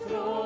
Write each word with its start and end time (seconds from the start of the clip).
Underbar 0.00 0.41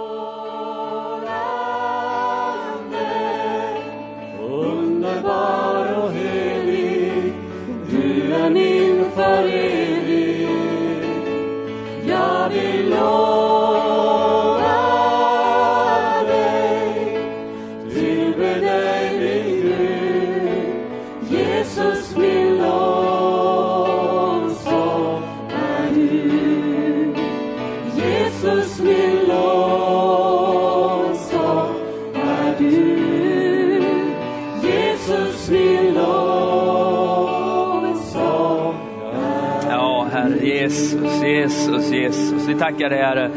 tackar 42.58 42.90
dig 42.90 42.98
Herre. 42.98 43.30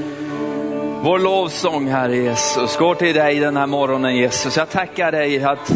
Vår 1.02 1.20
lovsång 1.20 1.88
Herre 1.88 2.16
Jesus 2.16 2.78
går 2.78 2.96
till 2.96 3.16
dig 3.16 3.40
den 3.40 3.58
här 3.58 3.68
morgonen 3.68 4.16
Jesus. 4.16 4.58
Jag 4.58 4.70
tackar 4.70 5.12
dig 5.12 5.44
att 5.44 5.72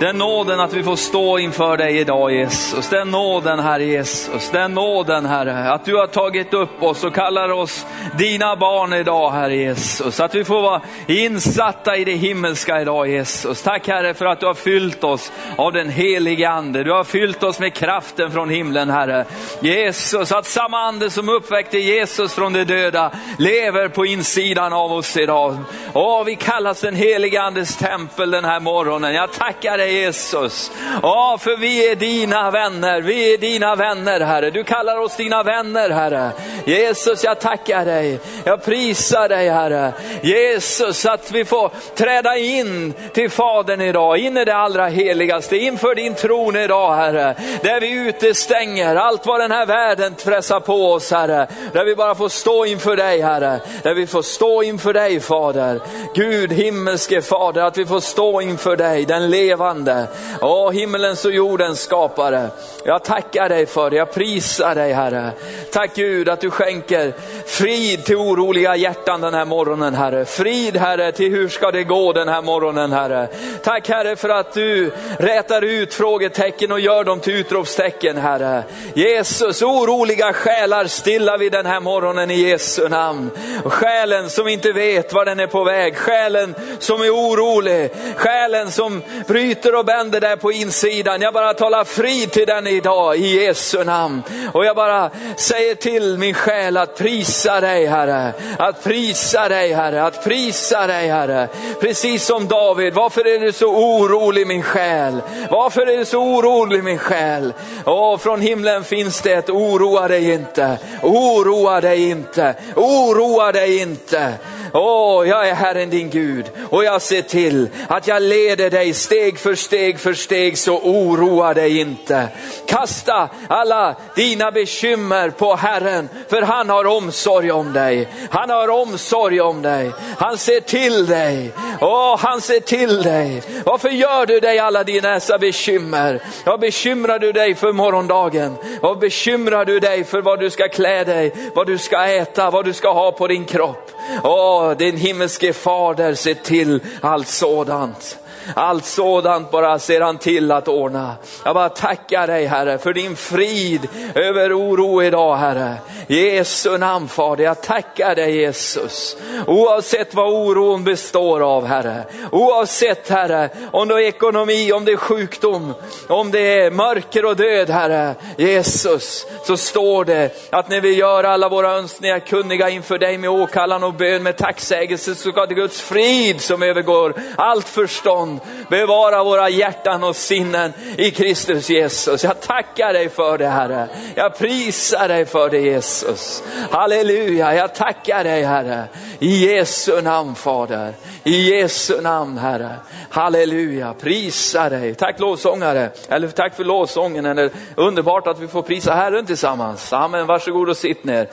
den 0.00 0.18
nåden 0.18 0.60
att 0.60 0.72
vi 0.72 0.82
får 0.82 0.96
stå 0.96 1.38
inför 1.38 1.76
dig 1.76 1.98
idag 1.98 2.32
Jesus. 2.32 2.88
Den 2.88 3.10
nåden 3.10 3.58
Herre 3.58 3.84
Jesus. 3.84 4.50
Den 4.50 4.74
nåden 4.74 5.26
Herre. 5.26 5.72
Att 5.72 5.84
du 5.84 5.96
har 5.96 6.06
tagit 6.06 6.54
upp 6.54 6.82
oss 6.82 7.04
och 7.04 7.14
kallar 7.14 7.48
oss 7.48 7.86
dina 8.18 8.56
barn 8.56 8.92
idag 8.92 9.30
Herre 9.30 9.56
Jesus. 9.56 10.20
Att 10.20 10.34
vi 10.34 10.44
får 10.44 10.62
vara 10.62 10.80
insatta 11.06 11.96
i 11.96 12.04
det 12.04 12.14
himmelska 12.14 12.80
idag 12.80 13.08
Jesus. 13.08 13.62
Tack 13.62 13.88
Herre 13.88 14.14
för 14.14 14.26
att 14.26 14.40
du 14.40 14.46
har 14.46 14.54
fyllt 14.54 15.04
oss 15.04 15.32
av 15.56 15.72
den 15.72 15.88
helige 15.88 16.50
Ande. 16.50 16.84
Du 16.84 16.92
har 16.92 17.04
fyllt 17.04 17.42
oss 17.42 17.58
med 17.58 17.74
kraften 17.74 18.32
från 18.32 18.50
himlen 18.50 18.90
Herre. 18.90 19.24
Jesus, 19.60 20.32
att 20.32 20.46
samma 20.46 20.78
Ande 20.78 21.10
som 21.10 21.28
uppväckte 21.28 21.78
Jesus 21.78 22.34
från 22.34 22.52
de 22.52 22.64
döda 22.64 23.10
lever 23.38 23.88
på 23.88 24.06
insidan 24.06 24.72
av 24.72 24.92
oss 24.92 25.16
idag. 25.16 25.56
Åh, 25.92 26.24
vi 26.24 26.36
kallas 26.36 26.80
den 26.80 26.94
helige 26.94 27.42
Andes 27.42 27.76
tempel 27.76 28.30
den 28.30 28.44
här 28.44 28.60
morgonen. 28.60 29.14
Jag 29.14 29.32
tackar 29.32 29.78
dig 29.78 29.94
Jesus. 29.94 30.70
Åh, 31.02 31.38
för 31.38 31.56
vi 31.56 31.90
är 31.90 31.96
dina 31.96 32.50
vänner. 32.50 33.00
Vi 33.00 33.34
är 33.34 33.38
dina 33.38 33.76
vänner 33.76 34.20
Herre. 34.20 34.50
Du 34.50 34.64
kallar 34.64 34.98
oss 34.98 35.16
dina 35.16 35.42
vänner 35.42 35.90
Herre. 35.90 36.30
Jesus, 36.64 37.24
jag 37.24 37.40
tackar 37.40 37.84
dig. 37.84 38.01
Jag 38.44 38.64
prisar 38.64 39.28
dig 39.28 39.48
Herre. 39.48 39.92
Jesus, 40.22 41.06
att 41.06 41.30
vi 41.30 41.44
får 41.44 41.70
träda 41.94 42.36
in 42.36 42.94
till 43.12 43.30
Fadern 43.30 43.80
idag, 43.80 44.18
in 44.18 44.36
i 44.36 44.44
det 44.44 44.54
allra 44.54 44.86
heligaste, 44.86 45.56
inför 45.56 45.94
din 45.94 46.14
tron 46.14 46.56
idag 46.56 46.94
Herre. 46.94 47.34
Där 47.62 47.80
vi 47.80 47.90
utestänger 47.90 48.96
allt 48.96 49.26
vad 49.26 49.40
den 49.40 49.50
här 49.50 49.66
världen 49.66 50.14
pressar 50.24 50.60
på 50.60 50.92
oss 50.92 51.10
Herre. 51.10 51.46
Där 51.72 51.84
vi 51.84 51.94
bara 51.94 52.14
får 52.14 52.28
stå 52.28 52.66
inför 52.66 52.96
dig 52.96 53.20
Herre. 53.20 53.60
Där 53.82 53.94
vi 53.94 54.06
får 54.06 54.22
stå 54.22 54.62
inför 54.62 54.92
dig 54.92 55.20
Fader. 55.20 55.80
Gud 56.14 56.52
himmelske 56.52 57.22
Fader, 57.22 57.62
att 57.62 57.78
vi 57.78 57.86
får 57.86 58.00
stå 58.00 58.40
inför 58.40 58.76
dig, 58.76 59.04
den 59.04 59.30
levande. 59.30 60.06
Åh, 60.40 60.70
himmelens 60.70 61.24
och 61.24 61.32
jordens 61.32 61.80
skapare. 61.80 62.48
Jag 62.84 63.04
tackar 63.04 63.48
dig 63.48 63.66
för 63.66 63.90
det, 63.90 63.96
jag 63.96 64.12
prisar 64.12 64.74
dig 64.74 64.92
Herre. 64.92 65.30
Tack 65.72 65.94
Gud 65.94 66.28
att 66.28 66.40
du 66.40 66.50
skänker 66.50 67.12
frid 67.46 67.91
Frid 67.92 68.04
till 68.04 68.16
oroliga 68.16 68.76
hjärtan 68.76 69.20
den 69.20 69.34
här 69.34 69.44
morgonen 69.44 69.94
Herre. 69.94 70.24
Frid 70.24 70.76
Herre 70.76 71.12
till 71.12 71.30
hur 71.30 71.48
ska 71.48 71.70
det 71.70 71.84
gå 71.84 72.12
den 72.12 72.28
här 72.28 72.42
morgonen 72.42 72.92
Herre. 72.92 73.28
Tack 73.62 73.88
Herre 73.88 74.16
för 74.16 74.28
att 74.28 74.52
du 74.52 74.92
rätar 75.18 75.62
ut 75.62 75.94
frågetecken 75.94 76.72
och 76.72 76.80
gör 76.80 77.04
dem 77.04 77.20
till 77.20 77.34
utropstecken 77.34 78.16
Herre. 78.16 78.62
Jesus, 78.94 79.62
oroliga 79.62 80.32
själar 80.32 80.86
stilla 80.86 81.36
vi 81.36 81.48
den 81.48 81.66
här 81.66 81.80
morgonen 81.80 82.30
i 82.30 82.34
Jesu 82.34 82.88
namn. 82.88 83.30
Och 83.64 83.72
själen 83.72 84.30
som 84.30 84.48
inte 84.48 84.72
vet 84.72 85.12
var 85.12 85.24
den 85.24 85.40
är 85.40 85.46
på 85.46 85.64
väg, 85.64 85.96
själen 85.96 86.54
som 86.78 87.02
är 87.02 87.10
orolig, 87.10 87.90
själen 88.16 88.70
som 88.70 89.02
bryter 89.26 89.74
och 89.74 89.84
bänder 89.84 90.20
där 90.20 90.36
på 90.36 90.52
insidan. 90.52 91.22
Jag 91.22 91.34
bara 91.34 91.54
talar 91.54 91.84
frid 91.84 92.30
till 92.32 92.46
den 92.46 92.66
idag 92.66 93.16
i 93.16 93.44
Jesu 93.44 93.84
namn. 93.84 94.22
Och 94.52 94.64
jag 94.64 94.76
bara 94.76 95.10
säger 95.36 95.74
till 95.74 96.18
min 96.18 96.34
själ 96.34 96.76
att 96.76 96.96
prisa 96.96 97.60
dig 97.60 97.81
dig 97.82 97.90
Herre, 97.90 98.32
att 98.58 98.84
prisa 98.84 99.48
dig 99.48 99.72
Herre, 99.72 100.02
att 100.02 100.24
prisa 100.24 100.86
dig 100.86 101.08
Herre. 101.08 101.48
Precis 101.80 102.24
som 102.24 102.48
David, 102.48 102.94
varför 102.94 103.26
är 103.26 103.38
du 103.38 103.52
så 103.52 103.66
orolig 103.66 104.46
min 104.46 104.62
själ? 104.62 105.22
Varför 105.50 105.86
är 105.86 105.96
du 105.96 106.04
så 106.04 106.18
orolig 106.18 106.84
min 106.84 106.98
själ? 106.98 107.52
Åh, 107.86 108.18
från 108.18 108.40
himlen 108.40 108.84
finns 108.84 109.20
det 109.20 109.32
ett 109.32 109.50
oroa 109.50 110.08
dig 110.08 110.32
inte, 110.32 110.78
oroa 111.02 111.80
dig 111.80 112.10
inte, 112.10 112.54
oroa 112.76 113.52
dig 113.52 113.78
inte. 113.78 114.34
Åh, 114.74 115.28
jag 115.28 115.48
är 115.48 115.54
Herren 115.54 115.90
din 115.90 116.10
Gud 116.10 116.50
och 116.70 116.84
jag 116.84 117.02
ser 117.02 117.22
till 117.22 117.68
att 117.88 118.06
jag 118.06 118.22
leder 118.22 118.70
dig 118.70 118.94
steg 118.94 119.38
för 119.38 119.54
steg 119.54 120.00
för 120.00 120.14
steg 120.14 120.58
så 120.58 120.78
oroa 120.78 121.54
dig 121.54 121.78
inte. 121.78 122.28
Kasta 122.66 123.28
alla 123.48 123.96
dina 124.14 124.50
bekymmer 124.50 125.30
på 125.30 125.56
Herren 125.56 126.08
för 126.28 126.42
han 126.42 126.68
har 126.68 126.84
omsorg 126.84 127.52
om 127.52 127.71
dig. 127.72 128.08
Han 128.30 128.50
har 128.50 128.68
omsorg 128.68 129.40
om 129.40 129.62
dig. 129.62 129.92
Han 130.18 130.38
ser 130.38 130.60
till 130.60 131.06
dig. 131.06 131.52
Åh, 131.80 132.18
han 132.18 132.40
ser 132.40 132.60
till 132.60 133.02
dig. 133.02 133.42
Varför 133.64 133.88
gör 133.88 134.26
du 134.26 134.40
dig 134.40 134.58
alla 134.58 134.84
dina 134.84 135.20
bekymmer? 135.40 136.22
Vad 136.46 136.60
bekymrar 136.60 137.18
du 137.18 137.32
dig 137.32 137.54
för 137.54 137.72
morgondagen? 137.72 138.56
Vad 138.82 138.98
bekymrar 138.98 139.64
du 139.64 139.80
dig 139.80 140.04
för 140.04 140.22
vad 140.22 140.40
du 140.40 140.50
ska 140.50 140.68
klä 140.68 141.04
dig, 141.04 141.32
vad 141.54 141.66
du 141.66 141.78
ska 141.78 142.06
äta, 142.06 142.50
vad 142.50 142.64
du 142.64 142.72
ska 142.72 142.92
ha 142.92 143.12
på 143.12 143.26
din 143.26 143.44
kropp? 143.44 143.90
Åh, 144.24 144.70
din 144.70 144.96
himmelske 144.96 145.52
fader 145.52 146.14
ser 146.14 146.34
till 146.34 146.80
allt 147.00 147.28
sådant. 147.28 148.18
Allt 148.56 148.84
sådant 148.84 149.50
bara 149.50 149.78
ser 149.78 150.00
han 150.00 150.18
till 150.18 150.52
att 150.52 150.68
ordna. 150.68 151.14
Jag 151.44 151.54
bara 151.54 151.68
tackar 151.68 152.26
dig 152.26 152.46
Herre 152.46 152.78
för 152.78 152.92
din 152.92 153.16
frid 153.16 153.88
över 154.14 154.58
oro 154.58 155.02
idag 155.02 155.36
Herre. 155.36 155.74
Jesu 156.06 156.78
namn 156.78 157.08
Fader, 157.08 157.44
jag 157.44 157.62
tackar 157.62 158.14
dig 158.14 158.36
Jesus. 158.36 159.16
Oavsett 159.46 160.14
vad 160.14 160.32
oron 160.32 160.84
består 160.84 161.40
av 161.40 161.66
Herre. 161.66 162.04
Oavsett 162.32 163.08
Herre, 163.08 163.50
om 163.72 163.88
det 163.88 163.94
är 163.94 163.98
ekonomi, 163.98 164.72
om 164.72 164.84
det 164.84 164.92
är 164.92 164.96
sjukdom, 164.96 165.74
om 166.08 166.30
det 166.30 166.60
är 166.60 166.70
mörker 166.70 167.24
och 167.24 167.36
död 167.36 167.70
Herre. 167.70 168.14
Jesus, 168.36 169.26
så 169.46 169.56
står 169.56 170.04
det 170.04 170.50
att 170.50 170.68
när 170.68 170.80
vi 170.80 170.94
gör 170.94 171.24
alla 171.24 171.48
våra 171.48 171.72
önskningar 171.72 172.18
kunniga 172.18 172.70
inför 172.70 172.98
dig 172.98 173.18
med 173.18 173.30
åkallan 173.30 173.84
och 173.84 173.94
bön 173.94 174.22
med 174.22 174.36
tacksägelse 174.36 175.14
så 175.14 175.30
ska 175.30 175.46
det 175.46 175.54
Guds 175.54 175.80
frid 175.80 176.40
som 176.40 176.62
övergår 176.62 177.14
allt 177.36 177.68
förstånd 177.68 178.31
bevara 178.68 179.24
våra 179.24 179.48
hjärtan 179.48 180.04
och 180.04 180.16
sinnen 180.16 180.72
i 180.96 181.10
Kristus 181.10 181.70
Jesus. 181.70 182.24
Jag 182.24 182.40
tackar 182.40 182.92
dig 182.92 183.08
för 183.08 183.38
det 183.38 183.48
Herre. 183.48 183.88
Jag 184.14 184.38
prisar 184.38 185.08
dig 185.08 185.26
för 185.26 185.50
det 185.50 185.60
Jesus. 185.60 186.42
Halleluja, 186.70 187.54
jag 187.54 187.74
tackar 187.74 188.24
dig 188.24 188.42
Herre. 188.42 188.84
I 189.18 189.46
Jesu 189.46 190.02
namn 190.02 190.34
Fader. 190.34 190.92
I 191.24 191.50
Jesu 191.50 192.00
namn 192.00 192.38
Herre. 192.38 192.76
Halleluja, 193.10 193.94
prisa 194.00 194.68
dig. 194.68 194.94
Tack 194.94 195.20
lovsångare, 195.20 195.90
eller 196.08 196.28
tack 196.28 196.56
för 196.56 196.64
lovsången. 196.64 197.26
eller 197.26 197.50
underbart 197.76 198.26
att 198.26 198.38
vi 198.38 198.48
får 198.48 198.62
prisa 198.62 198.94
Herren 198.94 199.26
tillsammans. 199.26 199.92
Amen, 199.92 200.26
varsågod 200.26 200.68
och 200.68 200.76
sitt 200.76 201.04
ner. 201.04 201.28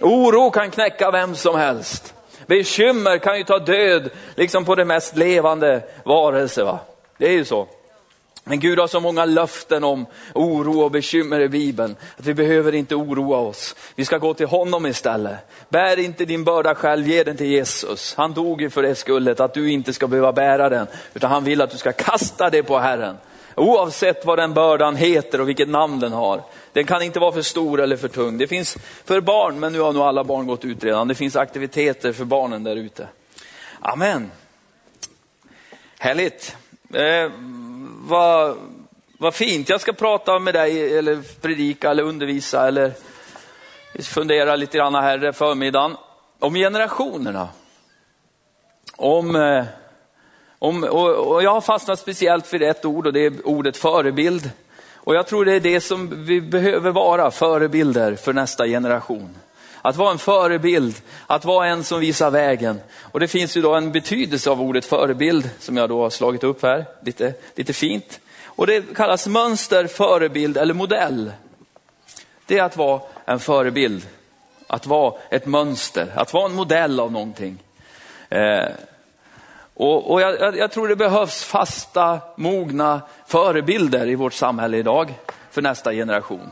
Oro 0.00 0.50
kan 0.50 0.70
knäcka 0.70 1.10
vem 1.10 1.34
som 1.34 1.56
helst. 1.56 2.11
Bekymmer 2.46 3.18
kan 3.18 3.38
ju 3.38 3.44
ta 3.44 3.58
död 3.58 4.10
liksom 4.34 4.64
på 4.64 4.74
det 4.74 4.84
mest 4.84 5.16
levande 5.16 5.82
varelse. 6.04 6.64
Va? 6.64 6.78
Det 7.18 7.28
är 7.28 7.32
ju 7.32 7.44
så. 7.44 7.68
Men 8.44 8.60
Gud 8.60 8.78
har 8.78 8.86
så 8.86 9.00
många 9.00 9.24
löften 9.24 9.84
om 9.84 10.06
oro 10.34 10.80
och 10.80 10.90
bekymmer 10.90 11.40
i 11.40 11.48
Bibeln 11.48 11.96
att 12.18 12.26
vi 12.26 12.34
behöver 12.34 12.74
inte 12.74 12.94
oroa 12.94 13.38
oss. 13.38 13.76
Vi 13.94 14.04
ska 14.04 14.18
gå 14.18 14.34
till 14.34 14.46
honom 14.46 14.86
istället. 14.86 15.36
Bär 15.68 15.98
inte 15.98 16.24
din 16.24 16.44
börda 16.44 16.74
själv, 16.74 17.08
ge 17.08 17.24
den 17.24 17.36
till 17.36 17.46
Jesus. 17.46 18.14
Han 18.16 18.32
dog 18.32 18.60
ju 18.60 18.70
för 18.70 18.82
det 18.82 18.94
skullet, 18.94 19.40
att 19.40 19.54
du 19.54 19.70
inte 19.70 19.92
ska 19.92 20.06
behöva 20.06 20.32
bära 20.32 20.68
den, 20.68 20.86
utan 21.14 21.30
han 21.30 21.44
vill 21.44 21.60
att 21.60 21.70
du 21.70 21.78
ska 21.78 21.92
kasta 21.92 22.50
det 22.50 22.62
på 22.62 22.78
Herren. 22.78 23.16
Oavsett 23.56 24.24
vad 24.24 24.38
den 24.38 24.54
bördan 24.54 24.96
heter 24.96 25.40
och 25.40 25.48
vilket 25.48 25.68
namn 25.68 26.00
den 26.00 26.12
har. 26.12 26.42
Den 26.72 26.86
kan 26.86 27.02
inte 27.02 27.20
vara 27.20 27.32
för 27.32 27.42
stor 27.42 27.80
eller 27.80 27.96
för 27.96 28.08
tung. 28.08 28.38
Det 28.38 28.46
finns 28.46 28.76
för 29.04 29.20
barn, 29.20 29.60
men 29.60 29.72
nu 29.72 29.80
har 29.80 29.92
nog 29.92 30.02
alla 30.02 30.24
barn 30.24 30.46
gått 30.46 30.64
ut 30.64 30.84
redan. 30.84 31.08
Det 31.08 31.14
finns 31.14 31.36
aktiviteter 31.36 32.12
för 32.12 32.24
barnen 32.24 32.64
där 32.64 32.76
ute. 32.76 33.08
Amen. 33.80 34.30
Härligt. 35.98 36.56
Eh, 36.94 37.30
vad, 38.04 38.56
vad 39.18 39.34
fint. 39.34 39.68
Jag 39.68 39.80
ska 39.80 39.92
prata 39.92 40.38
med 40.38 40.54
dig 40.54 40.98
eller 40.98 41.22
predika 41.40 41.90
eller 41.90 42.02
undervisa 42.02 42.68
eller 42.68 42.92
fundera 44.00 44.56
lite 44.56 44.78
grann 44.78 44.94
här 44.94 45.32
förmiddagen 45.32 45.96
om 46.38 46.54
generationerna. 46.54 47.48
om, 48.96 49.36
eh, 49.36 49.64
om 50.62 50.84
och, 50.84 51.34
och 51.34 51.42
jag 51.42 51.50
har 51.50 51.60
fastnat 51.60 51.98
speciellt 51.98 52.46
för 52.46 52.62
ett 52.62 52.84
ord 52.84 53.06
och 53.06 53.12
det 53.12 53.26
är 53.26 53.46
ordet 53.46 53.76
förebild. 53.76 54.50
Och 54.94 55.14
jag 55.14 55.26
tror 55.26 55.44
det 55.44 55.52
är 55.52 55.60
det 55.60 55.80
som 55.80 56.24
vi 56.24 56.40
behöver 56.40 56.90
vara, 56.90 57.30
förebilder 57.30 58.14
för 58.14 58.32
nästa 58.32 58.66
generation. 58.66 59.36
Att 59.82 59.96
vara 59.96 60.10
en 60.10 60.18
förebild, 60.18 60.96
att 61.26 61.44
vara 61.44 61.66
en 61.66 61.84
som 61.84 62.00
visar 62.00 62.30
vägen. 62.30 62.80
Och 62.98 63.20
det 63.20 63.28
finns 63.28 63.56
ju 63.56 63.62
då 63.62 63.74
en 63.74 63.92
betydelse 63.92 64.50
av 64.50 64.62
ordet 64.62 64.84
förebild 64.84 65.50
som 65.58 65.76
jag 65.76 65.88
då 65.88 66.02
har 66.02 66.10
slagit 66.10 66.44
upp 66.44 66.62
här, 66.62 66.84
lite, 67.04 67.34
lite 67.54 67.72
fint. 67.72 68.20
Och 68.44 68.66
det 68.66 68.94
kallas 68.96 69.26
mönster, 69.26 69.86
förebild 69.86 70.56
eller 70.56 70.74
modell. 70.74 71.32
Det 72.46 72.58
är 72.58 72.62
att 72.62 72.76
vara 72.76 73.00
en 73.24 73.40
förebild, 73.40 74.06
att 74.66 74.86
vara 74.86 75.14
ett 75.30 75.46
mönster, 75.46 76.12
att 76.14 76.32
vara 76.32 76.46
en 76.46 76.54
modell 76.54 77.00
av 77.00 77.12
någonting. 77.12 77.58
Eh, 78.28 78.68
och, 79.74 80.10
och 80.10 80.20
jag, 80.20 80.56
jag, 80.56 80.70
tror 80.70 80.88
det 80.88 80.96
behövs 80.96 81.44
fasta, 81.44 82.18
mogna 82.36 83.00
förebilder 83.26 84.08
i 84.08 84.14
vårt 84.14 84.32
samhälle 84.32 84.76
idag 84.76 85.14
för 85.50 85.62
nästa 85.62 85.92
generation. 85.92 86.50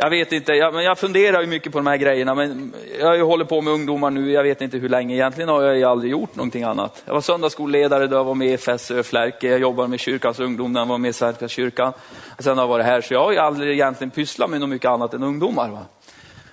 Jag 0.00 0.10
vet 0.10 0.32
inte, 0.32 0.52
jag, 0.52 0.74
men 0.74 0.84
jag 0.84 0.98
funderar 0.98 1.40
ju 1.40 1.46
mycket 1.46 1.72
på 1.72 1.78
de 1.78 1.86
här 1.86 1.96
grejerna. 1.96 2.34
Men 2.34 2.74
jag 2.98 3.24
håller 3.26 3.44
på 3.44 3.60
med 3.60 3.72
ungdomar 3.72 4.10
nu, 4.10 4.32
jag 4.32 4.42
vet 4.42 4.60
inte 4.60 4.78
hur 4.78 4.88
länge. 4.88 5.14
Egentligen 5.14 5.48
har 5.48 5.62
jag 5.62 5.76
ju 5.76 5.84
aldrig 5.84 6.10
gjort 6.10 6.36
någonting 6.36 6.62
annat. 6.62 7.02
Jag 7.04 7.14
var 7.14 7.20
söndagsskolledare 7.20 8.06
då 8.06 8.16
jag 8.16 8.24
var 8.24 8.34
med 8.34 8.48
i 8.48 8.56
FSÖ 8.56 9.02
Flärke. 9.02 9.48
Jag 9.48 9.60
jobbade 9.60 9.88
med 9.88 10.00
kyrkans 10.00 10.40
ungdom 10.40 10.72
när 10.72 10.80
jag 10.80 10.86
var 10.86 10.98
med 10.98 11.08
i 11.08 11.12
Svenska 11.12 11.48
kyrkan. 11.48 11.92
Och 12.36 12.44
sen 12.44 12.58
har 12.58 12.64
jag 12.64 12.68
varit 12.68 12.86
här, 12.86 13.00
så 13.00 13.14
jag 13.14 13.24
har 13.24 13.32
ju 13.32 13.38
aldrig 13.38 13.72
egentligen 13.72 14.10
pysslat 14.10 14.50
med 14.50 14.60
något 14.60 14.68
mycket 14.68 14.90
annat 14.90 15.14
än 15.14 15.22
ungdomar. 15.22 15.68
Va? 15.68 15.80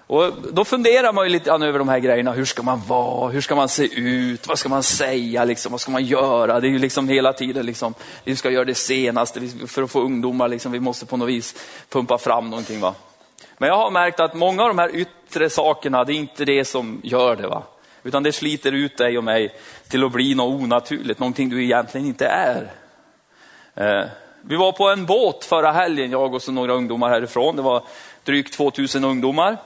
Och 0.07 0.33
då 0.51 0.65
funderar 0.65 1.13
man 1.13 1.25
ju 1.25 1.31
lite 1.31 1.45
grann 1.45 1.63
över 1.63 1.79
de 1.79 1.89
här 1.89 1.99
grejerna. 1.99 2.31
Hur 2.31 2.45
ska 2.45 2.63
man 2.63 2.81
vara? 2.87 3.29
Hur 3.31 3.41
ska 3.41 3.55
man 3.55 3.69
se 3.69 3.99
ut? 3.99 4.47
Vad 4.47 4.59
ska 4.59 4.69
man 4.69 4.83
säga? 4.83 5.45
Liksom? 5.45 5.71
Vad 5.71 5.81
ska 5.81 5.91
man 5.91 6.05
göra? 6.05 6.59
Det 6.59 6.67
är 6.67 6.71
ju 6.71 6.79
liksom 6.79 7.09
hela 7.09 7.33
tiden, 7.33 7.65
liksom, 7.65 7.93
vi 8.23 8.35
ska 8.35 8.49
göra 8.49 8.65
det 8.65 8.75
senaste 8.75 9.41
för 9.67 9.83
att 9.83 9.91
få 9.91 10.01
ungdomar. 10.01 10.47
Liksom, 10.47 10.71
vi 10.71 10.79
måste 10.79 11.05
på 11.05 11.17
något 11.17 11.29
vis 11.29 11.55
pumpa 11.89 12.17
fram 12.17 12.49
någonting. 12.49 12.79
Va? 12.79 12.95
Men 13.57 13.69
jag 13.69 13.77
har 13.77 13.91
märkt 13.91 14.19
att 14.19 14.33
många 14.33 14.63
av 14.63 14.67
de 14.67 14.79
här 14.79 14.95
yttre 14.95 15.49
sakerna, 15.49 16.03
det 16.03 16.13
är 16.13 16.17
inte 16.17 16.45
det 16.45 16.65
som 16.65 17.01
gör 17.03 17.35
det. 17.35 17.47
va? 17.47 17.63
Utan 18.03 18.23
det 18.23 18.31
sliter 18.31 18.71
ut 18.71 18.97
dig 18.97 19.17
och 19.17 19.23
mig 19.23 19.55
till 19.89 20.03
att 20.03 20.11
bli 20.11 20.35
något 20.35 20.61
onaturligt, 20.61 21.19
någonting 21.19 21.49
du 21.49 21.63
egentligen 21.63 22.07
inte 22.07 22.25
är. 22.25 22.71
Eh, 23.75 24.07
vi 24.41 24.55
var 24.55 24.71
på 24.71 24.89
en 24.89 25.05
båt 25.05 25.45
förra 25.45 25.71
helgen, 25.71 26.11
jag 26.11 26.33
och 26.33 26.41
så 26.41 26.51
några 26.51 26.73
ungdomar 26.73 27.09
härifrån. 27.09 27.55
Det 27.55 27.61
var 27.61 27.83
drygt 28.23 28.53
2000 28.53 29.03
ungdomar. 29.03 29.57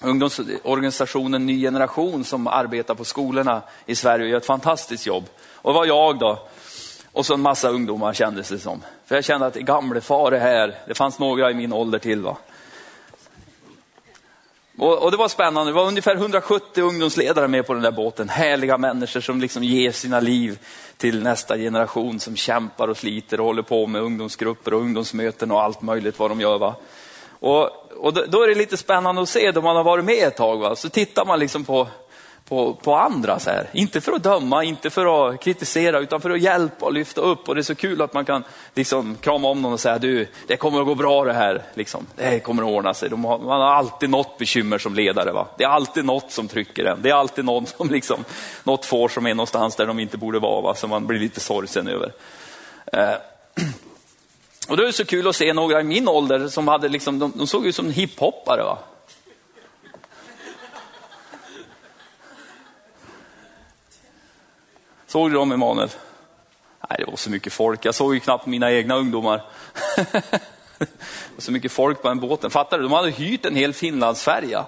Ungdomsorganisationen 0.00 1.46
Ny 1.46 1.60
Generation 1.60 2.24
som 2.24 2.46
arbetar 2.46 2.94
på 2.94 3.04
skolorna 3.04 3.62
i 3.86 3.94
Sverige 3.94 4.24
och 4.24 4.30
gör 4.30 4.38
ett 4.38 4.46
fantastiskt 4.46 5.06
jobb. 5.06 5.24
Och 5.54 5.72
det 5.72 5.78
var 5.78 5.86
jag 5.86 6.18
då. 6.18 6.48
Och 7.12 7.26
så 7.26 7.34
en 7.34 7.40
massa 7.40 7.68
ungdomar 7.68 8.12
kändes 8.12 8.48
det 8.48 8.58
som. 8.58 8.82
För 9.06 9.14
jag 9.14 9.24
kände 9.24 9.46
att 9.46 9.54
gamle 9.54 10.00
far 10.00 10.32
är 10.32 10.40
här. 10.40 10.74
Det 10.86 10.94
fanns 10.94 11.18
några 11.18 11.50
i 11.50 11.54
min 11.54 11.72
ålder 11.72 11.98
till. 11.98 12.22
va. 12.22 12.36
Och, 14.78 15.02
och, 15.02 15.10
det 15.10 15.16
var 15.16 15.28
spännande, 15.28 15.72
det 15.72 15.74
var 15.74 15.86
ungefär 15.86 16.14
170 16.14 16.82
ungdomsledare 16.82 17.48
med 17.48 17.66
på 17.66 17.74
den 17.74 17.82
där 17.82 17.90
båten. 17.90 18.28
Härliga 18.28 18.78
människor 18.78 19.20
som 19.20 19.40
liksom 19.40 19.64
ger 19.64 19.92
sina 19.92 20.20
liv 20.20 20.58
till 20.96 21.22
nästa 21.22 21.56
generation 21.56 22.20
som 22.20 22.36
kämpar 22.36 22.88
och 22.88 22.96
sliter 22.96 23.40
och 23.40 23.46
håller 23.46 23.62
på 23.62 23.86
med 23.86 24.02
ungdomsgrupper 24.02 24.74
och 24.74 24.80
ungdomsmöten 24.80 25.50
och 25.50 25.62
allt 25.62 25.82
möjligt 25.82 26.18
vad 26.18 26.30
de 26.30 26.40
gör. 26.40 26.58
Va? 26.58 26.74
Och, 27.40 27.70
och 27.96 28.30
då 28.30 28.42
är 28.42 28.48
det 28.48 28.54
lite 28.54 28.76
spännande 28.76 29.22
att 29.22 29.28
se 29.28 29.52
då 29.52 29.62
man 29.62 29.76
har 29.76 29.84
varit 29.84 30.04
med 30.04 30.28
ett 30.28 30.36
tag. 30.36 30.58
Va? 30.58 30.76
Så 30.76 30.88
tittar 30.88 31.24
man 31.24 31.38
liksom 31.38 31.64
på 31.64 31.86
på, 32.48 32.74
på 32.74 32.94
andra. 32.94 33.38
Så 33.38 33.50
här. 33.50 33.70
Inte 33.72 34.00
för 34.00 34.12
att 34.12 34.22
döma, 34.22 34.64
inte 34.64 34.90
för 34.90 35.30
att 35.30 35.40
kritisera, 35.40 35.98
utan 35.98 36.20
för 36.20 36.30
att 36.30 36.40
hjälpa 36.40 36.86
och 36.86 36.92
lyfta 36.92 37.20
upp. 37.20 37.48
Och 37.48 37.54
det 37.54 37.60
är 37.60 37.62
så 37.62 37.74
kul 37.74 38.02
att 38.02 38.14
man 38.14 38.24
kan 38.24 38.44
liksom 38.74 39.16
krama 39.20 39.48
om 39.48 39.62
någon 39.62 39.72
och 39.72 39.80
säga, 39.80 39.98
du, 39.98 40.28
det 40.46 40.56
kommer 40.56 40.80
att 40.80 40.86
gå 40.86 40.94
bra 40.94 41.24
det 41.24 41.32
här. 41.32 41.62
Liksom. 41.74 42.06
Det 42.16 42.40
kommer 42.40 42.62
att 42.62 42.68
ordna 42.68 42.94
sig. 42.94 43.10
Har, 43.10 43.18
man 43.18 43.60
har 43.60 43.74
alltid 43.74 44.10
något 44.10 44.38
bekymmer 44.38 44.78
som 44.78 44.94
ledare. 44.94 45.32
Va? 45.32 45.46
Det 45.58 45.64
är 45.64 45.68
alltid 45.68 46.04
något 46.04 46.32
som 46.32 46.48
trycker 46.48 46.84
en. 46.84 47.02
Det 47.02 47.10
är 47.10 47.14
alltid 47.14 47.44
någon 47.44 47.66
som 47.76 47.90
liksom, 47.90 48.24
något 48.64 48.84
får 48.84 49.08
som 49.08 49.26
är 49.26 49.34
någonstans 49.34 49.76
där 49.76 49.86
de 49.86 49.98
inte 49.98 50.16
borde 50.16 50.38
vara, 50.38 50.60
va? 50.60 50.74
som 50.74 50.90
man 50.90 51.06
blir 51.06 51.18
lite 51.18 51.40
sorgsen 51.40 51.88
över. 51.88 52.12
Eh. 52.92 53.14
Och 54.68 54.76
då 54.76 54.82
är 54.82 54.86
det 54.86 54.92
så 54.92 55.04
kul 55.04 55.28
att 55.28 55.36
se 55.36 55.52
några 55.52 55.80
i 55.80 55.84
min 55.84 56.08
ålder 56.08 56.48
som 56.48 56.68
hade 56.68 56.88
liksom, 56.88 57.18
de, 57.18 57.32
de 57.36 57.46
såg 57.46 57.66
ut 57.66 57.74
som 57.74 57.90
hiphoppare. 57.90 58.62
Va? 58.62 58.78
Såg 65.06 65.30
du 65.30 65.34
dem 65.34 65.52
Emanuel? 65.52 65.88
Nej, 66.90 66.98
det 66.98 67.10
var 67.10 67.16
så 67.16 67.30
mycket 67.30 67.52
folk. 67.52 67.84
Jag 67.84 67.94
såg 67.94 68.14
ju 68.14 68.20
knappt 68.20 68.46
mina 68.46 68.72
egna 68.72 68.96
ungdomar. 68.96 69.42
det 69.96 70.88
var 71.34 71.40
så 71.40 71.52
mycket 71.52 71.72
folk 71.72 72.02
på 72.02 72.08
den 72.08 72.20
båten. 72.20 72.50
Fattar 72.50 72.78
du? 72.78 72.82
De 72.82 72.92
hade 72.92 73.10
hyrt 73.10 73.46
en 73.46 73.56
hel 73.56 73.72
Finlandsfärja. 73.72 74.66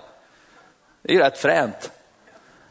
Det 1.03 1.13
är 1.13 1.15
ju 1.15 1.23
rätt 1.23 1.39
fränt. 1.39 1.91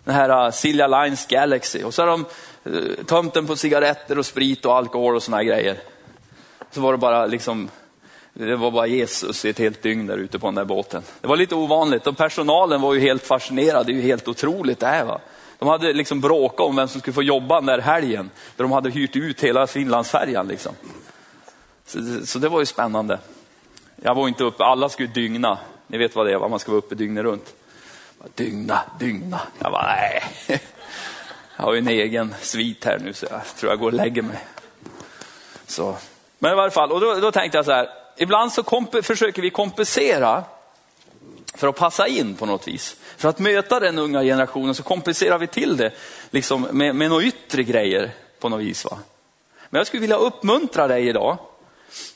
Den 0.03 0.15
här 0.15 0.45
uh, 0.45 0.51
Silja 0.51 0.87
Lines 0.87 1.27
Galaxy. 1.27 1.83
Och 1.83 1.93
så 1.93 2.01
har 2.01 2.07
de 2.07 2.25
uh, 2.69 3.05
tömt 3.05 3.33
den 3.33 3.47
på 3.47 3.55
cigaretter 3.55 4.19
och 4.19 4.25
sprit 4.25 4.65
och 4.65 4.75
alkohol 4.75 5.15
och 5.15 5.23
såna 5.23 5.43
grejer. 5.43 5.79
Så 6.71 6.81
var 6.81 6.92
det 6.92 6.98
bara 6.98 7.25
liksom, 7.25 7.69
det 8.33 8.56
var 8.56 8.71
bara 8.71 8.88
Jesus 8.88 9.45
i 9.45 9.50
ett 9.50 9.60
helt 9.60 9.81
dygn 9.81 10.07
där 10.07 10.18
ute 10.18 10.39
på 10.39 10.48
den 10.48 10.56
där 10.56 10.66
båten. 10.66 11.04
Det 11.21 11.27
var 11.27 11.38
lite 11.38 11.56
ovanligt 11.56 12.07
och 12.07 12.18
personalen 12.18 12.81
var 12.81 12.94
ju 12.94 13.00
helt 13.00 13.24
fascinerad. 13.24 13.86
Det 13.86 13.92
är 13.92 13.95
ju 13.95 14.01
helt 14.01 14.27
otroligt 14.27 14.80
det 14.80 14.88
här. 14.88 15.06
Va? 15.06 15.21
De 15.60 15.68
hade 15.68 15.94
liksom 15.94 16.21
bråkat 16.21 16.60
om 16.60 16.75
vem 16.75 16.88
som 16.88 17.01
skulle 17.01 17.13
få 17.13 17.24
jobba 17.24 17.56
den 17.56 17.66
där 17.66 17.80
helgen. 17.80 18.30
Där 18.56 18.63
de 18.63 18.71
hade 18.71 18.89
hyrt 18.89 19.16
ut 19.16 19.44
hela 19.44 19.68
Finlandsfärjan. 19.68 20.48
Liksom. 20.48 20.75
Så, 21.86 22.25
så, 22.25 22.39
det 22.39 22.50
var 22.50 22.60
ju 22.60 22.66
spännande. 22.66 23.19
Jag 23.95 24.15
var 24.15 24.27
inte 24.27 24.44
uppe, 24.44 24.63
alla 24.63 24.89
skulle 24.89 25.10
dygna. 25.10 25.57
Ni 25.88 25.98
vet 25.98 26.15
vad 26.15 26.25
det 26.25 26.33
är, 26.33 26.50
man 26.50 26.60
ska 26.60 26.72
vara 26.72 26.80
uppe 26.80 26.95
dygnet 26.95 27.24
runt. 27.24 27.54
Dygna, 28.36 28.80
dygna. 29.00 29.42
Jag 29.60 29.72
bara, 29.72 29.88
nej. 29.88 30.24
Jag 31.57 31.65
har 31.65 31.74
ju 31.74 31.80
en 31.80 31.88
egen 31.88 32.36
svit 32.42 32.86
här 32.86 33.00
nu 33.00 33.13
så 33.13 33.25
jag 33.31 33.42
tror 33.45 33.72
jag 33.72 33.80
går 33.80 33.88
och 33.88 33.94
lägger 33.94 34.22
mig. 34.22 34.39
Så. 35.68 35.98
Men 36.39 36.51
i 36.51 36.56
varje 36.56 36.71
fall, 36.71 36.91
och 36.91 37.01
då, 37.01 37.15
då 37.15 37.31
tänkte 37.31 37.57
jag 37.57 37.65
så 37.65 37.71
här, 37.71 37.89
ibland 38.18 38.51
så 38.53 38.63
försöker 39.03 39.41
vi 39.41 39.50
kompensera 39.50 40.44
för 41.56 41.68
att 41.68 41.75
passa 41.75 42.07
in 42.07 42.36
på 42.36 42.45
något 42.45 42.68
vis. 42.68 42.95
För 43.18 43.30
att 43.30 43.39
möta 43.39 43.80
den 43.80 44.00
unga 44.00 44.21
generationen 44.21 44.75
så 44.75 44.83
kompenserar 44.83 45.38
vi 45.38 45.47
till 45.47 45.77
det 45.77 45.91
liksom 46.31 46.62
med, 46.62 46.96
med 46.96 47.10
några 47.10 47.24
yttre 47.24 47.63
grejer 47.63 48.12
på 48.39 48.50
något 48.50 48.60
vis. 48.60 48.86
Va? 48.86 48.98
Men 49.69 49.79
jag 49.79 49.88
skulle 49.88 50.01
vilja 50.01 50.17
uppmuntra 50.17 50.88
dig 50.88 51.08
idag 51.08 51.38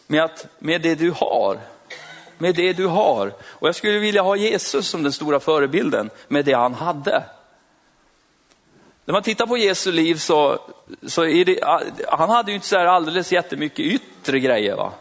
med, 0.08 0.24
att, 0.24 0.48
med 0.60 0.82
det 0.82 0.96
du 0.96 1.12
har. 1.12 1.60
Med 2.38 2.56
det 2.56 2.74
du 2.74 2.88
har. 2.88 3.34
Och 3.44 3.68
jag 3.68 3.76
skulle 3.76 4.00
vilja 4.00 4.22
ha 4.22 4.36
Jesus 4.36 4.88
som 4.88 5.04
den 5.04 5.12
stora 5.12 5.40
förebilden 5.40 6.10
med 6.28 6.46
det 6.46 6.54
han 6.54 6.74
hade. 6.74 7.24
När 9.06 9.14
man 9.14 9.24
tittar 9.24 9.48
på 9.48 9.58
Jesu 9.58 9.92
liv 9.92 10.16
så, 10.16 10.60
så 11.08 11.26
är 11.26 11.46
det, 11.46 11.60
han 12.10 12.30
hade 12.30 12.52
ju 12.52 12.56
inte 12.56 12.68
så 12.68 12.78
här 12.78 12.86
alldeles 12.86 13.32
jättemycket 13.32 13.80
yttre 13.80 14.40
grejer. 14.40 14.76
Va? 14.76 14.92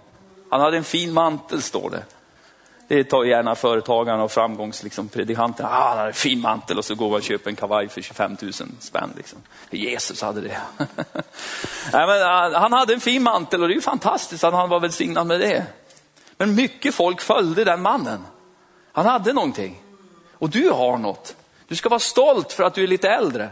Han 0.50 0.60
hade 0.60 0.76
en 0.76 0.84
fin 0.84 1.12
mantel 1.12 1.62
står 1.62 1.90
det. 1.90 2.02
Det 2.88 3.04
tar 3.04 3.24
gärna 3.24 3.54
företagarna 3.54 4.22
och 4.22 4.32
framgångspredikanterna. 4.32 5.68
Liksom, 5.68 5.82
ah, 5.82 5.88
han 5.88 5.98
hade 5.98 6.08
en 6.08 6.14
fin 6.14 6.40
mantel 6.40 6.78
och 6.78 6.84
så 6.84 6.94
går 6.94 7.08
man 7.08 7.16
och 7.16 7.22
köper 7.22 7.50
en 7.50 7.56
kavaj 7.56 7.88
för 7.88 8.02
25 8.02 8.36
000 8.42 8.52
spänn. 8.80 9.10
Liksom. 9.16 9.38
Jesus 9.70 10.22
hade 10.22 10.40
det. 10.40 10.60
Nej, 11.92 12.06
men, 12.06 12.22
ah, 12.22 12.58
han 12.58 12.72
hade 12.72 12.94
en 12.94 13.00
fin 13.00 13.22
mantel 13.22 13.62
och 13.62 13.68
det 13.68 13.72
är 13.72 13.76
ju 13.76 13.80
fantastiskt 13.80 14.44
att 14.44 14.54
han 14.54 14.68
var 14.68 14.80
välsignad 14.80 15.26
med 15.26 15.40
det. 15.40 15.66
Men 16.36 16.54
mycket 16.54 16.94
folk 16.94 17.20
följde 17.20 17.64
den 17.64 17.82
mannen. 17.82 18.24
Han 18.92 19.06
hade 19.06 19.32
någonting. 19.32 19.82
Och 20.32 20.50
du 20.50 20.70
har 20.70 20.98
något. 20.98 21.36
Du 21.68 21.76
ska 21.76 21.88
vara 21.88 22.00
stolt 22.00 22.52
för 22.52 22.64
att 22.64 22.74
du 22.74 22.82
är 22.82 22.86
lite 22.86 23.08
äldre. 23.08 23.50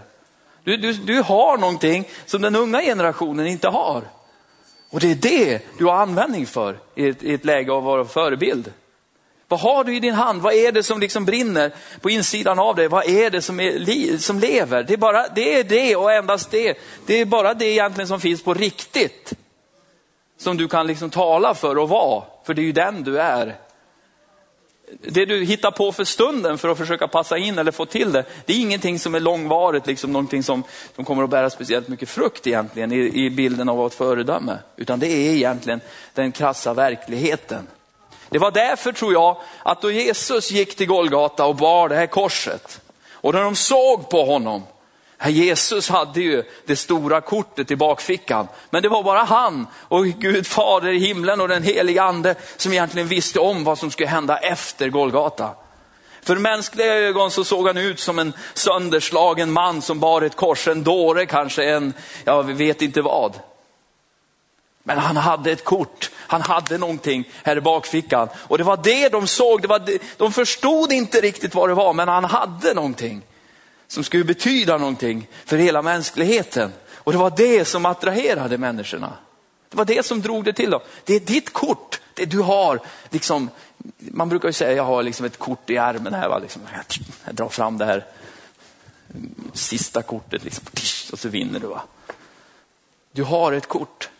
Du, 0.64 0.76
du, 0.76 0.92
du 0.92 1.22
har 1.22 1.58
någonting 1.58 2.08
som 2.26 2.42
den 2.42 2.56
unga 2.56 2.80
generationen 2.82 3.46
inte 3.46 3.68
har. 3.68 4.02
Och 4.90 5.00
det 5.00 5.10
är 5.10 5.14
det 5.14 5.60
du 5.78 5.84
har 5.84 5.94
användning 5.94 6.46
för 6.46 6.78
i 6.94 7.08
ett, 7.08 7.22
i 7.22 7.34
ett 7.34 7.44
läge 7.44 7.72
av 7.72 7.78
att 7.78 7.84
vara 7.84 8.04
förebild. 8.04 8.72
Vad 9.48 9.60
har 9.60 9.84
du 9.84 9.96
i 9.96 10.00
din 10.00 10.14
hand? 10.14 10.42
Vad 10.42 10.54
är 10.54 10.72
det 10.72 10.82
som 10.82 11.00
liksom 11.00 11.24
brinner 11.24 11.72
på 12.00 12.10
insidan 12.10 12.58
av 12.58 12.76
dig? 12.76 12.88
Vad 12.88 13.08
är 13.08 13.30
det 13.30 13.42
som, 13.42 13.60
är, 13.60 14.16
som 14.18 14.38
lever? 14.38 14.82
Det 14.82 14.92
är, 14.92 14.96
bara, 14.96 15.28
det 15.28 15.58
är 15.58 15.64
det 15.64 15.96
och 15.96 16.12
endast 16.12 16.50
det. 16.50 16.78
Det 17.06 17.14
är 17.14 17.24
bara 17.24 17.54
det 17.54 17.66
egentligen 17.66 18.08
som 18.08 18.20
finns 18.20 18.42
på 18.42 18.54
riktigt. 18.54 19.32
Som 20.38 20.56
du 20.56 20.68
kan 20.68 20.86
liksom 20.86 21.10
tala 21.10 21.54
för 21.54 21.78
och 21.78 21.88
vara, 21.88 22.24
för 22.44 22.54
det 22.54 22.60
är 22.60 22.64
ju 22.64 22.72
den 22.72 23.04
du 23.04 23.20
är. 23.20 23.56
Det 24.98 25.24
du 25.24 25.44
hittar 25.44 25.70
på 25.70 25.92
för 25.92 26.04
stunden 26.04 26.58
för 26.58 26.68
att 26.68 26.78
försöka 26.78 27.08
passa 27.08 27.38
in 27.38 27.58
eller 27.58 27.72
få 27.72 27.86
till 27.86 28.12
det, 28.12 28.24
det 28.44 28.52
är 28.52 28.60
ingenting 28.60 28.98
som 28.98 29.14
är 29.14 29.20
långvarigt, 29.20 29.86
liksom 29.86 30.12
någonting 30.12 30.42
som, 30.42 30.62
som 30.94 31.04
kommer 31.04 31.24
att 31.24 31.30
bära 31.30 31.50
speciellt 31.50 31.88
mycket 31.88 32.08
frukt 32.08 32.46
egentligen 32.46 32.92
i, 32.92 33.24
i 33.24 33.30
bilden 33.30 33.68
av 33.68 33.86
ett 33.86 33.94
föredöme. 33.94 34.58
Utan 34.76 34.98
det 34.98 35.06
är 35.06 35.34
egentligen 35.34 35.80
den 36.14 36.32
krassa 36.32 36.74
verkligheten. 36.74 37.66
Det 38.28 38.38
var 38.38 38.50
därför 38.50 38.92
tror 38.92 39.12
jag 39.12 39.36
att 39.62 39.82
då 39.82 39.90
Jesus 39.90 40.50
gick 40.50 40.76
till 40.76 40.86
Golgata 40.86 41.46
och 41.46 41.56
bar 41.56 41.88
det 41.88 41.94
här 41.94 42.06
korset 42.06 42.80
och 43.12 43.34
när 43.34 43.42
de 43.42 43.56
såg 43.56 44.10
på 44.10 44.24
honom 44.24 44.62
Herr 45.22 45.30
Jesus 45.30 45.88
hade 45.88 46.20
ju 46.20 46.42
det 46.66 46.76
stora 46.76 47.20
kortet 47.20 47.70
i 47.70 47.76
bakfickan, 47.76 48.48
men 48.70 48.82
det 48.82 48.88
var 48.88 49.02
bara 49.02 49.22
han 49.22 49.66
och 49.74 50.06
Gud 50.06 50.46
fader 50.46 50.88
i 50.88 50.98
himlen 50.98 51.40
och 51.40 51.48
den 51.48 51.62
helige 51.62 52.02
ande 52.02 52.34
som 52.56 52.72
egentligen 52.72 53.08
visste 53.08 53.40
om 53.40 53.64
vad 53.64 53.78
som 53.78 53.90
skulle 53.90 54.08
hända 54.08 54.38
efter 54.38 54.88
Golgata. 54.88 55.50
För 56.22 56.36
mänskliga 56.36 56.94
ögon 56.94 57.30
så 57.30 57.44
såg 57.44 57.66
han 57.66 57.76
ut 57.76 58.00
som 58.00 58.18
en 58.18 58.32
sönderslagen 58.54 59.52
man 59.52 59.82
som 59.82 60.00
bar 60.00 60.22
ett 60.22 60.36
kors, 60.36 60.68
en 60.68 60.82
dåre 60.82 61.26
kanske, 61.26 61.64
en, 61.64 61.94
ja 62.24 62.42
vi 62.42 62.52
vet 62.52 62.82
inte 62.82 63.02
vad. 63.02 63.34
Men 64.82 64.98
han 64.98 65.16
hade 65.16 65.50
ett 65.50 65.64
kort, 65.64 66.10
han 66.16 66.42
hade 66.42 66.78
någonting 66.78 67.28
här 67.42 67.56
i 67.56 67.60
bakfickan. 67.60 68.28
Och 68.34 68.58
det 68.58 68.64
var 68.64 68.80
det 68.82 69.08
de 69.08 69.26
såg, 69.26 69.62
det 69.62 69.68
var 69.68 69.78
det, 69.78 70.02
de 70.16 70.32
förstod 70.32 70.92
inte 70.92 71.20
riktigt 71.20 71.54
vad 71.54 71.68
det 71.68 71.74
var, 71.74 71.92
men 71.92 72.08
han 72.08 72.24
hade 72.24 72.74
någonting 72.74 73.22
som 73.90 74.04
skulle 74.04 74.24
betyda 74.24 74.78
någonting 74.78 75.28
för 75.44 75.56
hela 75.56 75.82
mänskligheten. 75.82 76.72
Och 76.94 77.12
det 77.12 77.18
var 77.18 77.32
det 77.36 77.64
som 77.64 77.86
attraherade 77.86 78.58
människorna. 78.58 79.12
Det 79.68 79.76
var 79.76 79.84
det 79.84 80.06
som 80.06 80.22
drog 80.22 80.44
det 80.44 80.52
till 80.52 80.70
dem. 80.70 80.80
Det 81.04 81.14
är 81.14 81.20
ditt 81.20 81.52
kort, 81.52 82.00
det 82.14 82.24
du 82.24 82.38
har. 82.38 82.80
Liksom, 83.10 83.50
man 83.98 84.28
brukar 84.28 84.48
ju 84.48 84.52
säga, 84.52 84.72
jag 84.72 84.84
har 84.84 85.02
liksom 85.02 85.26
ett 85.26 85.38
kort 85.38 85.70
i 85.70 85.78
armen 85.78 86.14
här. 86.14 86.28
Va? 86.28 86.38
Liksom, 86.38 86.62
jag 87.24 87.34
drar 87.34 87.48
fram 87.48 87.78
det 87.78 87.84
här 87.84 88.06
sista 89.52 90.02
kortet 90.02 90.44
liksom, 90.44 90.64
och 91.12 91.18
så 91.18 91.28
vinner 91.28 91.60
du. 91.60 91.66
Va? 91.66 91.82
Du 93.12 93.22
har 93.22 93.52
ett 93.52 93.68
kort. 93.68 94.10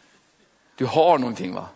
Du 0.77 0.87
har 0.87 1.19
någonting 1.19 1.55
va. 1.55 1.69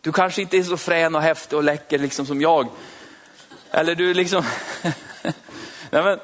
Du 0.00 0.12
kanske 0.12 0.42
inte 0.42 0.56
är 0.56 0.62
så 0.62 0.76
frän 0.76 1.14
och 1.14 1.22
häftig 1.22 1.58
och 1.58 1.64
läcker 1.64 1.98
liksom 1.98 2.26
som 2.26 2.40
jag. 2.40 2.68
Eller 3.70 3.94
du 3.94 4.14
liksom... 4.14 4.44
Nej, 5.90 6.02
men, 6.02 6.20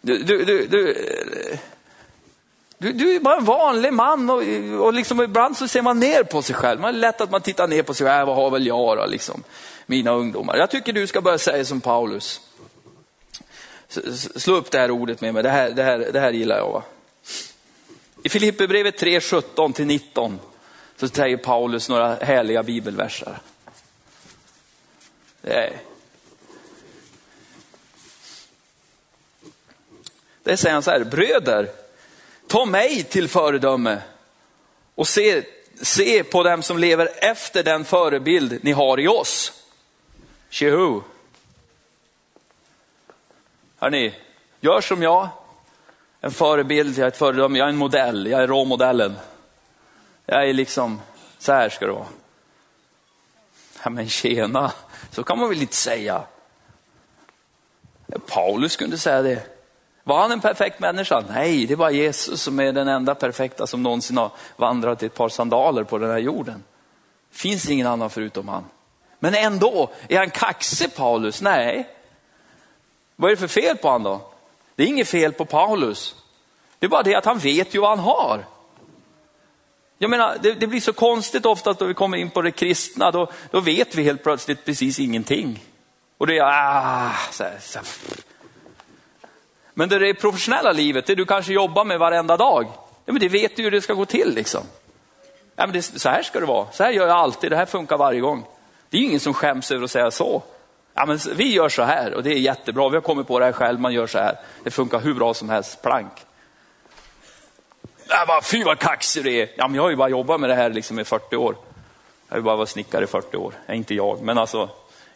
du, 0.00 0.18
du, 0.18 0.44
du, 0.44 0.66
du, 0.66 0.94
du, 2.78 2.92
du 2.92 3.14
är 3.14 3.20
bara 3.20 3.36
en 3.36 3.44
vanlig 3.44 3.92
man 3.92 4.30
och, 4.30 4.42
och 4.86 4.92
liksom 4.92 5.22
ibland 5.22 5.56
så 5.56 5.68
ser 5.68 5.82
man 5.82 6.00
ner 6.00 6.22
på 6.22 6.42
sig 6.42 6.54
själv. 6.54 6.80
Man 6.80 6.94
är 6.94 6.98
lätt 6.98 7.20
att 7.20 7.30
man 7.30 7.40
tittar 7.40 7.68
ner 7.68 7.82
på 7.82 7.94
sig 7.94 8.06
själv. 8.06 8.20
Äh, 8.20 8.26
vad 8.26 8.36
har 8.36 8.50
väl 8.50 8.66
jag 8.66 8.96
då, 8.96 9.06
liksom, 9.06 9.42
mina 9.86 10.10
ungdomar. 10.10 10.56
Jag 10.56 10.70
tycker 10.70 10.92
du 10.92 11.06
ska 11.06 11.20
börja 11.20 11.38
säga 11.38 11.64
som 11.64 11.80
Paulus. 11.80 12.40
Slå 14.36 14.54
upp 14.54 14.70
det 14.70 14.78
här 14.78 14.90
ordet 14.90 15.20
med 15.20 15.34
mig, 15.34 15.42
det 15.42 15.50
här, 15.50 15.70
det 15.70 15.82
här, 15.82 15.98
det 15.98 16.20
här 16.20 16.32
gillar 16.32 16.56
jag. 16.56 16.72
Va? 16.72 16.82
I 18.22 18.28
Filipperbrevet 18.28 18.98
3, 18.98 19.18
17-19 19.18 20.38
så 20.96 21.08
säger 21.08 21.36
Paulus 21.36 21.88
några 21.88 22.14
härliga 22.14 22.62
bibelverser. 22.62 23.38
Det 25.40 25.52
är, 25.52 25.72
det 30.50 30.56
säger 30.56 30.74
han 30.74 30.82
så 30.82 30.90
här, 30.90 31.04
bröder, 31.04 31.70
ta 32.46 32.64
mig 32.64 33.02
till 33.02 33.28
föredöme 33.28 34.02
och 34.94 35.08
se, 35.08 35.42
se 35.82 36.24
på 36.24 36.42
dem 36.42 36.62
som 36.62 36.78
lever 36.78 37.08
efter 37.16 37.62
den 37.62 37.84
förebild 37.84 38.58
ni 38.62 38.72
har 38.72 39.00
i 39.00 39.08
oss. 39.08 39.52
Tjoho! 40.48 41.02
Hörni, 43.78 44.14
gör 44.60 44.80
som 44.80 45.02
jag. 45.02 45.28
En 46.20 46.30
förebild, 46.30 46.98
jag 46.98 47.04
är 47.04 47.08
ett 47.08 47.16
föredöme, 47.16 47.58
jag 47.58 47.64
är 47.64 47.70
en 47.70 47.76
modell, 47.76 48.26
jag 48.26 48.42
är 48.42 48.46
råmodellen. 48.46 49.16
Jag 50.26 50.48
är 50.48 50.52
liksom, 50.52 51.00
så 51.38 51.52
här 51.52 51.68
ska 51.68 51.86
det 51.86 51.92
vara. 51.92 52.06
Ja 53.84 53.90
men 53.90 54.08
tjena, 54.08 54.72
så 55.10 55.22
kan 55.22 55.38
man 55.38 55.48
väl 55.48 55.62
inte 55.62 55.76
säga. 55.76 56.24
Paulus 58.26 58.76
kunde 58.76 58.98
säga 58.98 59.22
det. 59.22 59.59
Var 60.10 60.20
han 60.20 60.32
en 60.32 60.40
perfekt 60.40 60.80
människa? 60.80 61.24
Nej, 61.28 61.66
det 61.66 61.76
var 61.76 61.90
Jesus 61.90 62.42
som 62.42 62.60
är 62.60 62.72
den 62.72 62.88
enda 62.88 63.14
perfekta 63.14 63.66
som 63.66 63.82
någonsin 63.82 64.16
har 64.16 64.30
vandrat 64.56 65.02
i 65.02 65.06
ett 65.06 65.14
par 65.14 65.28
sandaler 65.28 65.84
på 65.84 65.98
den 65.98 66.10
här 66.10 66.18
jorden. 66.18 66.64
Finns 67.30 67.70
ingen 67.70 67.86
annan 67.86 68.10
förutom 68.10 68.48
han. 68.48 68.64
Men 69.18 69.34
ändå, 69.34 69.90
är 70.08 70.18
han 70.18 70.30
kaxig 70.30 70.94
Paulus? 70.94 71.42
Nej. 71.42 71.88
Vad 73.16 73.30
är 73.30 73.36
det 73.36 73.40
för 73.40 73.48
fel 73.48 73.76
på 73.76 73.90
han 73.90 74.02
då? 74.02 74.20
Det 74.74 74.82
är 74.82 74.86
inget 74.86 75.08
fel 75.08 75.32
på 75.32 75.44
Paulus. 75.44 76.14
Det 76.78 76.86
är 76.86 76.90
bara 76.90 77.02
det 77.02 77.14
att 77.14 77.24
han 77.24 77.38
vet 77.38 77.74
ju 77.74 77.80
vad 77.80 77.90
han 77.90 77.98
har. 77.98 78.44
Jag 79.98 80.10
menar, 80.10 80.36
det, 80.42 80.54
det, 80.54 80.66
blir 80.66 80.80
så 80.80 80.92
konstigt 80.92 81.46
ofta 81.46 81.70
att 81.70 81.78
då 81.78 81.84
vi 81.84 81.94
kommer 81.94 82.16
in 82.18 82.30
på 82.30 82.42
det 82.42 82.50
kristna, 82.50 83.10
då, 83.10 83.30
då 83.50 83.60
vet 83.60 83.94
vi 83.94 84.02
helt 84.02 84.22
plötsligt 84.22 84.64
precis 84.64 84.98
ingenting. 84.98 85.64
Och 86.18 86.26
det 86.26 86.38
är, 86.38 86.44
ah, 86.44 87.12
så 87.30 87.44
här, 87.44 87.58
så 87.60 87.78
här. 87.78 87.86
Men 89.74 89.88
det, 89.88 89.98
det 89.98 90.14
professionella 90.14 90.72
livet, 90.72 91.06
det 91.06 91.14
du 91.14 91.24
kanske 91.24 91.52
jobbar 91.52 91.84
med 91.84 91.98
varenda 91.98 92.36
dag, 92.36 92.66
ja, 93.04 93.12
men 93.12 93.20
det 93.20 93.28
vet 93.28 93.56
du 93.56 93.62
hur 93.62 93.70
det 93.70 93.80
ska 93.80 93.94
gå 93.94 94.04
till. 94.04 94.34
Liksom. 94.34 94.62
Ja, 95.56 95.66
men 95.66 95.72
det, 95.72 95.82
så 95.82 96.08
här 96.08 96.22
ska 96.22 96.40
det 96.40 96.46
vara, 96.46 96.66
så 96.72 96.84
här 96.84 96.90
gör 96.90 97.06
jag 97.06 97.16
alltid, 97.16 97.52
det 97.52 97.56
här 97.56 97.66
funkar 97.66 97.96
varje 97.96 98.20
gång. 98.20 98.44
Det 98.90 98.98
är 98.98 99.02
ingen 99.02 99.20
som 99.20 99.34
skäms 99.34 99.70
över 99.70 99.84
att 99.84 99.90
säga 99.90 100.10
så. 100.10 100.42
Ja, 100.94 101.06
men 101.06 101.18
vi 101.34 101.52
gör 101.52 101.68
så 101.68 101.82
här 101.82 102.14
och 102.14 102.22
det 102.22 102.30
är 102.30 102.38
jättebra, 102.38 102.88
vi 102.88 102.96
har 102.96 103.02
kommit 103.02 103.26
på 103.26 103.38
det 103.38 103.44
här 103.44 103.52
själv, 103.52 103.80
man 103.80 103.92
gör 103.92 104.06
så 104.06 104.18
här. 104.18 104.38
Det 104.64 104.70
funkar 104.70 105.00
hur 105.00 105.14
bra 105.14 105.34
som 105.34 105.48
helst, 105.48 105.82
plank. 105.82 106.12
Äh, 108.08 108.26
bara, 108.26 108.42
fy 108.42 108.64
vad 108.64 108.78
kaxig 108.78 109.24
du 109.24 109.34
är. 109.34 109.48
Ja, 109.56 109.68
men 109.68 109.74
jag 109.74 109.82
har 109.82 109.90
ju 109.90 109.96
bara 109.96 110.08
jobbat 110.08 110.40
med 110.40 110.50
det 110.50 110.54
här 110.54 110.70
liksom 110.70 110.98
i 110.98 111.04
40 111.04 111.36
år. 111.36 111.56
Jag 112.28 112.34
har 112.34 112.38
ju 112.38 112.42
bara 112.42 112.56
varit 112.56 112.68
snickare 112.68 113.04
i 113.04 113.06
40 113.06 113.36
år. 113.36 113.54
Ja, 113.66 113.74
inte 113.74 113.94
jag, 113.94 114.22
men 114.22 114.38
alltså 114.38 114.68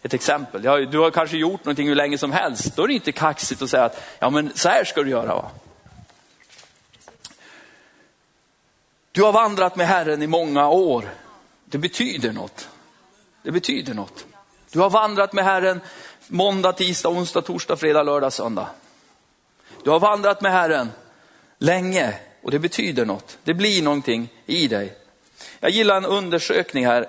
ett 0.05 0.15
exempel. 0.15 0.63
Du 0.63 0.99
har 0.99 1.11
kanske 1.11 1.37
gjort 1.37 1.65
någonting 1.65 1.89
hur 1.89 1.95
länge 1.95 2.19
som 2.19 2.33
helst. 2.33 2.77
Då 2.77 2.83
är 2.83 2.89
det 2.89 2.95
inte 2.95 3.13
kaxigt 3.13 3.63
att 3.63 3.71
säga 3.71 3.85
att 3.85 4.03
ja, 4.19 4.31
men 4.31 4.53
så 4.55 4.69
här 4.69 4.85
ska 4.85 5.03
du 5.03 5.11
göra. 5.11 5.35
Va? 5.35 5.51
Du 9.13 9.23
har 9.23 9.33
vandrat 9.33 9.77
med 9.77 9.87
Herren 9.87 10.23
i 10.23 10.27
många 10.27 10.69
år. 10.69 11.15
Det 11.65 11.79
betyder 11.79 12.33
något. 12.33 12.69
Det 13.43 13.51
betyder 13.51 13.95
något. 13.95 14.27
Du 14.73 14.81
har 14.81 14.91
vandrat 14.91 15.33
med 15.33 15.45
Herren 15.45 15.81
måndag, 16.29 16.73
tisdag, 16.73 17.09
onsdag, 17.09 17.43
torsdag, 17.43 17.77
fredag, 17.77 18.03
lördag, 18.03 18.33
söndag. 18.33 18.69
Du 19.85 19.91
har 19.91 20.01
vandrat 20.01 20.41
med 20.41 20.53
Herren 20.53 20.91
länge. 21.59 22.15
Och 22.43 22.51
det 22.51 22.59
betyder 22.59 23.05
något. 23.05 23.39
Det 23.45 23.55
blir 23.55 23.83
någonting 23.83 24.29
i 24.47 24.69
dig. 24.69 24.93
Jag 25.61 25.71
gillar 25.71 25.97
en 25.97 26.05
undersökning 26.05 26.87
här. 26.87 27.07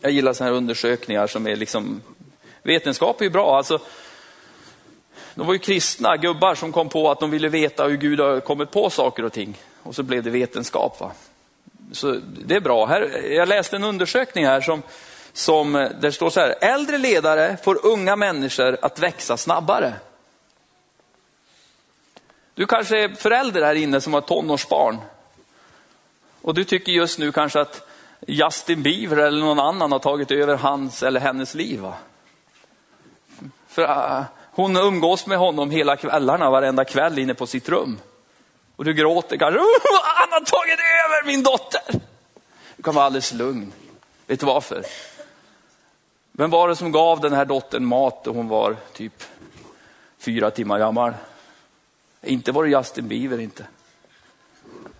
Jag 0.00 0.12
gillar 0.12 0.32
sådana 0.32 0.52
här 0.52 0.56
undersökningar 0.56 1.26
som 1.26 1.46
är 1.46 1.56
liksom, 1.56 2.02
vetenskap 2.68 3.20
är 3.20 3.24
ju 3.24 3.30
bra. 3.30 3.56
Alltså, 3.56 3.78
de 5.34 5.46
var 5.46 5.52
ju 5.52 5.58
kristna 5.58 6.16
gubbar 6.16 6.54
som 6.54 6.72
kom 6.72 6.88
på 6.88 7.10
att 7.10 7.20
de 7.20 7.30
ville 7.30 7.48
veta 7.48 7.84
hur 7.84 7.96
Gud 7.96 8.20
har 8.20 8.40
kommit 8.40 8.70
på 8.70 8.90
saker 8.90 9.24
och 9.24 9.32
ting. 9.32 9.58
Och 9.82 9.94
så 9.94 10.02
blev 10.02 10.22
det 10.22 10.30
vetenskap. 10.30 11.00
Va? 11.00 11.12
Så 11.92 12.20
det 12.46 12.56
är 12.56 12.60
bra. 12.60 12.86
Här, 12.86 13.22
jag 13.30 13.48
läste 13.48 13.76
en 13.76 13.84
undersökning 13.84 14.46
här 14.46 14.60
som, 14.60 14.82
som 15.32 15.72
där 15.72 15.96
det 16.00 16.12
står 16.12 16.30
så 16.30 16.40
här, 16.40 16.54
äldre 16.60 16.98
ledare 16.98 17.56
får 17.64 17.86
unga 17.86 18.16
människor 18.16 18.78
att 18.82 18.98
växa 18.98 19.36
snabbare. 19.36 19.94
Du 22.54 22.66
kanske 22.66 23.04
är 23.04 23.08
förälder 23.08 23.62
här 23.62 23.74
inne 23.74 24.00
som 24.00 24.14
har 24.14 24.20
tonårsbarn. 24.20 24.98
Och 26.42 26.54
du 26.54 26.64
tycker 26.64 26.92
just 26.92 27.18
nu 27.18 27.32
kanske 27.32 27.60
att 27.60 27.88
Justin 28.26 28.82
Bieber 28.82 29.16
eller 29.16 29.40
någon 29.40 29.60
annan 29.60 29.92
har 29.92 29.98
tagit 29.98 30.30
över 30.30 30.56
hans 30.56 31.02
eller 31.02 31.20
hennes 31.20 31.54
liv. 31.54 31.80
Va? 31.80 31.94
För 33.78 34.18
äh, 34.18 34.24
hon 34.50 34.76
umgås 34.76 35.26
med 35.26 35.38
honom 35.38 35.70
hela 35.70 35.96
kvällarna, 35.96 36.50
varenda 36.50 36.84
kväll 36.84 37.18
inne 37.18 37.34
på 37.34 37.46
sitt 37.46 37.68
rum. 37.68 38.00
Och 38.76 38.84
du 38.84 38.94
gråter 38.94 39.36
kanske, 39.36 39.58
han 40.04 40.28
har 40.30 40.40
tagit 40.40 40.78
över 40.78 41.26
min 41.26 41.42
dotter. 41.42 42.00
Du 42.76 42.82
kan 42.82 42.94
vara 42.94 43.04
alldeles 43.04 43.32
lugn. 43.32 43.72
Vet 44.26 44.40
du 44.40 44.46
varför? 44.46 44.84
Vem 46.32 46.50
var 46.50 46.68
det 46.68 46.76
som 46.76 46.92
gav 46.92 47.20
den 47.20 47.32
här 47.32 47.44
dottern 47.44 47.84
mat 47.84 48.24
då 48.24 48.32
hon 48.32 48.48
var 48.48 48.76
typ 48.92 49.24
fyra 50.18 50.50
timmar 50.50 50.78
gammal? 50.78 51.12
Inte 52.22 52.52
var 52.52 52.64
det 52.64 52.70
Justin 52.70 53.08
Bieber 53.08 53.40
inte. 53.40 53.66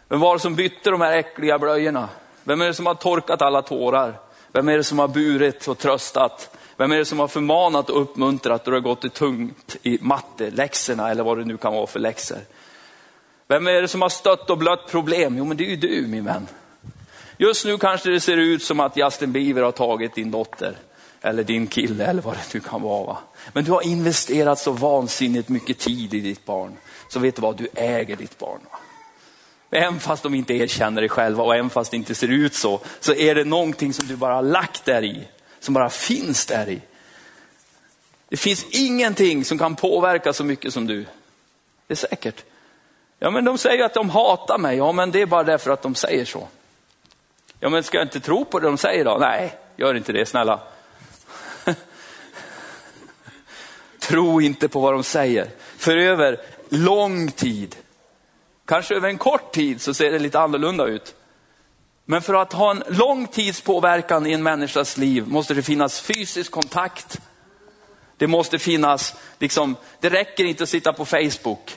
Vem 0.08 0.20
var 0.20 0.35
det 0.35 0.40
som 0.40 0.54
bytte 0.54 0.90
de 0.90 1.00
här 1.00 1.12
äckliga 1.12 1.58
blöjorna? 1.58 2.08
Vem 2.44 2.61
är 2.61 2.66
det 2.66 2.75
som 2.75 2.87
har 2.87 2.94
torkat 2.94 3.42
alla 3.42 3.62
tårar? 3.62 4.14
Vem 4.52 4.68
är 4.68 4.76
det 4.76 4.85
som 4.85 4.99
har 4.99 5.08
burit 5.08 5.68
och 5.68 5.78
tröstat? 5.78 6.58
Vem 6.78 6.92
är 6.92 6.97
det 6.97 7.04
som 7.04 7.18
har 7.18 7.28
förmanat 7.28 7.90
och 7.90 8.02
uppmuntrat 8.02 8.64
då 8.64 8.70
det 8.70 8.76
har 8.76 8.82
gått 8.82 9.02
det 9.02 9.08
tungt 9.08 9.76
i 9.82 9.99
matteläxorna 10.00 11.11
eller 11.11 11.25
vad 11.25 11.38
det 11.38 11.44
nu 11.44 11.56
kan 11.56 11.75
vara 11.75 11.87
för 11.87 12.00
läxor? 12.00 12.38
Vem 13.49 13.66
är 13.66 13.82
det 13.82 13.88
som 13.88 14.02
har 14.02 14.08
stött 14.08 14.50
och 14.50 14.58
blött 14.58 14.90
problem? 14.90 15.38
Jo 15.38 15.44
men 15.44 15.56
det 15.56 15.64
är 15.64 15.70
ju 15.70 15.76
du 15.76 16.06
min 16.06 16.25
vän. 16.25 16.47
Just 17.37 17.64
nu 17.64 17.78
kanske 17.78 18.11
det 18.11 18.20
ser 18.20 18.37
ut 18.37 18.62
som 18.62 18.80
att 18.80 18.97
Justin 18.97 19.32
Bieber 19.32 19.62
har 19.62 19.73
tagit 19.73 20.14
din 20.14 20.30
dotter 20.30 20.76
eller 21.20 21.44
din 21.44 21.66
kille 21.66 22.04
eller 22.04 22.23
vad 22.23 22.35
det 22.35 22.54
nu 22.54 22.61
kan 22.61 22.82
vara. 22.82 23.16
Men 23.52 23.64
du 23.64 23.70
har 23.73 23.87
investerat 23.87 24.58
så 24.58 24.73
vansinnigt 24.73 25.49
mycket 25.49 25.78
tid 25.78 26.14
i 26.14 26.20
ditt 26.20 26.44
barn 26.44 26.76
så 27.08 27.18
vet 27.18 27.37
du 27.37 27.42
vad, 27.42 27.56
du 27.56 27.68
äger 27.75 28.16
ditt 28.16 28.38
barn. 28.38 28.61
Även 29.70 30.00
fast 30.00 30.23
de 30.23 30.35
inte 30.35 30.54
erkänner 30.54 31.02
det 31.02 31.08
själva 31.08 31.44
och 31.44 31.54
även 31.54 31.70
fast 31.70 31.90
det 31.90 31.97
inte 31.97 32.14
ser 32.14 32.28
ut 32.28 32.54
så, 32.54 32.80
så 33.00 33.14
är 33.14 33.35
det 33.35 33.44
någonting 33.44 33.92
som 33.92 34.06
du 34.06 34.16
bara 34.16 34.35
har 34.35 34.42
lagt 34.42 34.85
där 34.85 35.04
i, 35.04 35.28
som 35.61 35.75
bara 35.75 35.91
finns 35.91 36.47
där 36.47 36.69
i. 36.69 36.81
Det 38.29 38.37
finns 38.37 38.67
ingenting 38.71 39.45
som 39.45 39.59
kan 39.59 39.77
påverka 39.77 40.33
så 40.33 40.45
mycket 40.45 40.73
som 40.75 40.87
du. 40.87 41.07
Det 41.87 41.95
är 41.95 41.97
säkert. 41.97 42.45
Ja 43.19 43.31
men 43.31 43.45
de 43.45 43.59
säger 43.59 43.85
att 43.85 43.95
de 43.95 44.11
hatar 44.11 44.59
mig, 44.59 44.77
ja 44.77 44.93
men 44.93 45.11
det 45.11 45.23
är 45.23 45.27
bara 45.27 45.45
därför 45.45 45.71
att 45.71 45.83
de 45.83 45.95
säger 45.95 46.25
så. 46.25 46.49
Ja 47.61 47.69
men 47.69 47.83
ska 47.83 47.99
jag 47.99 48.05
inte 48.05 48.21
tro 48.21 48.45
på 48.45 48.59
det 48.59 48.67
de 48.67 48.79
säger 48.79 49.05
då? 49.05 49.17
Nej, 49.21 49.55
gör 49.77 49.95
inte 49.95 50.12
det 50.12 50.27
snälla. 50.27 50.61
tro 53.99 54.41
inte 54.41 54.69
på 54.69 54.81
vad 54.81 54.95
de 54.95 55.03
säger. 55.03 55.50
För 55.77 55.97
över 55.97 56.41
lång 56.69 57.31
tid, 57.31 57.77
kanske 58.65 58.95
över 58.95 59.09
en 59.09 59.19
kort 59.19 59.53
tid 59.53 59.81
så 59.81 59.95
ser 59.95 60.12
det 60.12 60.19
lite 60.19 60.41
annorlunda 60.41 60.85
ut. 60.85 61.15
Men 62.11 62.23
för 62.23 62.35
att 62.35 62.53
ha 62.53 62.71
en 62.71 62.83
lång 62.88 63.27
tids 63.27 63.61
påverkan 63.61 64.27
i 64.27 64.33
en 64.33 64.43
människas 64.43 64.97
liv 64.97 65.27
måste 65.27 65.55
det 65.55 65.62
finnas 65.62 66.00
fysisk 66.00 66.53
kontakt. 66.53 67.21
Det 68.17 68.27
måste 68.27 68.59
finnas, 68.59 69.15
liksom, 69.38 69.77
det 70.00 70.09
räcker 70.09 70.45
inte 70.45 70.62
att 70.62 70.69
sitta 70.69 70.93
på 70.93 71.05
Facebook. 71.05 71.77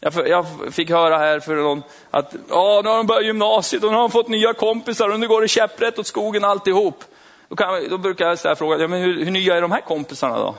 Jag, 0.00 0.46
fick 0.70 0.90
höra 0.90 1.18
här 1.18 1.40
för 1.40 1.56
någon 1.56 1.82
att 2.10 2.34
ja, 2.48 2.80
nu 2.84 2.90
har 2.90 2.96
de 2.96 3.06
börjat 3.06 3.24
gymnasiet 3.24 3.84
och 3.84 3.90
nu 3.90 3.96
har 3.96 4.02
de 4.02 4.10
fått 4.10 4.28
nya 4.28 4.54
kompisar 4.54 5.08
och 5.08 5.20
nu 5.20 5.28
går 5.28 5.40
det 5.40 5.48
käpprätt 5.48 5.98
åt 5.98 6.06
skogen 6.06 6.44
alltihop. 6.44 7.04
Då, 7.48 7.56
kan, 7.56 7.88
då 7.88 7.98
brukar 7.98 8.28
jag 8.28 8.38
ställa 8.38 8.56
frågan, 8.56 8.80
ja, 8.80 8.88
men 8.88 9.02
hur, 9.02 9.24
hur 9.24 9.30
nya 9.30 9.56
är 9.56 9.60
de 9.60 9.72
här 9.72 9.80
kompisarna 9.80 10.38
då? 10.38 10.54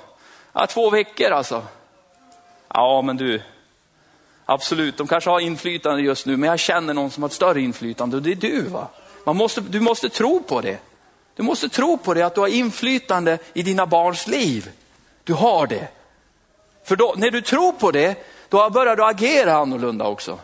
Ja, 0.53 0.67
två 0.67 0.89
veckor 0.89 1.31
alltså. 1.31 1.63
Ja, 2.73 3.01
men 3.01 3.17
du, 3.17 3.41
absolut, 4.45 4.97
de 4.97 5.07
kanske 5.07 5.29
har 5.29 5.39
inflytande 5.39 6.01
just 6.01 6.25
nu, 6.25 6.37
men 6.37 6.49
jag 6.49 6.59
känner 6.59 6.93
någon 6.93 7.11
som 7.11 7.23
har 7.23 7.29
ett 7.29 7.35
större 7.35 7.61
inflytande 7.61 8.17
och 8.17 8.23
det 8.23 8.31
är 8.31 8.35
du. 8.35 8.61
va? 8.61 8.87
Man 9.25 9.35
måste, 9.37 9.61
du 9.61 9.79
måste 9.79 10.09
tro 10.09 10.43
på 10.43 10.61
det. 10.61 10.79
Du 11.35 11.43
måste 11.43 11.69
tro 11.69 11.97
på 11.97 12.13
det, 12.13 12.21
att 12.21 12.35
du 12.35 12.41
har 12.41 12.47
inflytande 12.47 13.37
i 13.53 13.61
dina 13.61 13.85
barns 13.85 14.27
liv. 14.27 14.69
Du 15.23 15.33
har 15.33 15.67
det. 15.67 15.87
För 16.83 16.95
då, 16.95 17.13
när 17.17 17.31
du 17.31 17.41
tror 17.41 17.71
på 17.71 17.91
det, 17.91 18.15
då 18.49 18.69
börjar 18.69 18.95
du 18.95 19.03
agera 19.03 19.53
annorlunda 19.53 20.05
också. 20.05 20.39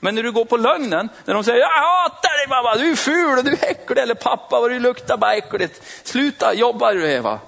Men 0.00 0.14
när 0.14 0.22
du 0.22 0.32
går 0.32 0.44
på 0.44 0.56
lögnen, 0.56 1.08
när 1.24 1.34
de 1.34 1.44
säger 1.44 1.58
jag 1.58 1.68
hatar 1.68 2.38
dig 2.38 2.48
mamma, 2.48 2.76
du 2.76 2.90
är 2.90 2.96
ful 2.96 3.38
och 3.38 3.44
du 3.44 3.50
är 3.50 3.70
äcklig, 3.70 3.98
eller 3.98 4.14
pappa 4.14 4.60
vad 4.60 4.70
du 4.70 4.78
luktar 4.78 5.16
bara 5.16 5.34
äckligt. 5.34 5.82
Sluta 6.08 6.54
jobba 6.54 6.92
du 6.92 7.10
Eva. 7.10 7.38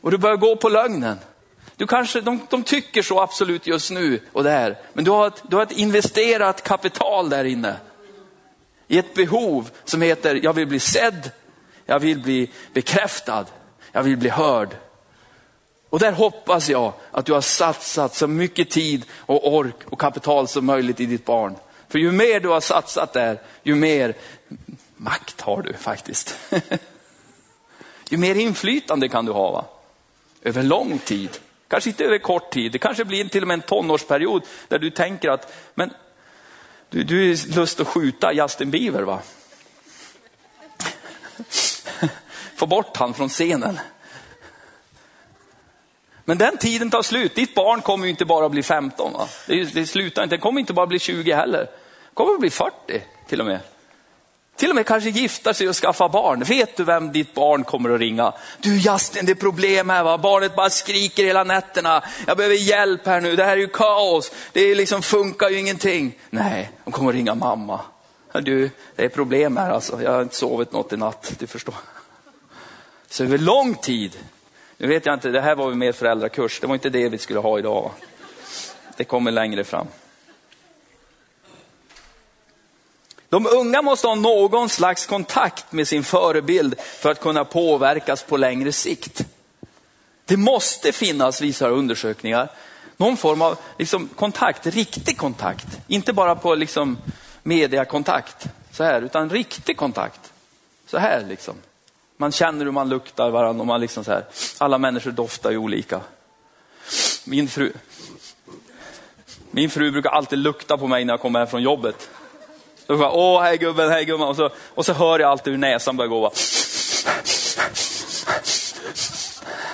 Och 0.00 0.10
du 0.10 0.18
börjar 0.18 0.36
gå 0.36 0.56
på 0.56 0.68
lögnen. 0.68 1.18
Du 1.76 1.86
kanske, 1.86 2.20
de, 2.20 2.40
de 2.50 2.62
tycker 2.62 3.02
så 3.02 3.20
absolut 3.20 3.66
just 3.66 3.90
nu 3.90 4.20
och 4.32 4.44
där, 4.44 4.78
men 4.92 5.04
du 5.04 5.10
har, 5.10 5.26
ett, 5.26 5.42
du 5.48 5.56
har 5.56 5.62
ett 5.62 5.72
investerat 5.72 6.62
kapital 6.62 7.30
där 7.30 7.44
inne. 7.44 7.76
I 8.88 8.98
ett 8.98 9.14
behov 9.14 9.70
som 9.84 10.02
heter, 10.02 10.40
jag 10.42 10.52
vill 10.52 10.66
bli 10.66 10.80
sedd, 10.80 11.30
jag 11.86 12.00
vill 12.00 12.18
bli 12.18 12.50
bekräftad, 12.72 13.46
jag 13.92 14.02
vill 14.02 14.16
bli 14.16 14.28
hörd. 14.28 14.68
Och 15.90 15.98
där 15.98 16.12
hoppas 16.12 16.68
jag 16.68 16.92
att 17.10 17.26
du 17.26 17.32
har 17.32 17.40
satsat 17.40 18.14
så 18.14 18.26
mycket 18.26 18.70
tid 18.70 19.04
och 19.18 19.54
ork 19.54 19.76
och 19.84 20.00
kapital 20.00 20.48
som 20.48 20.66
möjligt 20.66 21.00
i 21.00 21.06
ditt 21.06 21.24
barn. 21.24 21.56
För 21.88 21.98
ju 21.98 22.12
mer 22.12 22.40
du 22.40 22.48
har 22.48 22.60
satsat 22.60 23.12
där, 23.12 23.40
ju 23.62 23.74
mer 23.74 24.14
makt 24.96 25.40
har 25.40 25.62
du 25.62 25.72
faktiskt. 25.72 26.36
ju 28.08 28.16
mer 28.16 28.34
inflytande 28.34 29.08
kan 29.08 29.26
du 29.26 29.32
ha 29.32 29.50
va? 29.50 29.64
över 30.42 30.62
lång 30.62 30.98
tid. 30.98 31.30
Kanske 31.74 31.90
inte 31.90 32.04
över 32.04 32.18
kort 32.18 32.50
tid, 32.50 32.72
det 32.72 32.78
kanske 32.78 33.04
blir 33.04 33.24
till 33.24 33.42
och 33.42 33.48
med 33.48 33.54
en 33.54 33.60
tonårsperiod 33.60 34.42
där 34.68 34.78
du 34.78 34.90
tänker 34.90 35.30
att, 35.30 35.54
men 35.74 35.90
du, 36.90 37.04
du 37.04 37.30
är 37.32 37.56
lust 37.56 37.80
att 37.80 37.88
skjuta 37.88 38.32
Justin 38.32 38.70
Bieber 38.70 39.02
va? 39.02 39.18
Få 42.56 42.66
bort 42.66 42.96
han 42.96 43.14
från 43.14 43.28
scenen. 43.28 43.80
Men 46.24 46.38
den 46.38 46.56
tiden 46.56 46.90
tar 46.90 47.02
slut. 47.02 47.34
Ditt 47.34 47.54
barn 47.54 47.80
kommer 47.80 48.04
ju 48.04 48.10
inte 48.10 48.24
bara 48.24 48.48
bli 48.48 48.62
15. 48.62 49.12
Va? 49.12 49.28
Det, 49.46 49.64
det 49.64 49.86
slutar 49.86 50.22
inte. 50.22 50.36
Det 50.36 50.40
kommer 50.40 50.60
inte 50.60 50.72
bara 50.72 50.86
bli 50.86 50.98
20 50.98 51.32
heller. 51.32 51.58
Det 51.60 52.14
kommer 52.14 52.34
att 52.34 52.40
bli 52.40 52.50
40 52.50 53.02
till 53.28 53.40
och 53.40 53.46
med. 53.46 53.60
Till 54.56 54.70
och 54.70 54.76
med 54.76 54.86
kanske 54.86 55.10
gifta 55.10 55.54
sig 55.54 55.68
och 55.68 55.76
skaffa 55.76 56.08
barn. 56.08 56.42
Vet 56.42 56.76
du 56.76 56.84
vem 56.84 57.12
ditt 57.12 57.34
barn 57.34 57.64
kommer 57.64 57.90
att 57.90 58.00
ringa? 58.00 58.32
Du 58.58 58.76
Justin, 58.78 59.26
det 59.26 59.32
är 59.32 59.36
problem 59.36 59.90
här 59.90 60.04
va. 60.04 60.18
Barnet 60.18 60.56
bara 60.56 60.70
skriker 60.70 61.24
hela 61.24 61.44
nätterna. 61.44 62.02
Jag 62.26 62.36
behöver 62.36 62.56
hjälp 62.56 63.06
här 63.06 63.20
nu. 63.20 63.36
Det 63.36 63.44
här 63.44 63.52
är 63.52 63.56
ju 63.56 63.68
kaos. 63.68 64.32
Det 64.52 64.74
liksom 64.74 65.02
funkar 65.02 65.48
ju 65.48 65.58
ingenting. 65.58 66.18
Nej, 66.30 66.70
de 66.84 66.92
kommer 66.92 67.10
att 67.10 67.14
ringa 67.14 67.34
mamma. 67.34 67.80
Du, 68.32 68.70
det 68.96 69.04
är 69.04 69.08
problem 69.08 69.56
här 69.56 69.70
alltså. 69.70 70.02
Jag 70.02 70.12
har 70.12 70.22
inte 70.22 70.36
sovit 70.36 70.72
något 70.72 70.92
i 70.92 70.96
natt, 70.96 71.34
du 71.38 71.46
förstår. 71.46 71.74
Så 73.08 73.24
över 73.24 73.38
lång 73.38 73.74
tid. 73.74 74.18
Nu 74.76 74.86
vet 74.86 75.06
jag 75.06 75.14
inte, 75.14 75.28
det 75.28 75.40
här 75.40 75.54
var 75.54 75.68
ju 75.68 75.74
mer 75.74 75.92
föräldrakurs. 75.92 76.60
Det 76.60 76.66
var 76.66 76.74
inte 76.74 76.90
det 76.90 77.08
vi 77.08 77.18
skulle 77.18 77.40
ha 77.40 77.58
idag. 77.58 77.82
Va? 77.82 77.90
Det 78.96 79.04
kommer 79.04 79.30
längre 79.30 79.64
fram. 79.64 79.86
De 83.34 83.46
unga 83.46 83.82
måste 83.82 84.06
ha 84.06 84.14
någon 84.14 84.68
slags 84.68 85.06
kontakt 85.06 85.72
med 85.72 85.88
sin 85.88 86.04
förebild 86.04 86.80
för 86.80 87.10
att 87.10 87.20
kunna 87.20 87.44
påverkas 87.44 88.22
på 88.22 88.36
längre 88.36 88.72
sikt. 88.72 89.26
Det 90.24 90.36
måste 90.36 90.92
finnas, 90.92 91.40
visar 91.40 91.70
undersökningar, 91.70 92.48
någon 92.96 93.16
form 93.16 93.42
av 93.42 93.58
liksom, 93.78 94.08
kontakt, 94.08 94.66
riktig 94.66 95.18
kontakt. 95.18 95.66
Inte 95.86 96.12
bara 96.12 96.36
på 96.36 96.54
liksom, 96.54 96.98
mediakontakt, 97.42 98.46
så 98.72 98.84
här, 98.84 99.02
utan 99.02 99.30
riktig 99.30 99.76
kontakt. 99.76 100.32
Så 100.86 100.98
här 100.98 101.24
liksom. 101.28 101.54
Man 102.16 102.32
känner 102.32 102.64
hur 102.64 102.72
man 102.72 102.88
luktar 102.88 103.30
varandra 103.30 103.60
och 103.60 103.66
man 103.66 103.80
liksom 103.80 104.04
så 104.04 104.10
här. 104.10 104.24
Alla 104.58 104.78
människor 104.78 105.10
doftar 105.10 105.50
ju 105.50 105.56
olika. 105.56 106.00
Min 107.24 107.48
fru, 107.48 107.72
min 109.50 109.70
fru 109.70 109.90
brukar 109.90 110.10
alltid 110.10 110.38
lukta 110.38 110.78
på 110.78 110.86
mig 110.86 111.04
när 111.04 111.12
jag 111.12 111.20
kommer 111.20 111.38
hem 111.38 111.48
från 111.48 111.62
jobbet. 111.62 112.10
Då 112.86 112.96
bara, 112.96 113.10
åh 113.10 113.42
hej 113.42 113.58
gubben, 113.58 113.90
hej 113.90 114.04
gumman. 114.04 114.28
Och 114.28 114.36
så, 114.36 114.50
och 114.74 114.86
så 114.86 114.92
hör 114.92 115.18
jag 115.18 115.30
alltid 115.30 115.52
hur 115.52 115.58
näsan 115.58 115.96
börjar 115.96 116.08
gå. 116.08 116.20
Bara. 116.20 116.32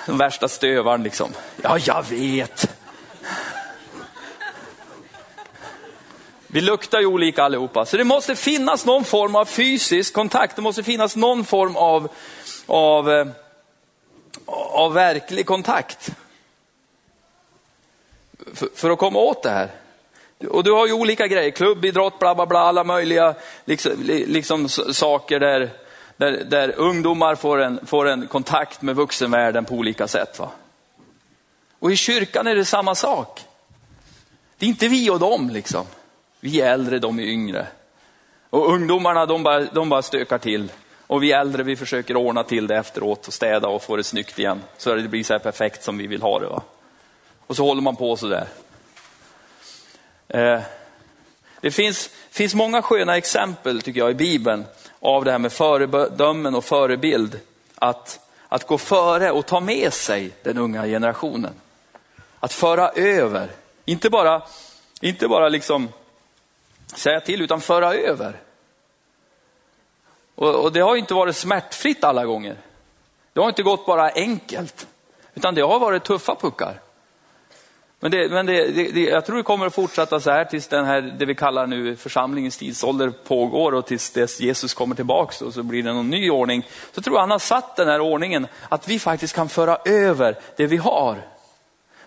Den 0.06 0.18
värsta 0.18 0.48
stövaren 0.48 1.02
liksom. 1.02 1.32
Ja, 1.62 1.78
jag 1.78 2.02
vet. 2.10 2.76
Vi 6.46 6.60
luktar 6.60 7.00
ju 7.00 7.06
olika 7.06 7.42
allihopa, 7.42 7.86
så 7.86 7.96
det 7.96 8.04
måste 8.04 8.36
finnas 8.36 8.86
någon 8.86 9.04
form 9.04 9.36
av 9.36 9.44
fysisk 9.44 10.14
kontakt. 10.14 10.56
Det 10.56 10.62
måste 10.62 10.82
finnas 10.82 11.16
någon 11.16 11.44
form 11.44 11.76
av, 11.76 12.08
av, 12.66 13.10
eh, 13.10 13.26
av 14.46 14.92
verklig 14.92 15.46
kontakt. 15.46 16.10
För, 18.54 18.68
för 18.74 18.90
att 18.90 18.98
komma 18.98 19.18
åt 19.18 19.42
det 19.42 19.50
här. 19.50 19.70
Och 20.48 20.64
du 20.64 20.72
har 20.72 20.86
ju 20.86 20.92
olika 20.92 21.26
grejer, 21.26 21.50
klubbidrott, 21.50 22.18
bla 22.18 22.34
bla 22.34 22.46
bla, 22.46 22.58
alla 22.58 22.84
möjliga 22.84 23.34
liksom, 23.64 23.92
liksom 24.06 24.68
saker 24.68 25.40
där, 25.40 25.70
där, 26.16 26.44
där, 26.44 26.74
ungdomar 26.76 27.34
får 27.34 27.62
en, 27.62 27.86
får 27.86 28.08
en 28.08 28.26
kontakt 28.26 28.82
med 28.82 28.96
vuxenvärlden 28.96 29.64
på 29.64 29.74
olika 29.74 30.08
sätt. 30.08 30.38
Va? 30.38 30.50
Och 31.78 31.92
i 31.92 31.96
kyrkan 31.96 32.46
är 32.46 32.54
det 32.54 32.64
samma 32.64 32.94
sak. 32.94 33.40
Det 34.58 34.66
är 34.66 34.70
inte 34.70 34.88
vi 34.88 35.10
och 35.10 35.18
dem 35.18 35.50
liksom. 35.50 35.86
Vi 36.40 36.60
är 36.60 36.72
äldre, 36.72 36.98
de 36.98 37.18
är 37.18 37.24
yngre. 37.24 37.66
Och 38.50 38.72
ungdomarna 38.72 39.26
de 39.26 39.42
bara, 39.42 39.64
de 39.64 39.88
bara 39.88 40.02
stökar 40.02 40.38
till. 40.38 40.72
Och 41.06 41.22
vi 41.22 41.32
äldre 41.32 41.62
vi 41.62 41.76
försöker 41.76 42.16
ordna 42.16 42.44
till 42.44 42.66
det 42.66 42.76
efteråt 42.76 43.26
och 43.26 43.32
städa 43.32 43.68
och 43.68 43.82
få 43.82 43.96
det 43.96 44.04
snyggt 44.04 44.38
igen. 44.38 44.62
Så 44.76 44.90
att 44.90 45.02
det 45.02 45.08
blir 45.08 45.24
så 45.24 45.34
här 45.34 45.38
perfekt 45.38 45.84
som 45.84 45.98
vi 45.98 46.06
vill 46.06 46.22
ha 46.22 46.38
det. 46.38 46.46
Va? 46.46 46.62
Och 47.46 47.56
så 47.56 47.64
håller 47.64 47.82
man 47.82 47.96
på 47.96 48.16
så 48.16 48.26
där. 48.26 48.48
Eh, 50.30 50.60
det 51.60 51.70
finns, 51.70 52.10
finns 52.30 52.54
många 52.54 52.82
sköna 52.82 53.16
exempel 53.16 53.82
tycker 53.82 54.00
jag 54.00 54.10
i 54.10 54.14
Bibeln 54.14 54.64
av 55.00 55.24
det 55.24 55.30
här 55.30 55.38
med 55.38 55.52
föredömen 55.52 56.54
och 56.54 56.64
förebild. 56.64 57.40
Att, 57.74 58.20
att 58.48 58.66
gå 58.66 58.78
före 58.78 59.30
och 59.30 59.46
ta 59.46 59.60
med 59.60 59.92
sig 59.92 60.30
den 60.42 60.58
unga 60.58 60.86
generationen. 60.86 61.54
Att 62.40 62.52
föra 62.52 62.88
över, 62.88 63.50
inte 63.84 64.10
bara, 64.10 64.42
inte 65.00 65.28
bara 65.28 65.48
liksom 65.48 65.88
säga 66.86 67.20
till 67.20 67.42
utan 67.42 67.60
föra 67.60 67.94
över. 67.94 68.40
Och, 70.34 70.54
och 70.54 70.72
det 70.72 70.80
har 70.80 70.96
inte 70.96 71.14
varit 71.14 71.36
smärtfritt 71.36 72.04
alla 72.04 72.24
gånger. 72.24 72.56
Det 73.32 73.40
har 73.40 73.48
inte 73.48 73.62
gått 73.62 73.86
bara 73.86 74.10
enkelt, 74.10 74.86
utan 75.34 75.54
det 75.54 75.62
har 75.62 75.78
varit 75.78 76.04
tuffa 76.04 76.34
puckar. 76.34 76.80
Men, 78.02 78.10
det, 78.10 78.28
men 78.28 78.46
det, 78.46 78.66
det, 78.66 79.00
jag 79.00 79.26
tror 79.26 79.36
det 79.36 79.42
kommer 79.42 79.66
att 79.66 79.74
fortsätta 79.74 80.20
så 80.20 80.30
här 80.30 80.44
tills 80.44 80.68
den 80.68 80.84
här, 80.84 81.00
det 81.00 81.24
vi 81.24 81.34
kallar 81.34 81.66
nu 81.66 81.96
församlingens 81.96 82.56
tidsålder 82.56 83.10
pågår 83.10 83.74
och 83.74 83.86
tills 83.86 84.10
dess 84.10 84.40
Jesus 84.40 84.74
kommer 84.74 84.94
tillbaks 84.94 85.42
och 85.42 85.54
så 85.54 85.62
blir 85.62 85.82
det 85.82 85.92
någon 85.92 86.10
ny 86.10 86.30
ordning. 86.30 86.66
Så 86.92 87.02
tror 87.02 87.16
jag 87.16 87.20
han 87.20 87.30
har 87.30 87.38
satt 87.38 87.76
den 87.76 87.88
här 87.88 88.00
ordningen 88.00 88.46
att 88.68 88.88
vi 88.88 88.98
faktiskt 88.98 89.34
kan 89.34 89.48
föra 89.48 89.78
över 89.84 90.38
det 90.56 90.66
vi 90.66 90.76
har. 90.76 91.22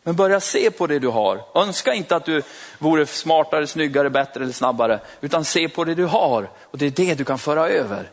Men 0.04 0.16
börja 0.16 0.40
se 0.40 0.72
på 0.72 0.88
det 0.88 1.00
du 1.00 1.08
har. 1.08 1.42
Önska 1.56 1.94
inte 1.94 2.16
att 2.16 2.26
du 2.26 2.42
vore 2.80 3.06
smartare, 3.06 3.68
snyggare, 3.68 4.10
bättre 4.10 4.44
eller 4.44 4.54
snabbare, 4.54 5.00
utan 5.22 5.46
se 5.46 5.70
på 5.70 5.84
det 5.84 5.96
du 5.96 6.06
har 6.06 6.50
och 6.62 6.78
det 6.78 6.86
är 6.86 6.90
det 7.06 7.16
du 7.16 7.24
kan 7.24 7.40
föra 7.40 7.70
över. 7.70 8.10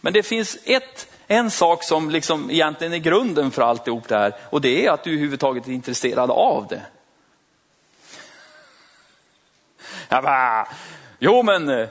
Men 0.00 0.12
det 0.12 0.22
finns 0.22 0.58
ett 0.64 1.06
en 1.26 1.50
sak 1.50 1.84
som 1.84 2.10
liksom 2.10 2.50
egentligen 2.50 2.92
är 2.92 2.98
grunden 2.98 3.50
för 3.50 3.62
alltihop 3.62 4.08
det 4.08 4.16
här 4.16 4.34
och 4.50 4.60
det 4.60 4.86
är 4.86 4.90
att 4.90 5.04
du 5.04 5.10
överhuvudtaget 5.10 5.68
är 5.68 5.72
intresserad 5.72 6.30
av 6.30 6.66
det. 6.66 6.82
Jag 10.08 10.24
bara, 10.24 10.68
jo 11.18 11.42
men 11.42 11.68
eh, 11.68 11.88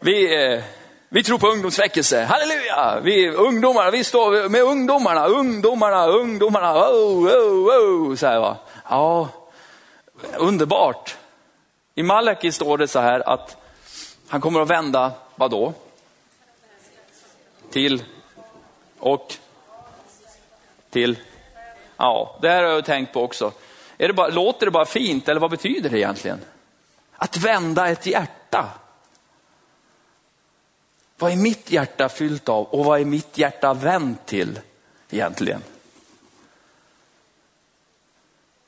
vi, 0.00 0.44
eh, 0.44 0.62
vi 1.08 1.22
tror 1.22 1.38
på 1.38 1.48
ungdomsväckelse, 1.48 2.24
halleluja! 2.24 3.00
Vi 3.02 3.28
ungdomarna, 3.28 3.90
vi 3.90 4.04
står 4.04 4.48
med 4.48 4.62
ungdomarna, 4.62 5.26
ungdomarna, 5.26 6.06
ungdomarna, 6.06 6.72
oh, 6.74 7.26
oh, 7.26 8.10
oh, 8.10 8.14
så 8.14 8.26
här 8.26 8.40
va. 8.40 8.56
Ja, 8.90 9.28
underbart. 10.36 11.16
I 11.94 12.02
Malaki 12.02 12.52
står 12.52 12.78
det 12.78 12.88
så 12.88 13.00
här 13.00 13.28
att 13.28 13.56
han 14.28 14.40
kommer 14.40 14.60
att 14.60 14.68
vända, 14.68 15.12
vadå? 15.34 15.72
Till 17.70 18.02
och 18.98 19.34
till. 20.90 21.18
Ja, 21.96 22.38
det 22.42 22.48
här 22.48 22.62
har 22.62 22.70
jag 22.70 22.84
tänkt 22.84 23.12
på 23.12 23.22
också. 23.22 23.52
Är 23.98 24.08
det 24.08 24.14
bara, 24.14 24.28
låter 24.28 24.66
det 24.66 24.72
bara 24.72 24.86
fint 24.86 25.28
eller 25.28 25.40
vad 25.40 25.50
betyder 25.50 25.90
det 25.90 25.98
egentligen? 25.98 26.40
Att 27.12 27.36
vända 27.36 27.88
ett 27.88 28.06
hjärta. 28.06 28.68
Vad 31.18 31.32
är 31.32 31.36
mitt 31.36 31.70
hjärta 31.70 32.08
fyllt 32.08 32.48
av 32.48 32.64
och 32.64 32.84
vad 32.84 33.00
är 33.00 33.04
mitt 33.04 33.38
hjärta 33.38 33.74
vänt 33.74 34.26
till 34.26 34.60
egentligen? 35.10 35.62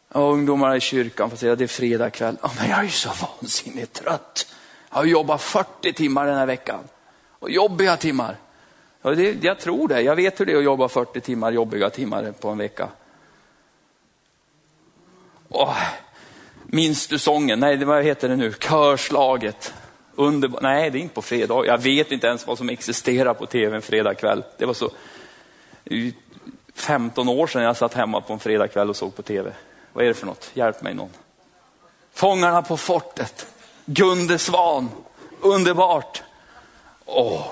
Och 0.09 0.33
ungdomar 0.33 0.77
i 0.77 0.81
kyrkan 0.81 1.31
får 1.31 1.37
säga 1.37 1.53
att 1.53 1.59
det 1.59 1.65
är 1.65 1.69
fredag 1.69 2.11
kväll. 2.11 2.37
Oh, 2.43 2.53
men 2.57 2.71
jag 2.71 2.79
är 2.79 2.83
ju 2.83 2.91
så 2.91 3.11
vansinnigt 3.21 3.93
trött. 3.93 4.47
Jag 4.91 4.97
har 4.97 5.05
jobbat 5.05 5.43
40 5.43 5.93
timmar 5.93 6.27
den 6.27 6.37
här 6.37 6.47
veckan. 6.47 6.81
Och 7.39 7.51
jobbiga 7.51 7.97
timmar. 7.97 8.37
Ja, 9.03 9.11
det, 9.11 9.45
jag 9.45 9.59
tror 9.59 9.89
det. 9.89 10.01
Jag 10.01 10.17
vet 10.17 10.41
hur 10.41 10.47
det 10.47 10.53
är 10.53 10.57
att 10.57 10.65
jobba 10.65 10.89
40 10.89 11.21
timmar 11.21 11.53
jobbiga 11.53 11.91
timmar 11.91 12.33
på 12.33 12.49
en 12.49 12.59
vecka. 12.59 12.89
Oh, 15.49 15.77
minns 16.67 17.07
du 17.07 17.19
sången? 17.19 17.61
Nej, 17.61 17.85
vad 17.85 18.05
heter 18.05 18.29
det 18.29 18.37
nu? 18.37 18.53
Körslaget. 18.53 19.75
Underbar. 20.15 20.61
Nej, 20.61 20.91
det 20.91 20.99
är 20.99 21.01
inte 21.01 21.15
på 21.15 21.23
fredag. 21.23 21.67
Jag 21.67 21.79
vet 21.79 22.13
inte 22.13 22.27
ens 22.27 22.47
vad 22.47 22.59
som 22.59 22.69
existerar 22.69 23.35
på 23.35 23.47
tv 23.47 23.77
en 23.77 23.83
fredagkväll. 23.83 24.45
Det 24.59 24.67
var 24.67 24.75
så 24.75 24.91
15 26.75 27.29
år 27.29 27.47
sedan 27.47 27.63
jag 27.63 27.77
satt 27.77 27.95
hemma 27.95 28.21
på 28.21 28.33
en 28.33 28.39
fredagkväll 28.39 28.91
och 28.91 28.97
såg 28.97 29.17
på 29.17 29.23
tv. 29.23 29.53
Vad 29.93 30.05
är 30.05 30.09
det 30.09 30.15
för 30.15 30.27
något? 30.27 30.51
Hjälp 30.55 30.83
mig 30.83 30.95
någon. 30.95 31.11
Fångarna 32.13 32.63
på 32.63 32.77
fortet. 32.77 33.47
Gunde 33.85 34.39
Svan. 34.39 34.89
Underbart. 35.41 36.23
Åh. 37.05 37.47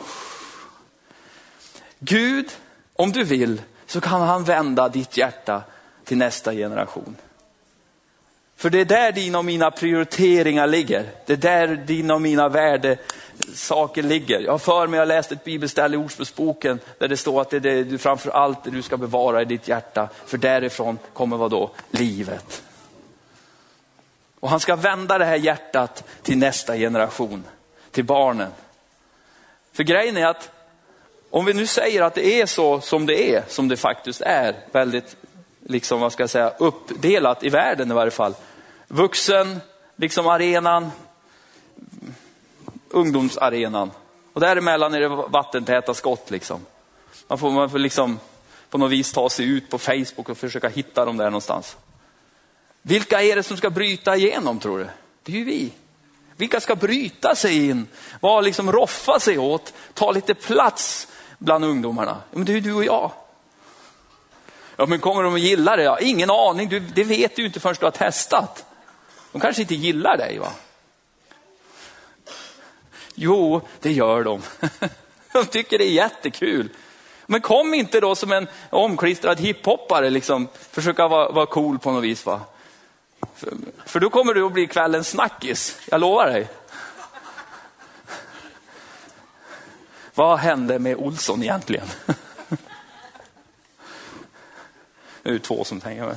Gud, 1.99 2.53
om 2.97 3.13
du 3.13 3.25
vill, 3.25 3.63
så 3.87 4.01
kan 4.01 4.21
han 4.21 4.45
vända 4.45 4.89
ditt 4.89 5.17
hjärta 5.17 5.63
till 6.05 6.19
nästa 6.19 6.53
generation. 6.53 7.17
För 8.57 8.71
det 8.71 8.81
är 8.81 8.85
där 8.85 9.13
dina 9.13 9.39
och 9.39 9.45
mina 9.45 9.71
prioriteringar 9.71 10.67
ligger. 10.67 11.07
Det 11.27 11.33
är 11.33 11.37
där 11.37 11.69
dina 11.69 12.15
och 12.15 12.23
mina 12.23 12.49
värdesaker 12.49 14.03
ligger. 14.03 14.41
Jag 14.41 14.53
har 14.53 14.59
för 14.59 14.87
mig, 14.87 14.99
jag 14.99 15.09
läst 15.09 15.33
ett 15.33 15.45
bibelställe 15.45 15.95
i 15.95 15.99
Ordspråksboken 15.99 16.81
där 16.99 17.09
det 17.09 17.17
står 17.17 17.41
att 17.41 17.51
det 17.51 17.57
är 17.57 17.61
det 17.61 17.85
du 17.85 17.99
framför 17.99 18.31
allt 18.31 18.65
det 18.65 18.71
du 18.71 18.83
ska 18.83 18.97
bevara 18.97 19.43
i 19.43 19.45
ditt 19.45 19.69
hjärta. 19.69 20.09
För 20.27 20.39
därifrån 20.39 20.99
kommer 21.13 21.37
vad 21.37 21.51
då? 21.51 21.71
Livet. 21.91 22.63
Och 24.41 24.51
han 24.51 24.61
ska 24.61 24.77
vända 24.77 25.19
det 25.19 25.25
här 25.25 25.37
hjärtat 25.37 26.05
till 26.23 26.39
nästa 26.39 26.77
generation, 26.77 27.45
till 27.91 28.05
barnen. 28.05 28.51
För 29.73 29.83
grejen 29.83 30.17
är 30.17 30.27
att 30.27 30.58
om 31.31 31.45
vi 31.45 31.55
nu 31.55 31.67
säger 31.67 32.03
att 32.03 32.15
det 32.15 32.41
är 32.41 32.47
så 32.47 32.81
som 32.81 33.07
det 33.07 33.35
är, 33.35 33.45
som 33.49 33.69
det 33.69 33.77
faktiskt 33.77 34.21
är, 34.21 34.57
väldigt 34.73 35.17
liksom, 35.67 36.01
vad 36.01 36.13
ska 36.13 36.23
jag 36.23 36.31
säga, 36.31 36.53
uppdelat 36.59 37.45
i 37.45 37.49
världen 37.49 37.91
i 37.91 37.95
varje 37.95 38.11
fall. 38.11 38.35
Vuxen, 38.89 39.61
liksom 39.97 40.27
arenan, 40.27 40.91
ungdomsarenan. 42.91 43.91
Och 44.33 44.41
däremellan 44.41 44.95
är 44.95 45.01
det 45.01 45.09
vattentäta 45.09 45.95
skott 45.95 46.31
liksom. 46.31 46.61
Man 47.29 47.39
får, 47.39 47.51
man 47.51 47.71
får 47.71 47.79
liksom 47.79 48.21
på 48.71 48.79
något 48.79 48.91
vis 48.91 49.13
ta 49.13 49.31
sig 49.31 49.47
ut 49.47 49.71
på 49.71 49.79
Facebook 49.79 50.29
och 50.29 50.39
försöka 50.39 50.69
hitta 50.69 51.05
dem 51.05 51.17
där 51.17 51.25
någonstans. 51.25 51.77
Vilka 52.83 53.23
är 53.23 53.37
det 53.37 53.43
som 53.43 53.57
ska 53.57 53.71
bryta 53.71 54.17
igenom 54.17 54.59
tror 54.59 54.79
du? 54.79 54.87
Det 55.23 55.33
är 55.33 55.37
ju 55.37 55.45
vi. 55.45 55.73
Vilka 56.37 56.61
ska 56.61 56.77
bryta 56.77 57.35
sig 57.35 57.69
in? 57.69 57.87
Vad 58.21 58.45
liksom 58.45 58.73
roffa 58.73 59.21
sig 59.21 59.39
åt? 59.39 59.75
Ta 59.95 60.11
lite 60.11 60.35
plats 60.35 61.09
bland 61.39 61.65
ungdomarna? 61.65 62.17
Men 62.31 62.45
det 62.45 62.53
är 62.53 62.55
ju 62.55 62.61
du 62.61 62.75
och 62.75 62.85
jag. 62.85 63.11
Ja, 64.77 64.87
men 64.87 64.99
kommer 64.99 65.23
de 65.23 65.35
att 65.35 65.41
gilla 65.41 65.77
det? 65.77 65.83
Ja, 65.83 65.99
ingen 65.99 66.31
aning, 66.31 66.69
du, 66.69 66.81
det 66.81 67.05
vet 67.05 67.37
du 67.37 67.47
inte 67.47 67.61
förrän 67.61 67.77
du 67.81 67.87
har 67.87 67.91
testat. 67.91 68.65
De 69.33 69.41
kanske 69.41 69.63
inte 69.63 69.75
gillar 69.75 70.17
dig 70.17 70.39
va? 70.39 70.53
Jo, 73.15 73.61
det 73.81 73.93
gör 73.93 74.25
de. 74.25 74.43
De 75.33 75.45
tycker 75.45 75.79
det 75.79 75.85
är 75.85 75.93
jättekul. 75.93 76.69
Men 77.27 77.41
kom 77.41 77.75
inte 77.75 78.01
då 78.01 78.15
som 78.15 78.33
en 78.33 78.49
omklistrad 78.71 79.41
hiphoppare, 79.41 80.11
liksom, 80.11 80.49
försöka 80.71 81.09
vara, 81.09 81.31
vara 81.31 81.47
cool 81.47 81.79
på 81.79 81.91
något 81.91 82.05
vis. 82.05 82.27
Va? 82.27 82.41
För, 83.35 83.53
för 83.87 84.01
då 84.01 84.11
kommer 84.11 84.35
du 84.35 84.43
att 84.43 84.53
bli 84.53 84.67
kvällens 84.67 85.09
snackis, 85.09 85.81
jag 85.91 86.01
lovar 86.01 86.27
dig. 86.27 86.49
Vad 90.19 90.39
hände 90.39 90.79
med 90.79 90.97
Olsson 90.97 91.43
egentligen? 91.43 91.87
Det 95.23 95.31
är 95.31 95.39
två 95.39 95.65
som 95.65 95.81
tänker. 95.81 96.17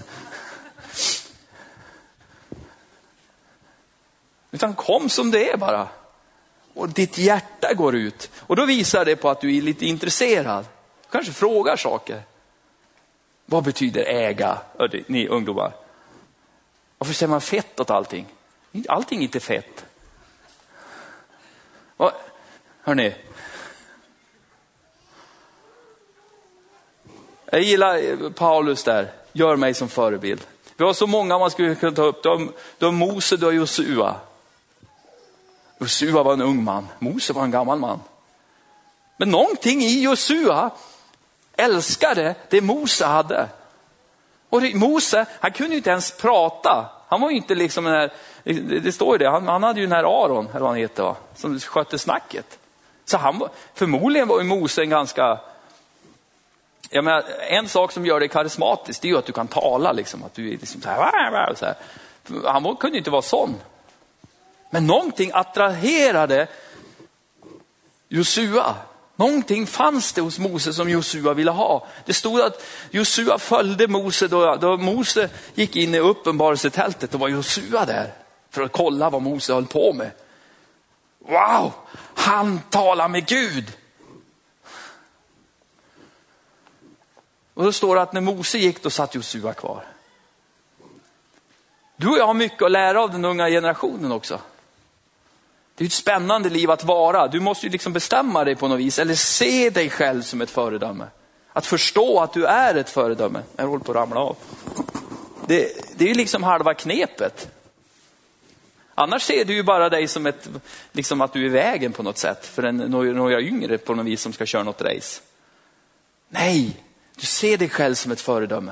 Utan 4.52 4.76
kom 4.76 5.10
som 5.10 5.32
det 5.32 5.52
är 5.52 5.58
bara. 5.58 5.88
Och 6.74 6.90
ditt 6.90 7.18
hjärta 7.18 7.74
går 7.74 7.96
ut. 7.96 8.32
Och 8.38 8.56
då 8.56 8.66
visar 8.66 9.06
det 9.06 9.16
på 9.16 9.30
att 9.30 9.42
du 9.42 9.58
är 9.58 9.62
lite 9.62 9.86
intresserad. 9.86 10.66
Kanske 11.10 11.34
frågar 11.34 11.76
saker. 11.76 12.22
Vad 13.46 13.64
betyder 13.64 14.04
äga, 14.06 14.62
ni 15.08 15.28
ungdomar? 15.28 15.74
Varför 16.98 17.14
säger 17.14 17.30
man 17.30 17.42
fett 17.42 17.80
åt 17.80 17.90
allting? 17.90 18.26
Allting 18.88 19.20
är 19.20 19.24
inte 19.24 19.40
fett. 19.40 19.86
Hörni. 22.84 23.16
Jag 27.54 27.62
gillar 27.62 27.98
eh, 27.98 28.30
Paulus 28.30 28.84
där, 28.84 29.12
gör 29.34 29.56
mig 29.56 29.74
som 29.74 29.90
förebild. 29.90 30.42
Vi 30.78 30.84
har 30.84 30.94
så 30.94 31.08
många 31.08 31.38
man 31.38 31.52
skulle 31.52 31.76
kunna 31.76 31.96
ta 31.96 32.04
upp. 32.04 32.24
Du 32.24 32.30
har, 32.30 32.48
du 32.78 32.86
har 32.86 32.92
Mose, 32.92 33.38
du 33.38 33.46
har 33.46 33.54
Josua. 33.54 34.16
Josua 35.80 36.24
var 36.24 36.34
en 36.34 36.42
ung 36.42 36.64
man, 36.64 36.88
Mose 37.00 37.34
var 37.34 37.44
en 37.44 37.52
gammal 37.52 37.80
man. 37.80 38.00
Men 39.18 39.30
någonting 39.30 39.82
i 39.82 40.02
Josua 40.02 40.70
älskade 41.58 42.36
det 42.50 42.62
Mose 42.62 43.06
hade. 43.06 43.50
Och 44.50 44.62
det, 44.62 44.76
Mose, 44.76 45.26
han 45.40 45.52
kunde 45.52 45.72
ju 45.72 45.78
inte 45.78 45.90
ens 45.90 46.12
prata. 46.12 46.90
Han 47.08 47.22
var 47.22 47.30
ju 47.30 47.36
inte 47.36 47.56
liksom 47.56 47.84
den 47.84 47.94
här, 47.94 48.12
det 48.82 48.92
står 48.92 49.14
ju 49.14 49.18
det, 49.18 49.30
han, 49.30 49.48
han 49.48 49.64
hade 49.64 49.80
ju 49.80 49.86
den 49.86 49.96
här 49.96 50.24
Aron, 50.24 50.48
eller 50.50 50.60
vad 50.60 50.70
han 50.70 50.78
heter, 50.78 51.04
va? 51.04 51.16
som 51.36 51.60
skötte 51.60 52.00
snacket. 52.00 52.60
Så 53.06 53.18
han, 53.18 53.42
förmodligen 53.74 54.28
var 54.28 54.40
ju 54.40 54.48
Mose 54.48 54.82
en 54.82 54.90
ganska, 54.90 55.40
jag 56.94 57.04
menar, 57.04 57.24
en 57.50 57.70
sak 57.70 57.92
som 57.92 58.06
gör 58.06 58.20
dig 58.20 58.30
karismatisk, 58.30 59.02
det 59.02 59.08
är 59.08 59.10
ju 59.10 59.18
att 59.18 59.26
du 59.26 59.34
kan 59.34 59.48
tala, 59.48 59.92
liksom, 59.92 60.24
att 60.24 60.34
du 60.34 60.48
är 60.48 60.58
liksom 60.58 60.82
så 60.82 60.90
här, 60.90 61.56
så 61.56 61.66
här. 61.66 61.76
Han 62.46 62.76
kunde 62.76 62.96
ju 62.96 62.98
inte 62.98 63.10
vara 63.10 63.22
sån. 63.22 63.56
Men 64.70 64.88
någonting 64.88 65.32
attraherade 65.34 66.48
Josua. 68.10 68.76
Någonting 69.16 69.68
fanns 69.68 70.14
det 70.14 70.22
hos 70.22 70.40
Mose 70.40 70.74
som 70.74 70.90
Josua 70.90 71.34
ville 71.34 71.52
ha. 71.52 71.88
Det 72.06 72.14
stod 72.14 72.42
att 72.42 72.64
Josua 72.90 73.40
följde 73.40 73.88
Mose 73.88 74.28
då, 74.28 74.56
då 74.56 74.78
Mose 74.78 75.30
gick 75.54 75.76
in 75.76 75.96
i 75.96 76.00
uppenbarelsetältet. 76.00 77.12
Då 77.12 77.18
var 77.18 77.28
Josua 77.28 77.86
där 77.86 78.14
för 78.50 78.62
att 78.62 78.72
kolla 78.72 79.10
vad 79.10 79.22
Mose 79.22 79.54
höll 79.54 79.66
på 79.66 79.94
med. 79.94 80.12
Wow, 81.20 81.74
han 82.16 82.60
talar 82.70 83.08
med 83.08 83.26
Gud. 83.26 83.72
Och 87.54 87.64
då 87.64 87.72
står 87.72 87.96
det 87.96 88.02
att 88.02 88.14
när 88.14 88.22
Mose 88.22 88.58
gick 88.58 88.84
då 88.84 88.90
satt 88.90 89.16
Josua 89.16 89.54
kvar. 89.54 89.86
Du 91.96 92.10
och 92.10 92.18
jag 92.18 92.28
har 92.28 92.34
mycket 92.34 92.62
att 92.62 92.72
lära 92.72 93.02
av 93.02 93.12
den 93.12 93.26
unga 93.26 93.50
generationen 93.50 94.12
också. 94.12 94.40
Det 95.76 95.84
är 95.84 95.86
ett 95.86 95.94
spännande 95.94 96.50
liv 96.50 96.72
att 96.72 96.84
vara. 96.84 97.28
Du 97.28 97.40
måste 97.40 97.66
ju 97.66 97.72
liksom 97.72 97.94
bestämma 97.94 98.44
dig 98.44 98.56
på 98.56 98.68
något 98.68 98.80
vis, 98.80 99.00
eller 99.00 99.16
se 99.16 99.70
dig 99.70 99.90
själv 99.90 100.22
som 100.22 100.42
ett 100.42 100.50
föredöme. 100.50 101.06
Att 101.54 101.66
förstå 101.66 102.20
att 102.20 102.34
du 102.34 102.46
är 102.46 102.76
ett 102.76 102.90
föredöme. 102.90 103.42
Jag 103.56 103.68
håller 103.68 103.84
på 103.84 103.92
att 103.92 103.96
ramla 103.96 104.20
av. 104.20 104.36
Det, 105.48 105.98
det 105.98 106.04
är 106.04 106.08
ju 106.08 106.14
liksom 106.14 106.44
halva 106.44 106.74
knepet. 106.74 107.50
Annars 108.96 109.22
ser 109.22 109.46
du 109.46 109.54
ju 109.54 109.64
bara 109.64 109.90
dig 109.90 110.08
som 110.08 110.26
ett, 110.26 110.50
liksom 110.92 111.22
att 111.22 111.34
du 111.34 111.42
är 111.42 111.46
i 111.46 111.50
vägen 111.50 111.94
på 111.94 112.04
något 112.04 112.18
sätt 112.18 112.46
för 112.46 112.64
en, 112.64 112.78
några 112.78 113.42
yngre 113.42 113.78
på 113.78 113.96
något 113.96 114.06
vis 114.06 114.22
som 114.22 114.34
ska 114.34 114.46
köra 114.46 114.64
något 114.64 114.82
race. 114.82 115.22
Nej, 116.30 116.78
du 117.16 117.26
ser 117.26 117.58
dig 117.58 117.70
själv 117.70 117.96
som 117.96 118.12
ett 118.12 118.22
föredöme. 118.22 118.72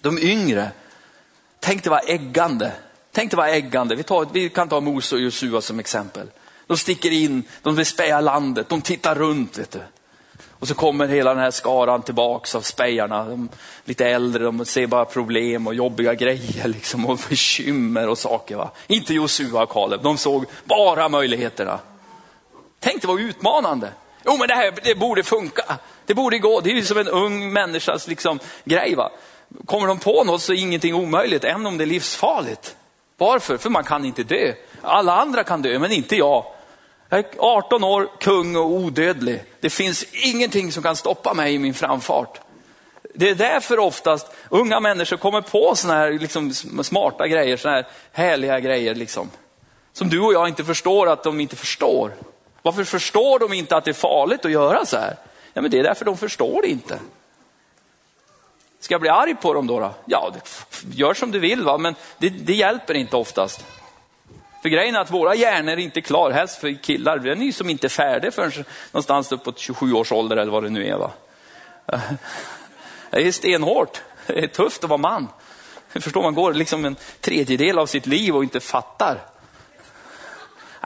De 0.00 0.18
yngre, 0.18 0.70
tänk 1.60 1.82
dig 1.82 1.90
vara 1.90 2.00
äggande 2.00 2.72
Tänk 3.16 3.30
dig 3.30 3.36
vad 3.36 3.48
äggande, 3.48 3.94
vi, 3.94 4.02
tar, 4.02 4.28
vi 4.32 4.48
kan 4.48 4.68
ta 4.68 4.80
Mose 4.80 5.14
och 5.14 5.20
Josua 5.20 5.60
som 5.60 5.78
exempel. 5.78 6.26
De 6.66 6.76
sticker 6.76 7.10
in, 7.10 7.44
de 7.62 7.76
vill 7.76 7.86
speja 7.86 8.20
landet, 8.20 8.68
de 8.68 8.80
tittar 8.80 9.14
runt. 9.14 9.58
Vet 9.58 9.70
du. 9.70 9.80
Och 10.50 10.68
så 10.68 10.74
kommer 10.74 11.08
hela 11.08 11.34
den 11.34 11.42
här 11.42 11.50
skaran 11.50 12.02
tillbaks 12.02 12.54
av 12.54 12.60
spejarna. 12.60 13.24
De, 13.24 13.48
lite 13.84 14.06
äldre, 14.06 14.44
de 14.44 14.64
ser 14.64 14.86
bara 14.86 15.04
problem 15.04 15.66
och 15.66 15.74
jobbiga 15.74 16.14
grejer 16.14 16.68
liksom, 16.68 17.06
och 17.06 17.20
bekymmer 17.28 18.08
och 18.08 18.18
saker. 18.18 18.56
Va? 18.56 18.70
Inte 18.86 19.14
Josua 19.14 19.62
och 19.62 19.70
Kaleb, 19.70 20.02
de 20.02 20.18
såg 20.18 20.44
bara 20.64 21.08
möjligheterna. 21.08 21.78
Tänk 22.80 23.02
det 23.02 23.08
var 23.08 23.18
utmanande. 23.18 23.90
Jo 24.24 24.36
men 24.36 24.48
det 24.48 24.54
här 24.54 24.74
det 24.82 24.94
borde 24.94 25.22
funka. 25.22 25.78
Det 26.06 26.14
borde 26.14 26.38
gå. 26.38 26.60
Det 26.60 26.70
är 26.70 26.74
ju 26.74 26.84
som 26.84 26.98
en 26.98 27.08
ung 27.08 27.52
människas 27.52 28.08
liksom, 28.08 28.38
grej. 28.64 28.94
Va? 28.94 29.10
Kommer 29.66 29.86
de 29.86 29.98
på 29.98 30.24
något 30.24 30.42
så 30.42 30.52
är 30.52 30.56
ingenting 30.56 30.94
omöjligt, 30.94 31.44
även 31.44 31.66
om 31.66 31.78
det 31.78 31.84
är 31.84 31.86
livsfarligt. 31.86 32.76
Varför? 33.16 33.56
För 33.56 33.70
man 33.70 33.84
kan 33.84 34.04
inte 34.04 34.22
dö. 34.22 34.52
Alla 34.82 35.16
andra 35.16 35.44
kan 35.44 35.62
dö, 35.62 35.78
men 35.78 35.92
inte 35.92 36.16
jag. 36.16 36.44
Jag 37.08 37.18
är 37.18 37.26
18 37.38 37.84
år, 37.84 38.08
kung 38.20 38.56
och 38.56 38.70
odödlig. 38.70 39.42
Det 39.60 39.70
finns 39.70 40.04
ingenting 40.12 40.72
som 40.72 40.82
kan 40.82 40.96
stoppa 40.96 41.34
mig 41.34 41.54
i 41.54 41.58
min 41.58 41.74
framfart. 41.74 42.40
Det 43.14 43.30
är 43.30 43.34
därför 43.34 43.78
oftast 43.78 44.26
unga 44.48 44.80
människor 44.80 45.16
kommer 45.16 45.40
på 45.40 45.74
sådana 45.74 45.98
här 45.98 46.12
liksom, 46.12 46.54
smarta 46.84 47.28
grejer, 47.28 47.56
sådana 47.56 47.76
här 47.76 47.86
härliga 48.12 48.60
grejer. 48.60 48.94
Liksom. 48.94 49.30
Som 49.92 50.08
du 50.08 50.20
och 50.20 50.32
jag 50.32 50.48
inte 50.48 50.64
förstår 50.64 51.08
att 51.08 51.22
de 51.22 51.40
inte 51.40 51.56
förstår. 51.56 52.12
Varför 52.62 52.84
förstår 52.84 53.38
de 53.38 53.52
inte 53.52 53.76
att 53.76 53.84
det 53.84 53.90
är 53.90 53.92
farligt 53.92 54.44
att 54.44 54.50
göra 54.50 54.86
så 54.86 54.96
här? 54.96 55.16
Ja, 55.56 55.62
men 55.62 55.70
det 55.70 55.78
är 55.78 55.82
därför 55.82 56.04
de 56.04 56.16
förstår 56.16 56.62
det 56.62 56.68
inte. 56.68 56.98
Ska 58.80 58.94
jag 58.94 59.00
bli 59.00 59.10
arg 59.10 59.34
på 59.34 59.54
dem 59.54 59.66
då? 59.66 59.80
då? 59.80 59.94
Ja, 60.04 60.34
gör 60.90 61.14
som 61.14 61.30
du 61.30 61.38
vill, 61.38 61.62
va? 61.62 61.78
men 61.78 61.94
det, 62.18 62.28
det 62.28 62.54
hjälper 62.54 62.94
inte 62.94 63.16
oftast. 63.16 63.64
För 64.62 64.68
grejen 64.68 64.94
är 64.94 65.00
att 65.00 65.10
våra 65.10 65.34
hjärnor 65.34 65.72
är 65.72 65.76
inte 65.76 66.00
klar, 66.00 66.30
helst 66.30 66.58
för 66.58 66.82
killar, 66.82 67.18
den 67.18 67.40
är 67.40 67.46
ju 67.46 67.52
som 67.52 67.70
inte 67.70 67.88
färdig 67.88 68.34
förrän 68.34 68.64
någonstans 68.92 69.32
uppåt 69.32 69.58
27 69.58 69.92
års 69.92 70.12
ålder 70.12 70.36
eller 70.36 70.52
vad 70.52 70.62
det 70.62 70.70
nu 70.70 70.86
är. 70.86 70.96
Va? 70.96 71.12
Det 73.10 73.26
är 73.26 73.32
stenhårt, 73.32 74.02
det 74.26 74.38
är 74.38 74.46
tufft 74.46 74.84
att 74.84 74.90
vara 74.90 74.98
man. 74.98 75.28
Förstår, 75.88 76.22
man 76.22 76.34
går 76.34 76.54
liksom 76.54 76.84
en 76.84 76.96
tredjedel 77.20 77.78
av 77.78 77.86
sitt 77.86 78.06
liv 78.06 78.36
och 78.36 78.42
inte 78.42 78.60
fattar. 78.60 79.20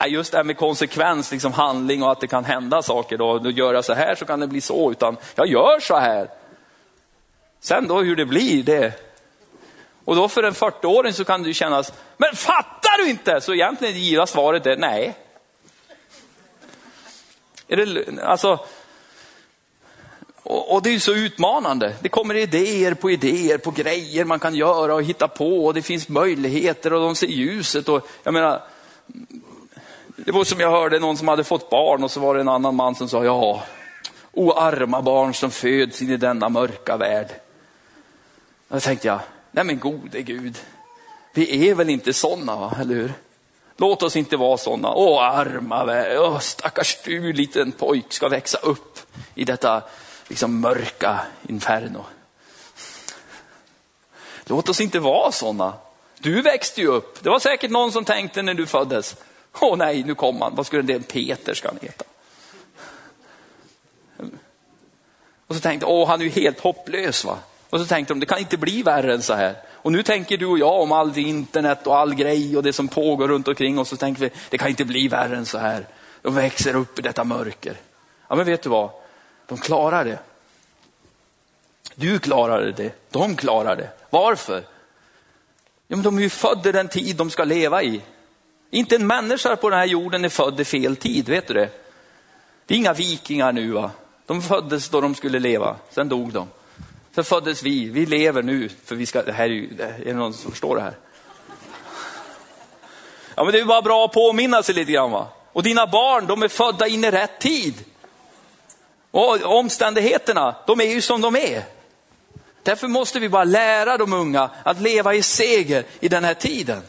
Just 0.08 0.32
det 0.32 0.38
här 0.38 0.44
med 0.44 0.56
konsekvens, 0.56 1.32
liksom 1.32 1.52
handling 1.52 2.02
och 2.02 2.12
att 2.12 2.20
det 2.20 2.26
kan 2.26 2.44
hända 2.44 2.82
saker. 2.82 3.18
Då, 3.18 3.38
då 3.38 3.50
gör 3.50 3.74
jag 3.74 3.84
så 3.84 3.94
här 3.94 4.14
så 4.14 4.24
kan 4.24 4.40
det 4.40 4.46
bli 4.46 4.60
så, 4.60 4.90
utan 4.90 5.16
jag 5.34 5.46
gör 5.46 5.80
så 5.80 5.96
här. 5.96 6.28
Sen 7.60 7.88
då 7.88 8.00
hur 8.00 8.16
det 8.16 8.26
blir, 8.26 8.62
det. 8.62 8.92
Och 10.04 10.16
då 10.16 10.28
för 10.28 10.42
en 10.42 10.52
40-åring 10.52 11.12
så 11.12 11.24
kan 11.24 11.42
det 11.42 11.48
ju 11.48 11.54
kännas, 11.54 11.92
men 12.16 12.36
fattar 12.36 13.04
du 13.04 13.10
inte? 13.10 13.40
Så 13.40 13.54
egentligen 13.54 13.98
gilla 13.98 14.26
svaret 14.26 14.66
är 14.66 14.76
nej. 14.76 15.14
Är 17.68 17.76
det, 17.76 18.22
alltså, 18.22 18.58
och, 20.42 20.74
och, 20.74 20.82
det 20.82 20.88
är 20.88 20.92
ju 20.92 21.00
så 21.00 21.14
utmanande. 21.14 21.94
Det 22.00 22.08
kommer 22.08 22.34
idéer 22.34 22.94
på 22.94 23.10
idéer 23.10 23.58
på 23.58 23.70
grejer 23.70 24.24
man 24.24 24.38
kan 24.38 24.54
göra 24.54 24.94
och 24.94 25.02
hitta 25.02 25.28
på 25.28 25.66
och 25.66 25.74
det 25.74 25.82
finns 25.82 26.08
möjligheter 26.08 26.92
och 26.92 27.00
de 27.00 27.14
ser 27.14 27.26
ljuset. 27.26 27.88
Och, 27.88 28.08
jag 28.22 28.34
menar, 28.34 28.62
det 30.24 30.32
var 30.32 30.44
som 30.44 30.60
jag 30.60 30.70
hörde 30.70 30.98
någon 30.98 31.16
som 31.16 31.28
hade 31.28 31.44
fått 31.44 31.70
barn 31.70 32.04
och 32.04 32.10
så 32.10 32.20
var 32.20 32.34
det 32.34 32.40
en 32.40 32.48
annan 32.48 32.74
man 32.74 32.94
som 32.94 33.08
sa, 33.08 33.24
ja, 33.24 33.62
o 34.32 34.52
arma 34.52 35.02
barn 35.02 35.34
som 35.34 35.50
föds 35.50 36.02
in 36.02 36.10
i 36.10 36.16
denna 36.16 36.48
mörka 36.48 36.96
värld. 36.96 37.28
Då 38.68 38.80
tänkte 38.80 39.08
jag, 39.08 39.20
nej 39.50 39.64
men 39.64 39.78
gode 39.78 40.22
Gud, 40.22 40.58
vi 41.34 41.68
är 41.68 41.74
väl 41.74 41.90
inte 41.90 42.12
sådana, 42.12 42.76
eller 42.80 42.94
hur? 42.94 43.12
Låt 43.76 44.02
oss 44.02 44.16
inte 44.16 44.36
vara 44.36 44.58
sådana. 44.58 44.94
Åh, 44.94 45.22
arma 45.22 45.84
värld, 45.84 46.18
Åh, 46.18 46.38
stackars 46.38 46.98
du 47.04 47.32
liten 47.32 47.72
pojk 47.72 48.12
ska 48.12 48.28
växa 48.28 48.58
upp 48.58 48.98
i 49.34 49.44
detta 49.44 49.82
liksom, 50.28 50.60
mörka 50.60 51.20
inferno. 51.48 52.04
Låt 54.44 54.68
oss 54.68 54.80
inte 54.80 54.98
vara 54.98 55.32
sådana. 55.32 55.72
Du 56.18 56.42
växte 56.42 56.80
ju 56.80 56.86
upp. 56.86 57.22
Det 57.22 57.30
var 57.30 57.38
säkert 57.38 57.70
någon 57.70 57.92
som 57.92 58.04
tänkte 58.04 58.42
när 58.42 58.54
du 58.54 58.66
föddes, 58.66 59.16
åh 59.52 59.72
oh, 59.72 59.76
nej, 59.76 60.04
nu 60.04 60.14
kom 60.14 60.42
han. 60.42 60.54
Vad 60.54 60.66
skulle 60.66 60.82
den 60.82 61.02
Peter 61.02 61.54
ska 61.54 61.68
han 61.68 61.78
heta? 61.82 62.04
Och 65.46 65.54
så 65.54 65.60
tänkte 65.60 65.86
åh 65.86 66.08
han 66.08 66.20
är 66.20 66.24
ju 66.24 66.30
helt 66.30 66.60
hopplös 66.60 67.24
va. 67.24 67.38
Och 67.70 67.80
så 67.80 67.86
tänkte 67.86 68.14
de, 68.14 68.20
det 68.20 68.26
kan 68.26 68.38
inte 68.38 68.56
bli 68.56 68.82
värre 68.82 69.14
än 69.14 69.22
så 69.22 69.34
här. 69.34 69.56
Och 69.68 69.92
nu 69.92 70.02
tänker 70.02 70.36
du 70.36 70.46
och 70.46 70.58
jag 70.58 70.80
om 70.80 70.92
allt 70.92 71.16
internet 71.16 71.86
och 71.86 71.96
all 71.96 72.14
grej 72.14 72.56
och 72.56 72.62
det 72.62 72.72
som 72.72 72.88
pågår 72.88 73.28
runt 73.28 73.48
omkring 73.48 73.78
oss. 73.78 73.88
Så 73.88 73.96
tänker 73.96 74.20
vi, 74.20 74.30
det 74.50 74.58
kan 74.58 74.68
inte 74.68 74.84
bli 74.84 75.08
värre 75.08 75.36
än 75.36 75.46
så 75.46 75.58
här. 75.58 75.86
De 76.22 76.34
växer 76.34 76.76
upp 76.76 76.98
i 76.98 77.02
detta 77.02 77.24
mörker. 77.24 77.76
Ja 78.28 78.36
men 78.36 78.46
vet 78.46 78.62
du 78.62 78.68
vad, 78.68 78.90
de 79.46 79.58
klarar 79.58 80.04
det. 80.04 80.18
Du 81.94 82.18
klarade 82.18 82.72
det, 82.72 82.92
de 83.10 83.36
klarar 83.36 83.76
det. 83.76 83.90
Varför? 84.10 84.64
Ja, 85.86 85.96
men 85.96 86.02
de 86.02 86.18
är 86.18 86.22
ju 86.22 86.30
födda 86.30 86.68
i 86.68 86.72
den 86.72 86.88
tid 86.88 87.16
de 87.16 87.30
ska 87.30 87.44
leva 87.44 87.82
i. 87.82 88.00
Inte 88.70 88.96
en 88.96 89.06
människa 89.06 89.56
på 89.56 89.70
den 89.70 89.78
här 89.78 89.86
jorden 89.86 90.24
är 90.24 90.28
född 90.28 90.60
i 90.60 90.64
fel 90.64 90.96
tid, 90.96 91.28
vet 91.28 91.48
du 91.48 91.54
det? 91.54 91.68
Det 92.66 92.74
är 92.74 92.78
inga 92.78 92.92
vikingar 92.92 93.52
nu 93.52 93.70
va. 93.70 93.90
De 94.26 94.42
föddes 94.42 94.88
då 94.88 95.00
de 95.00 95.14
skulle 95.14 95.38
leva, 95.38 95.76
sen 95.90 96.08
dog 96.08 96.32
de. 96.32 96.48
Sen 97.14 97.24
föddes 97.24 97.62
vi, 97.62 97.84
vi 97.88 98.06
lever 98.06 98.42
nu, 98.42 98.68
för 98.84 98.94
vi 98.94 99.06
ska, 99.06 99.22
det 99.22 99.32
här 99.32 99.44
är, 99.44 99.48
ju, 99.48 99.68
är 99.78 100.04
det 100.04 100.12
någon 100.12 100.34
som 100.34 100.50
förstår 100.50 100.76
det 100.76 100.82
här? 100.82 100.94
Ja 103.34 103.44
men 103.44 103.52
det 103.52 103.60
är 103.60 103.64
bara 103.64 103.82
bra 103.82 104.04
att 104.04 104.12
påminna 104.12 104.62
sig 104.62 104.74
lite 104.74 104.92
grann 104.92 105.10
va. 105.10 105.28
Och 105.52 105.62
dina 105.62 105.86
barn, 105.86 106.26
de 106.26 106.42
är 106.42 106.48
födda 106.48 106.86
in 106.86 107.04
i 107.04 107.10
rätt 107.10 107.38
tid. 107.40 107.74
Och 109.10 109.42
omständigheterna, 109.42 110.54
de 110.66 110.80
är 110.80 110.84
ju 110.84 111.00
som 111.00 111.20
de 111.20 111.36
är. 111.36 111.64
Därför 112.62 112.88
måste 112.88 113.18
vi 113.18 113.28
bara 113.28 113.44
lära 113.44 113.96
de 113.96 114.12
unga 114.12 114.50
att 114.62 114.80
leva 114.80 115.14
i 115.14 115.22
seger 115.22 115.84
i 116.00 116.08
den 116.08 116.24
här 116.24 116.34
tiden. 116.34 116.82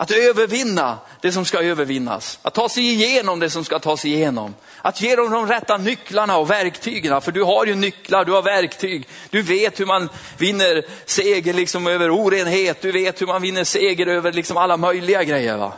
Att 0.00 0.10
övervinna 0.10 0.98
det 1.20 1.32
som 1.32 1.44
ska 1.44 1.62
övervinnas. 1.62 2.38
Att 2.42 2.54
ta 2.54 2.68
sig 2.68 2.92
igenom 2.92 3.40
det 3.40 3.50
som 3.50 3.64
ska 3.64 3.78
tas 3.78 4.04
igenom. 4.04 4.54
Att 4.82 5.00
ge 5.00 5.16
dem 5.16 5.30
de 5.30 5.46
rätta 5.46 5.76
nycklarna 5.76 6.36
och 6.36 6.50
verktygen. 6.50 7.20
För 7.20 7.32
du 7.32 7.42
har 7.42 7.66
ju 7.66 7.74
nycklar, 7.74 8.24
du 8.24 8.32
har 8.32 8.42
verktyg. 8.42 9.08
Du 9.30 9.42
vet 9.42 9.80
hur 9.80 9.86
man 9.86 10.08
vinner 10.38 10.84
seger 11.06 11.54
liksom 11.54 11.86
över 11.86 12.10
orenhet. 12.10 12.82
Du 12.82 12.92
vet 12.92 13.20
hur 13.20 13.26
man 13.26 13.42
vinner 13.42 13.64
seger 13.64 14.06
över 14.06 14.32
liksom 14.32 14.56
alla 14.56 14.76
möjliga 14.76 15.24
grejer. 15.24 15.56
Va? 15.56 15.72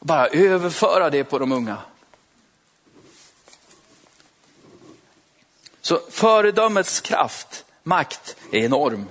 Bara 0.00 0.26
överföra 0.26 1.10
det 1.10 1.24
på 1.24 1.38
de 1.38 1.52
unga. 1.52 1.76
Så 5.80 6.00
föredömets 6.10 7.00
kraft, 7.00 7.64
makt 7.82 8.36
är 8.52 8.58
enorm. 8.58 9.06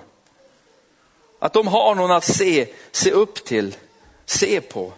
Att 1.41 1.53
de 1.53 1.67
har 1.67 1.95
någon 1.95 2.11
att 2.11 2.23
se, 2.23 2.67
se 2.91 3.11
upp 3.11 3.45
till, 3.45 3.75
se 4.25 4.61
på. 4.61 4.93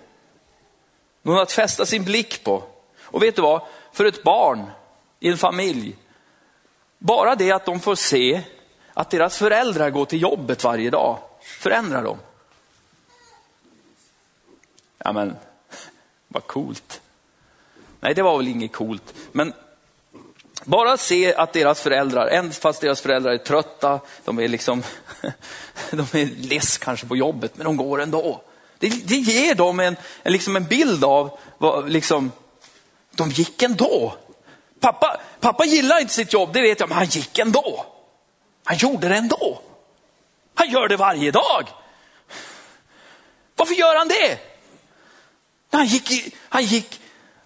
Någon 1.22 1.38
att 1.38 1.52
fästa 1.52 1.86
sin 1.86 2.04
blick 2.04 2.44
på. 2.44 2.64
Och 3.02 3.24
vet 3.24 3.36
du 3.36 3.42
vad? 3.42 3.62
För 3.92 4.06
ett 4.06 4.24
barn 4.24 4.72
i 5.20 5.30
en 5.30 5.38
familj, 5.38 5.96
bara 6.98 7.36
det 7.36 7.52
att 7.52 7.66
de 7.66 7.80
får 7.80 7.96
se 7.96 8.42
att 8.94 9.10
deras 9.10 9.38
föräldrar 9.38 9.90
går 9.90 10.06
till 10.06 10.22
jobbet 10.22 10.64
varje 10.64 10.90
dag 10.90 11.18
förändrar 11.42 12.04
dem. 12.04 12.18
Ja 14.98 15.14
men, 15.14 15.36
vad 16.28 16.48
coolt. 16.48 17.02
Nej, 18.00 18.14
det 18.14 18.24
var 18.24 18.38
väl 18.38 18.48
inget 18.48 18.72
coolt. 18.72 19.14
Men 19.32 19.54
bara 20.66 20.98
se 20.98 21.36
att 21.36 21.54
deras 21.54 21.82
föräldrar, 21.82 22.28
även 22.28 22.52
fast 22.52 22.82
deras 22.82 23.02
föräldrar 23.02 23.32
är 23.32 23.38
trötta, 23.38 24.00
de 24.26 24.40
är 24.40 24.48
liksom, 24.48 24.84
de 25.92 26.02
är 26.02 26.50
less 26.50 26.78
kanske 26.78 27.08
på 27.08 27.18
jobbet, 27.18 27.52
men 27.56 27.66
de 27.66 27.78
går 27.78 28.02
ändå. 28.02 28.42
Det, 28.80 28.90
det 29.08 29.16
ger 29.16 29.56
dem 29.56 29.80
en, 29.80 29.96
en, 30.24 30.34
liksom 30.34 30.56
en 30.56 30.66
bild 30.66 31.04
av 31.04 31.40
vad, 31.58 31.90
liksom, 31.90 32.32
de 33.12 33.30
gick 33.30 33.64
ändå. 33.64 34.16
Pappa, 34.80 35.20
pappa 35.40 35.66
gillar 35.66 36.00
inte 36.00 36.14
sitt 36.14 36.34
jobb, 36.34 36.54
det 36.54 36.62
vet 36.62 36.80
jag, 36.80 36.90
men 36.90 36.98
han 36.98 37.08
gick 37.08 37.40
ändå. 37.40 37.86
Han 38.64 38.78
gjorde 38.78 39.10
det 39.10 39.16
ändå. 39.16 39.62
Han 40.56 40.70
gör 40.70 40.88
det 40.88 40.98
varje 40.98 41.32
dag. 41.32 41.68
Varför 43.56 43.74
gör 43.74 43.96
han 43.98 44.08
det? 44.08 44.40
Han 45.72 45.86
gick, 45.86 46.36
han 46.50 46.64
gick, 46.64 47.02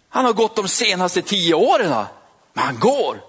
han 0.09 0.25
har 0.25 0.33
gått 0.33 0.55
de 0.55 0.67
senaste 0.67 1.21
tio 1.21 1.53
åren. 1.53 2.05
Men 2.57 2.65
han 2.65 2.79
går. 2.79 3.21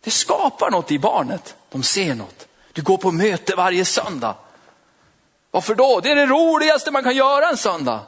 Det 0.00 0.10
skapar 0.10 0.70
något 0.70 0.90
i 0.90 0.98
barnet. 0.98 1.56
De 1.70 1.82
ser 1.82 2.14
något. 2.14 2.46
Du 2.72 2.82
går 2.82 2.96
på 2.96 3.10
möte 3.10 3.54
varje 3.56 3.84
söndag. 3.84 4.34
Varför 5.50 5.74
då? 5.74 6.00
Det 6.00 6.10
är 6.10 6.16
det 6.16 6.26
roligaste 6.26 6.90
man 6.90 7.02
kan 7.02 7.16
göra 7.16 7.48
en 7.48 7.56
söndag. 7.56 8.00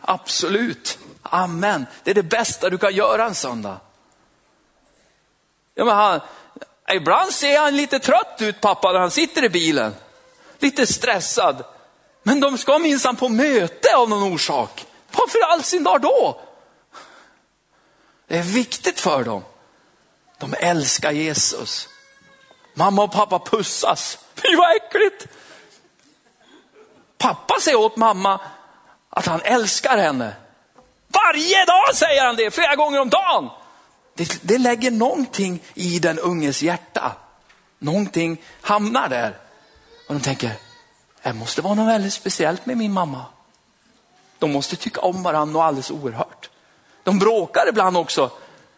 Absolut. 0.00 0.98
Amen. 1.22 1.86
Det 2.04 2.10
är 2.10 2.14
det 2.14 2.22
bästa 2.22 2.70
du 2.70 2.78
kan 2.78 2.94
göra 2.94 3.24
en 3.24 3.34
söndag. 3.34 3.80
Ja, 5.74 5.84
men 5.84 5.96
han, 5.96 6.20
ibland 6.92 7.32
ser 7.32 7.58
han 7.58 7.76
lite 7.76 7.98
trött 7.98 8.36
ut 8.38 8.60
pappa 8.60 8.92
när 8.92 9.00
han 9.00 9.10
sitter 9.10 9.44
i 9.44 9.48
bilen. 9.48 9.94
Lite 10.58 10.86
stressad. 10.86 11.64
Men 12.22 12.40
de 12.40 12.58
ska 12.58 12.78
minsann 12.78 13.16
på 13.16 13.28
möte 13.28 13.96
av 13.96 14.08
någon 14.08 14.32
orsak. 14.32 14.86
Varför 15.12 15.38
all 15.52 15.62
sin 15.62 15.84
dag 15.84 16.00
då? 16.00 16.40
Det 18.26 18.38
är 18.38 18.42
viktigt 18.42 19.00
för 19.00 19.24
dem. 19.24 19.44
De 20.38 20.54
älskar 20.60 21.12
Jesus. 21.12 21.88
Mamma 22.74 23.02
och 23.02 23.12
pappa 23.12 23.38
pussas. 23.38 24.18
Fy 24.34 24.56
vad 24.56 24.76
äckligt. 24.76 25.26
Pappa 27.18 27.60
säger 27.60 27.78
åt 27.78 27.96
mamma 27.96 28.40
att 29.10 29.26
han 29.26 29.40
älskar 29.40 29.98
henne. 29.98 30.36
Varje 31.08 31.64
dag 31.64 31.94
säger 31.94 32.24
han 32.24 32.36
det, 32.36 32.50
flera 32.50 32.76
gånger 32.76 33.00
om 33.00 33.08
dagen. 33.08 33.50
Det, 34.14 34.38
det 34.42 34.58
lägger 34.58 34.90
någonting 34.90 35.62
i 35.74 35.98
den 35.98 36.18
unges 36.18 36.62
hjärta. 36.62 37.12
Någonting 37.78 38.42
hamnar 38.60 39.08
där. 39.08 39.38
Och 40.08 40.14
de 40.14 40.20
tänker, 40.20 40.50
det 41.22 41.32
måste 41.32 41.62
vara 41.62 41.74
något 41.74 41.88
väldigt 41.88 42.12
speciellt 42.12 42.66
med 42.66 42.76
min 42.76 42.92
mamma. 42.92 43.24
De 44.38 44.52
måste 44.52 44.76
tycka 44.76 45.00
om 45.00 45.22
varandra 45.22 45.58
och 45.58 45.64
alldeles 45.64 45.90
oerhört. 45.90 46.50
De 47.06 47.18
bråkar 47.18 47.68
ibland 47.68 47.96
också, 47.96 48.30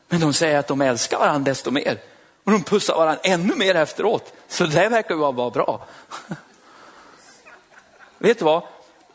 men 0.09 0.21
de 0.21 0.33
säger 0.33 0.59
att 0.59 0.67
de 0.67 0.81
älskar 0.81 1.19
varandra 1.19 1.51
desto 1.51 1.71
mer. 1.71 1.99
Och 2.45 2.53
de 2.53 2.63
pussar 2.63 2.95
varandra 2.95 3.21
ännu 3.23 3.55
mer 3.55 3.75
efteråt. 3.75 4.33
Så 4.49 4.67
det 4.67 4.89
verkar 4.89 5.15
ju 5.15 5.21
vara 5.21 5.51
bra. 5.51 5.87
Vet 8.19 8.39
du 8.39 8.45
vad? 8.45 8.63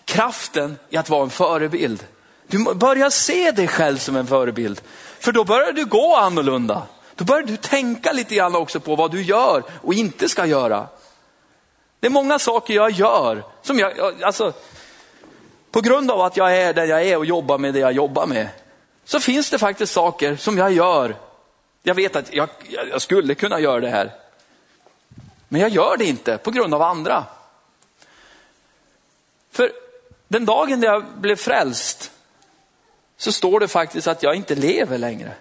Kraften 0.05 0.77
i 0.89 0.97
att 0.97 1.09
vara 1.09 1.23
en 1.23 1.29
förebild. 1.29 2.05
Du 2.47 2.73
börjar 2.75 3.09
se 3.09 3.51
dig 3.51 3.67
själv 3.67 3.97
som 3.97 4.15
en 4.15 4.27
förebild. 4.27 4.81
För 5.19 5.31
då 5.31 5.43
börjar 5.43 5.71
du 5.71 5.85
gå 5.85 6.15
annorlunda. 6.15 6.81
Då 7.15 7.25
börjar 7.25 7.43
du 7.43 7.57
tänka 7.57 8.11
lite 8.11 8.35
grann 8.35 8.55
också 8.55 8.79
på 8.79 8.95
vad 8.95 9.11
du 9.11 9.21
gör 9.21 9.63
och 9.81 9.93
inte 9.93 10.29
ska 10.29 10.45
göra. 10.45 10.87
Det 11.99 12.07
är 12.07 12.11
många 12.11 12.39
saker 12.39 12.73
jag 12.73 12.91
gör 12.91 13.43
som 13.61 13.79
jag, 13.79 14.23
alltså, 14.23 14.53
på 15.71 15.81
grund 15.81 16.11
av 16.11 16.21
att 16.21 16.37
jag 16.37 16.57
är 16.57 16.73
där 16.73 16.85
jag 16.85 17.03
är 17.03 17.17
och 17.17 17.25
jobbar 17.25 17.57
med 17.57 17.73
det 17.73 17.79
jag 17.79 17.93
jobbar 17.93 18.25
med, 18.25 18.47
så 19.05 19.19
finns 19.19 19.49
det 19.49 19.59
faktiskt 19.59 19.93
saker 19.93 20.35
som 20.35 20.57
jag 20.57 20.71
gör. 20.71 21.15
Jag 21.83 21.95
vet 21.95 22.15
att 22.15 22.33
jag, 22.33 22.49
jag 22.69 23.01
skulle 23.01 23.35
kunna 23.35 23.59
göra 23.59 23.79
det 23.79 23.89
här. 23.89 24.11
Men 25.47 25.61
jag 25.61 25.69
gör 25.69 25.97
det 25.97 26.05
inte 26.05 26.37
på 26.37 26.51
grund 26.51 26.73
av 26.73 26.81
andra. 26.81 27.25
För 29.51 29.71
den 30.27 30.45
dagen 30.45 30.79
när 30.79 30.87
jag 30.87 31.05
blev 31.17 31.35
frälst 31.35 32.11
så 33.17 33.31
står 33.31 33.59
det 33.59 33.67
faktiskt 33.67 34.07
att 34.07 34.23
jag 34.23 34.35
inte 34.35 34.55
lever 34.55 34.97
längre. 34.97 35.33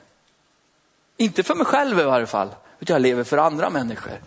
Inte 1.16 1.42
för 1.42 1.54
mig 1.54 1.66
själv 1.66 2.00
i 2.00 2.02
varje 2.02 2.26
fall, 2.26 2.48
utan 2.80 2.94
jag 2.94 3.02
lever 3.02 3.24
för 3.24 3.38
andra 3.38 3.70
människor. 3.70 4.20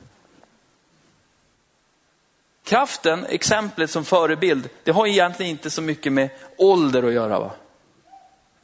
Kraften, 2.63 3.25
exemplet 3.25 3.91
som 3.91 4.05
förebild, 4.05 4.69
det 4.83 4.91
har 4.91 5.07
egentligen 5.07 5.51
inte 5.51 5.69
så 5.69 5.81
mycket 5.81 6.13
med 6.13 6.29
ålder 6.57 7.03
att 7.03 7.13
göra. 7.13 7.39
Va? 7.39 7.51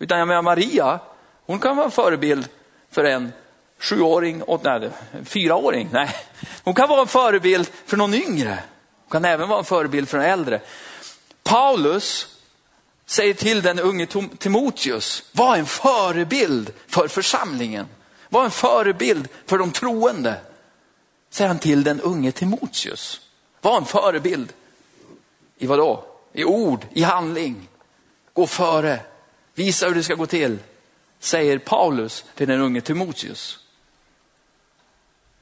Utan 0.02 0.20
jag 0.20 0.28
menar 0.28 0.42
Maria, 0.42 1.00
hon 1.46 1.60
kan 1.60 1.76
vara 1.76 1.86
en 1.86 1.92
förebild 1.92 2.48
för 2.92 3.04
en 3.04 3.34
sjuåring, 3.80 4.44
åt, 4.44 4.64
nej, 4.64 4.90
fyraåring. 5.26 5.90
Nej. 5.92 6.16
Hon 6.64 6.74
kan 6.74 6.90
vara 6.90 7.02
en 7.02 7.08
förebild 7.08 7.72
för 7.86 7.98
någon 7.98 8.14
yngre. 8.14 8.64
Hon 9.04 9.12
kan 9.12 9.26
även 9.26 9.50
vara 9.50 9.60
en 9.60 9.66
förebild 9.66 10.10
för 10.10 10.18
en 10.18 10.24
äldre. 10.24 10.62
Paulus 11.44 12.38
säger 13.06 13.34
till 13.34 13.62
den 13.62 13.80
unge 13.80 14.08
Timoteus, 14.38 15.24
var 15.32 15.58
en 15.58 15.66
förebild 15.66 16.74
för 16.88 17.08
församlingen. 17.08 17.88
Var 18.30 18.46
en 18.46 18.52
förebild 18.52 19.28
för 19.46 19.58
de 19.58 19.72
troende. 19.72 20.36
Säger 21.30 21.48
han 21.48 21.60
till 21.60 21.84
den 21.84 22.02
unge 22.02 22.32
Timoteus. 22.32 23.22
Var 23.62 23.78
en 23.78 23.86
förebild. 23.86 24.54
I 25.58 25.68
vad 25.68 25.80
då? 25.80 26.06
I 26.34 26.44
ord, 26.44 26.86
i 26.94 27.04
handling. 27.04 27.68
Gå 28.34 28.48
före. 28.48 29.00
Visa 29.62 29.88
hur 29.88 29.95
det 29.95 30.04
ska 30.04 30.15
gå 30.15 30.26
till. 30.26 30.58
Säger 31.19 31.58
Paulus 31.58 32.26
till 32.36 32.47
den 32.47 32.62
unge 32.62 32.82
Timoteus. 32.82 33.60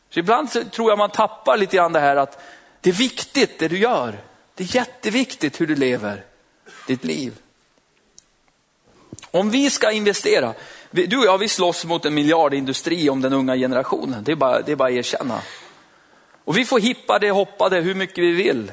Så 0.09 0.19
ibland 0.19 0.71
tror 0.71 0.91
jag 0.91 0.97
man 0.97 1.09
tappar 1.09 1.57
lite 1.57 1.75
grann 1.75 1.93
det 1.93 1.99
här 1.99 2.15
att 2.15 2.41
det 2.81 2.89
är 2.89 2.93
viktigt 2.93 3.59
det 3.59 3.67
du 3.67 3.77
gör. 3.77 4.23
Det 4.55 4.63
är 4.63 4.75
jätteviktigt 4.75 5.61
hur 5.61 5.67
du 5.67 5.75
lever 5.75 6.23
ditt 6.87 7.03
liv. 7.03 7.33
Om 9.31 9.49
vi 9.49 9.69
ska 9.69 9.91
investera, 9.91 10.53
du 10.91 11.17
och 11.17 11.25
jag 11.25 11.37
vi 11.37 11.47
slåss 11.47 11.85
mot 11.85 12.05
en 12.05 12.13
miljardindustri 12.13 13.09
om 13.09 13.21
den 13.21 13.33
unga 13.33 13.55
generationen. 13.55 14.23
Det 14.23 14.31
är 14.31 14.35
bara, 14.35 14.61
det 14.61 14.71
är 14.71 14.75
bara 14.75 14.89
att 14.89 14.95
erkänna. 14.95 15.41
Och 16.45 16.57
vi 16.57 16.65
får 16.65 16.79
hippa 16.79 17.19
det, 17.19 17.31
hoppa 17.31 17.69
det 17.69 17.81
hur 17.81 17.95
mycket 17.95 18.23
vi 18.23 18.31
vill. 18.31 18.71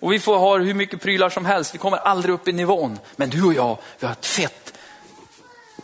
Och 0.00 0.12
vi 0.12 0.20
får 0.20 0.38
ha 0.38 0.58
hur 0.58 0.74
mycket 0.74 1.00
prylar 1.00 1.30
som 1.30 1.44
helst, 1.44 1.74
vi 1.74 1.78
kommer 1.78 1.98
aldrig 1.98 2.34
upp 2.34 2.48
i 2.48 2.52
nivån. 2.52 2.98
Men 3.16 3.30
du 3.30 3.44
och 3.44 3.54
jag, 3.54 3.78
vi 3.98 4.06
har 4.06 4.12
ett 4.12 4.26
fett 4.26 4.59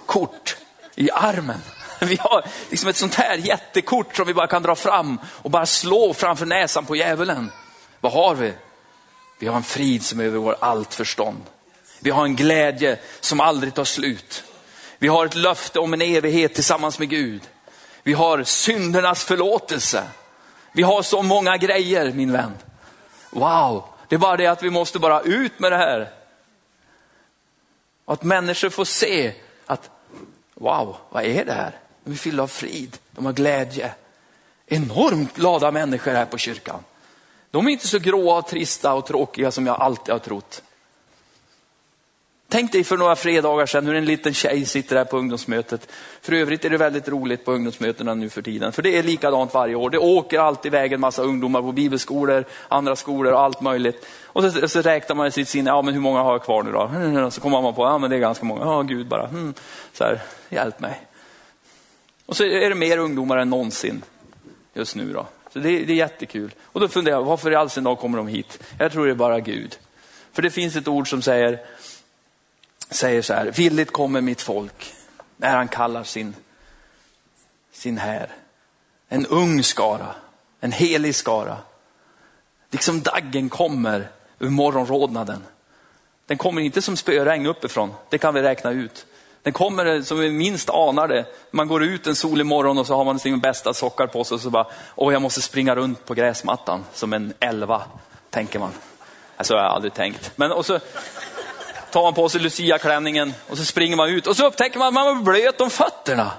kort 0.06 0.56
i 0.94 1.10
armen. 1.10 1.60
Vi 2.00 2.16
har 2.20 2.44
liksom 2.70 2.88
ett 2.88 2.96
sånt 2.96 3.14
här 3.14 3.36
jättekort 3.36 4.16
som 4.16 4.26
vi 4.26 4.34
bara 4.34 4.46
kan 4.46 4.62
dra 4.62 4.74
fram 4.74 5.20
och 5.26 5.50
bara 5.50 5.66
slå 5.66 6.14
framför 6.14 6.46
näsan 6.46 6.86
på 6.86 6.96
djävulen. 6.96 7.50
Vad 8.00 8.12
har 8.12 8.34
vi? 8.34 8.52
Vi 9.38 9.46
har 9.46 9.56
en 9.56 9.62
frid 9.62 10.04
som 10.04 10.20
övergår 10.20 10.56
allt 10.60 10.94
förstånd. 10.94 11.42
Vi 12.00 12.10
har 12.10 12.24
en 12.24 12.36
glädje 12.36 12.98
som 13.20 13.40
aldrig 13.40 13.74
tar 13.74 13.84
slut. 13.84 14.44
Vi 14.98 15.08
har 15.08 15.26
ett 15.26 15.34
löfte 15.34 15.78
om 15.78 15.92
en 15.92 16.02
evighet 16.02 16.54
tillsammans 16.54 16.98
med 16.98 17.08
Gud. 17.08 17.42
Vi 18.02 18.12
har 18.12 18.42
syndernas 18.42 19.24
förlåtelse. 19.24 20.02
Vi 20.72 20.82
har 20.82 21.02
så 21.02 21.22
många 21.22 21.56
grejer 21.56 22.12
min 22.12 22.32
vän. 22.32 22.52
Wow, 23.30 23.84
det 24.08 24.14
är 24.14 24.18
bara 24.18 24.36
det 24.36 24.46
att 24.46 24.62
vi 24.62 24.70
måste 24.70 24.98
bara 24.98 25.20
ut 25.20 25.58
med 25.58 25.72
det 25.72 25.76
här. 25.76 26.10
Och 28.04 28.12
att 28.12 28.22
människor 28.22 28.70
får 28.70 28.84
se 28.84 29.32
att 29.66 29.90
wow, 30.60 30.96
vad 31.10 31.24
är 31.24 31.44
det 31.44 31.52
här? 31.52 31.72
De 32.04 32.10
är 32.10 32.16
fyllda 32.16 32.42
av 32.42 32.48
frid, 32.48 32.98
de 33.10 33.26
har 33.26 33.32
glädje. 33.32 33.94
Enormt 34.66 35.34
glada 35.34 35.70
människor 35.70 36.12
här 36.12 36.24
på 36.24 36.38
kyrkan. 36.38 36.84
De 37.50 37.66
är 37.66 37.70
inte 37.70 37.88
så 37.88 37.98
gråa, 37.98 38.38
och 38.38 38.46
trista 38.46 38.94
och 38.94 39.06
tråkiga 39.06 39.50
som 39.50 39.66
jag 39.66 39.80
alltid 39.80 40.12
har 40.12 40.18
trott. 40.18 40.62
Tänk 42.48 42.72
dig 42.72 42.84
för 42.84 42.96
några 42.96 43.16
fredagar 43.16 43.66
sedan 43.66 43.86
hur 43.86 43.94
en 43.94 44.04
liten 44.04 44.34
tjej 44.34 44.64
sitter 44.64 44.96
här 44.96 45.04
på 45.04 45.18
ungdomsmötet. 45.18 45.92
För 46.20 46.32
övrigt 46.32 46.64
är 46.64 46.70
det 46.70 46.76
väldigt 46.76 47.08
roligt 47.08 47.44
på 47.44 47.52
ungdomsmötena 47.52 48.14
nu 48.14 48.28
för 48.28 48.42
tiden. 48.42 48.72
För 48.72 48.82
det 48.82 48.98
är 48.98 49.02
likadant 49.02 49.54
varje 49.54 49.74
år. 49.74 49.90
Det 49.90 49.98
åker 49.98 50.38
alltid 50.38 50.74
iväg 50.74 50.92
en 50.92 51.00
massa 51.00 51.22
ungdomar 51.22 51.62
på 51.62 51.72
bibelskolor, 51.72 52.44
andra 52.68 52.96
skolor 52.96 53.32
och 53.32 53.40
allt 53.40 53.60
möjligt. 53.60 54.06
Och 54.24 54.42
så, 54.42 54.68
så 54.68 54.82
räknar 54.82 55.16
man 55.16 55.26
i 55.26 55.30
sitt 55.30 55.48
sinne, 55.48 55.70
ja 55.70 55.82
men 55.82 55.94
hur 55.94 56.00
många 56.00 56.22
har 56.22 56.32
jag 56.32 56.42
kvar 56.42 56.62
nu 56.62 56.72
då? 56.72 57.30
Så 57.30 57.40
kommer 57.40 57.62
man 57.62 57.74
på, 57.74 57.84
ja 57.84 57.98
men 57.98 58.10
det 58.10 58.16
är 58.16 58.20
ganska 58.20 58.44
många. 58.44 58.64
Ja 58.64 58.82
Gud 58.82 59.06
bara, 59.06 59.26
hmm. 59.26 59.54
så 59.92 60.04
här, 60.04 60.22
hjälp 60.48 60.80
mig. 60.80 61.00
Och 62.26 62.36
så 62.36 62.44
är 62.44 62.68
det 62.68 62.74
mer 62.74 62.98
ungdomar 62.98 63.36
än 63.36 63.50
någonsin 63.50 64.02
just 64.74 64.96
nu 64.96 65.12
då. 65.12 65.26
Så 65.52 65.58
det, 65.58 65.68
det 65.68 65.92
är 65.92 65.96
jättekul. 65.96 66.54
Och 66.62 66.80
då 66.80 66.88
funderar 66.88 67.16
jag, 67.16 67.24
varför 67.24 67.50
i 67.50 67.54
all 67.54 67.70
sin 67.70 67.84
dag 67.84 67.98
kommer 67.98 68.18
de 68.18 68.28
hit? 68.28 68.62
Jag 68.78 68.92
tror 68.92 69.06
det 69.06 69.12
är 69.12 69.14
bara 69.14 69.40
Gud. 69.40 69.78
För 70.32 70.42
det 70.42 70.50
finns 70.50 70.76
ett 70.76 70.88
ord 70.88 71.10
som 71.10 71.22
säger, 71.22 71.60
säger 72.90 73.22
så 73.22 73.34
här, 73.34 73.50
villigt 73.50 73.92
kommer 73.92 74.20
mitt 74.20 74.42
folk 74.42 74.94
när 75.36 75.56
han 75.56 75.68
kallar 75.68 76.04
sin, 76.04 76.34
sin 77.72 77.98
här. 77.98 78.30
En 79.08 79.26
ung 79.26 79.62
skara, 79.62 80.14
en 80.60 80.72
helig 80.72 81.14
skara. 81.14 81.56
Liksom 82.70 83.02
daggen 83.02 83.48
kommer 83.48 84.08
ur 84.38 84.50
morgonrodnaden. 84.50 85.44
Den 86.26 86.38
kommer 86.38 86.62
inte 86.62 86.82
som 86.82 86.96
spöregn 86.96 87.46
uppifrån, 87.46 87.94
det 88.08 88.18
kan 88.18 88.34
vi 88.34 88.42
räkna 88.42 88.70
ut. 88.70 89.06
Den 89.42 89.52
kommer 89.52 90.02
som 90.02 90.18
vi 90.18 90.30
minst 90.30 90.70
anar 90.70 91.08
det. 91.08 91.26
Man 91.50 91.68
går 91.68 91.84
ut 91.84 92.06
en 92.06 92.16
solig 92.16 92.46
morgon 92.46 92.78
och 92.78 92.86
så 92.86 92.94
har 92.96 93.04
man 93.04 93.18
sin 93.18 93.40
bästa 93.40 93.74
sockar 93.74 94.06
på 94.06 94.24
sig 94.24 94.34
och 94.34 94.40
så 94.40 94.50
bara, 94.50 94.66
åh 94.94 95.12
jag 95.12 95.22
måste 95.22 95.42
springa 95.42 95.76
runt 95.76 96.06
på 96.06 96.14
gräsmattan 96.14 96.84
som 96.92 97.12
en 97.12 97.32
elva, 97.40 97.82
tänker 98.30 98.58
man. 98.58 98.72
Alltså 99.36 99.54
jag 99.54 99.62
har 99.62 99.68
aldrig 99.68 99.94
tänkt. 99.94 100.32
Men 100.36 100.52
och 100.52 100.66
så 100.66 100.78
tar 101.96 102.02
man 102.02 102.14
på 102.14 102.28
sig 102.28 102.40
Lucia-klänningen 102.40 103.34
och 103.48 103.58
så 103.58 103.64
springer 103.64 103.96
man 103.96 104.08
ut 104.08 104.26
och 104.26 104.36
så 104.36 104.46
upptäcker 104.46 104.78
man 104.78 104.88
att 104.88 104.94
man 104.94 105.16
är 105.16 105.22
blöt 105.22 105.60
om 105.60 105.70
fötterna. 105.70 106.32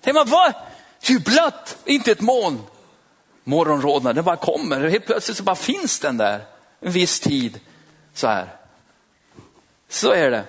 Tänker 0.00 0.20
man, 0.20 0.28
vad? 0.28 0.52
Det 1.00 1.08
är 1.08 1.12
ju 1.12 1.18
blött, 1.18 1.76
inte 1.84 2.12
ett 2.12 2.20
moln. 2.20 2.62
Morgonrodnad, 3.44 4.14
den 4.14 4.24
bara 4.24 4.36
kommer. 4.36 4.88
Helt 4.88 5.06
plötsligt 5.06 5.36
så 5.36 5.42
bara 5.42 5.56
finns 5.56 5.98
den 5.98 6.16
där 6.16 6.44
en 6.80 6.92
viss 6.92 7.20
tid. 7.20 7.60
Så 8.14 8.26
här. 8.26 8.48
Så 9.88 10.12
är 10.12 10.30
det. 10.30 10.44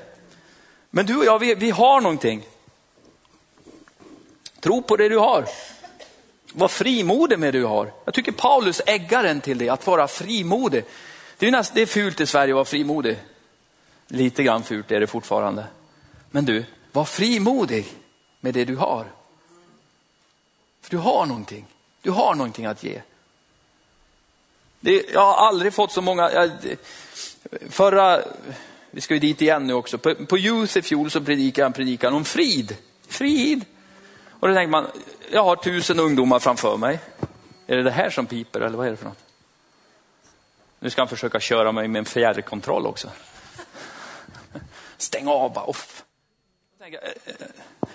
Men 0.89 1.05
du 1.05 1.17
och 1.17 1.25
jag, 1.25 1.39
vi, 1.39 1.55
vi 1.55 1.69
har 1.69 2.01
någonting. 2.01 2.45
Tro 4.59 4.81
på 4.81 4.95
det 4.95 5.09
du 5.09 5.17
har. 5.17 5.45
Var 6.53 6.67
frimodig 6.67 7.39
med 7.39 7.53
det 7.53 7.59
du 7.59 7.65
har. 7.65 7.93
Jag 8.05 8.13
tycker 8.13 8.31
Paulus 8.31 8.81
äggar 8.85 9.23
en 9.23 9.41
till 9.41 9.57
det, 9.57 9.69
att 9.69 9.87
vara 9.87 10.07
frimodig. 10.07 10.85
Det 11.37 11.47
är, 11.47 11.51
näst, 11.51 11.73
det 11.73 11.81
är 11.81 11.85
fult 11.85 12.21
i 12.21 12.25
Sverige 12.25 12.53
att 12.53 12.55
vara 12.55 12.65
frimodig. 12.65 13.17
Lite 14.07 14.43
grann 14.43 14.63
fult 14.63 14.91
är 14.91 14.99
det 14.99 15.07
fortfarande. 15.07 15.65
Men 16.31 16.45
du, 16.45 16.65
var 16.91 17.05
frimodig 17.05 17.85
med 18.39 18.53
det 18.53 18.65
du 18.65 18.75
har. 18.75 19.05
För 20.81 20.91
du 20.91 20.97
har 20.97 21.25
någonting. 21.25 21.65
Du 22.01 22.11
har 22.11 22.35
någonting 22.35 22.65
att 22.65 22.83
ge. 22.83 23.01
Det, 24.79 25.05
jag 25.13 25.25
har 25.25 25.47
aldrig 25.47 25.73
fått 25.73 25.91
så 25.91 26.01
många, 26.01 26.31
jag, 26.31 26.51
Förra, 27.69 28.21
vi 28.91 29.01
ska 29.01 29.13
ju 29.13 29.19
dit 29.19 29.41
igen 29.41 29.67
nu 29.67 29.73
också, 29.73 29.97
på, 29.97 30.15
på 30.15 30.37
Youth 30.37 30.77
i 30.77 30.81
fjol 30.81 31.11
så 31.11 31.21
predikade 31.21 31.65
han 31.65 31.73
predikan 31.73 32.13
om 32.13 32.25
frid. 32.25 32.77
Frid! 33.07 33.65
Och 34.29 34.47
då 34.47 34.53
tänker 34.53 34.71
man, 34.71 34.87
jag 35.31 35.43
har 35.43 35.55
tusen 35.55 35.99
ungdomar 35.99 36.39
framför 36.39 36.77
mig. 36.77 36.99
Är 37.67 37.77
det 37.77 37.83
det 37.83 37.91
här 37.91 38.09
som 38.09 38.25
piper 38.25 38.61
eller 38.61 38.77
vad 38.77 38.87
är 38.87 38.91
det 38.91 38.97
för 38.97 39.05
något? 39.05 39.23
Nu 40.79 40.89
ska 40.89 41.01
han 41.01 41.07
försöka 41.07 41.39
köra 41.39 41.71
mig 41.71 41.87
med 41.87 41.99
en 41.99 42.05
fjärrkontroll 42.05 42.85
också. 42.85 43.09
Stäng 44.97 45.27
av 45.27 45.53
bara. 45.53 45.65
Off. 45.65 46.03
Eh, 46.81 46.87
eh, 47.25 47.35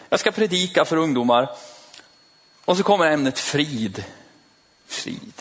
jag 0.08 0.20
ska 0.20 0.32
predika 0.32 0.84
för 0.84 0.96
ungdomar. 0.96 1.48
Och 2.64 2.76
så 2.76 2.82
kommer 2.82 3.06
ämnet 3.06 3.38
frid. 3.38 4.04
Frid. 4.86 5.32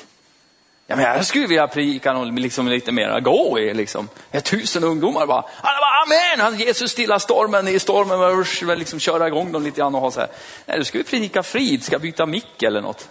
Ja, 0.91 0.95
men 0.95 1.05
jag 1.05 1.25
skulle 1.25 1.47
vilja 1.47 1.67
predika 1.67 2.23
liksom 2.23 2.67
lite 2.67 2.91
mer 2.91 3.19
gå 3.19 3.59
i. 3.59 3.73
Liksom. 3.73 4.09
Jag 4.31 4.43
tusen 4.43 4.83
ungdomar 4.83 5.25
bara, 5.25 5.45
alla 5.61 5.79
bara 5.79 6.03
amen, 6.03 6.39
han 6.39 6.59
Jesus 6.59 6.91
stilla 6.91 7.19
stormen 7.19 7.67
i 7.67 7.79
stormen, 7.79 8.39
usch, 8.39 8.63
liksom 8.63 8.99
köra 8.99 9.27
igång 9.27 9.51
dem 9.51 9.63
lite 9.63 9.77
grann 9.77 9.95
och 9.95 10.01
ha 10.01 10.11
så 10.11 10.19
här. 10.19 10.29
Nej, 10.65 10.77
då 10.77 10.83
ska 10.83 10.97
vi 10.97 11.03
predika 11.03 11.43
frid, 11.43 11.83
ska 11.83 11.99
byta 11.99 12.25
mick 12.25 12.63
eller 12.63 12.81
något. 12.81 13.09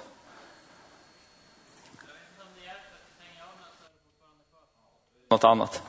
Något 5.30 5.44
annat. 5.44 5.82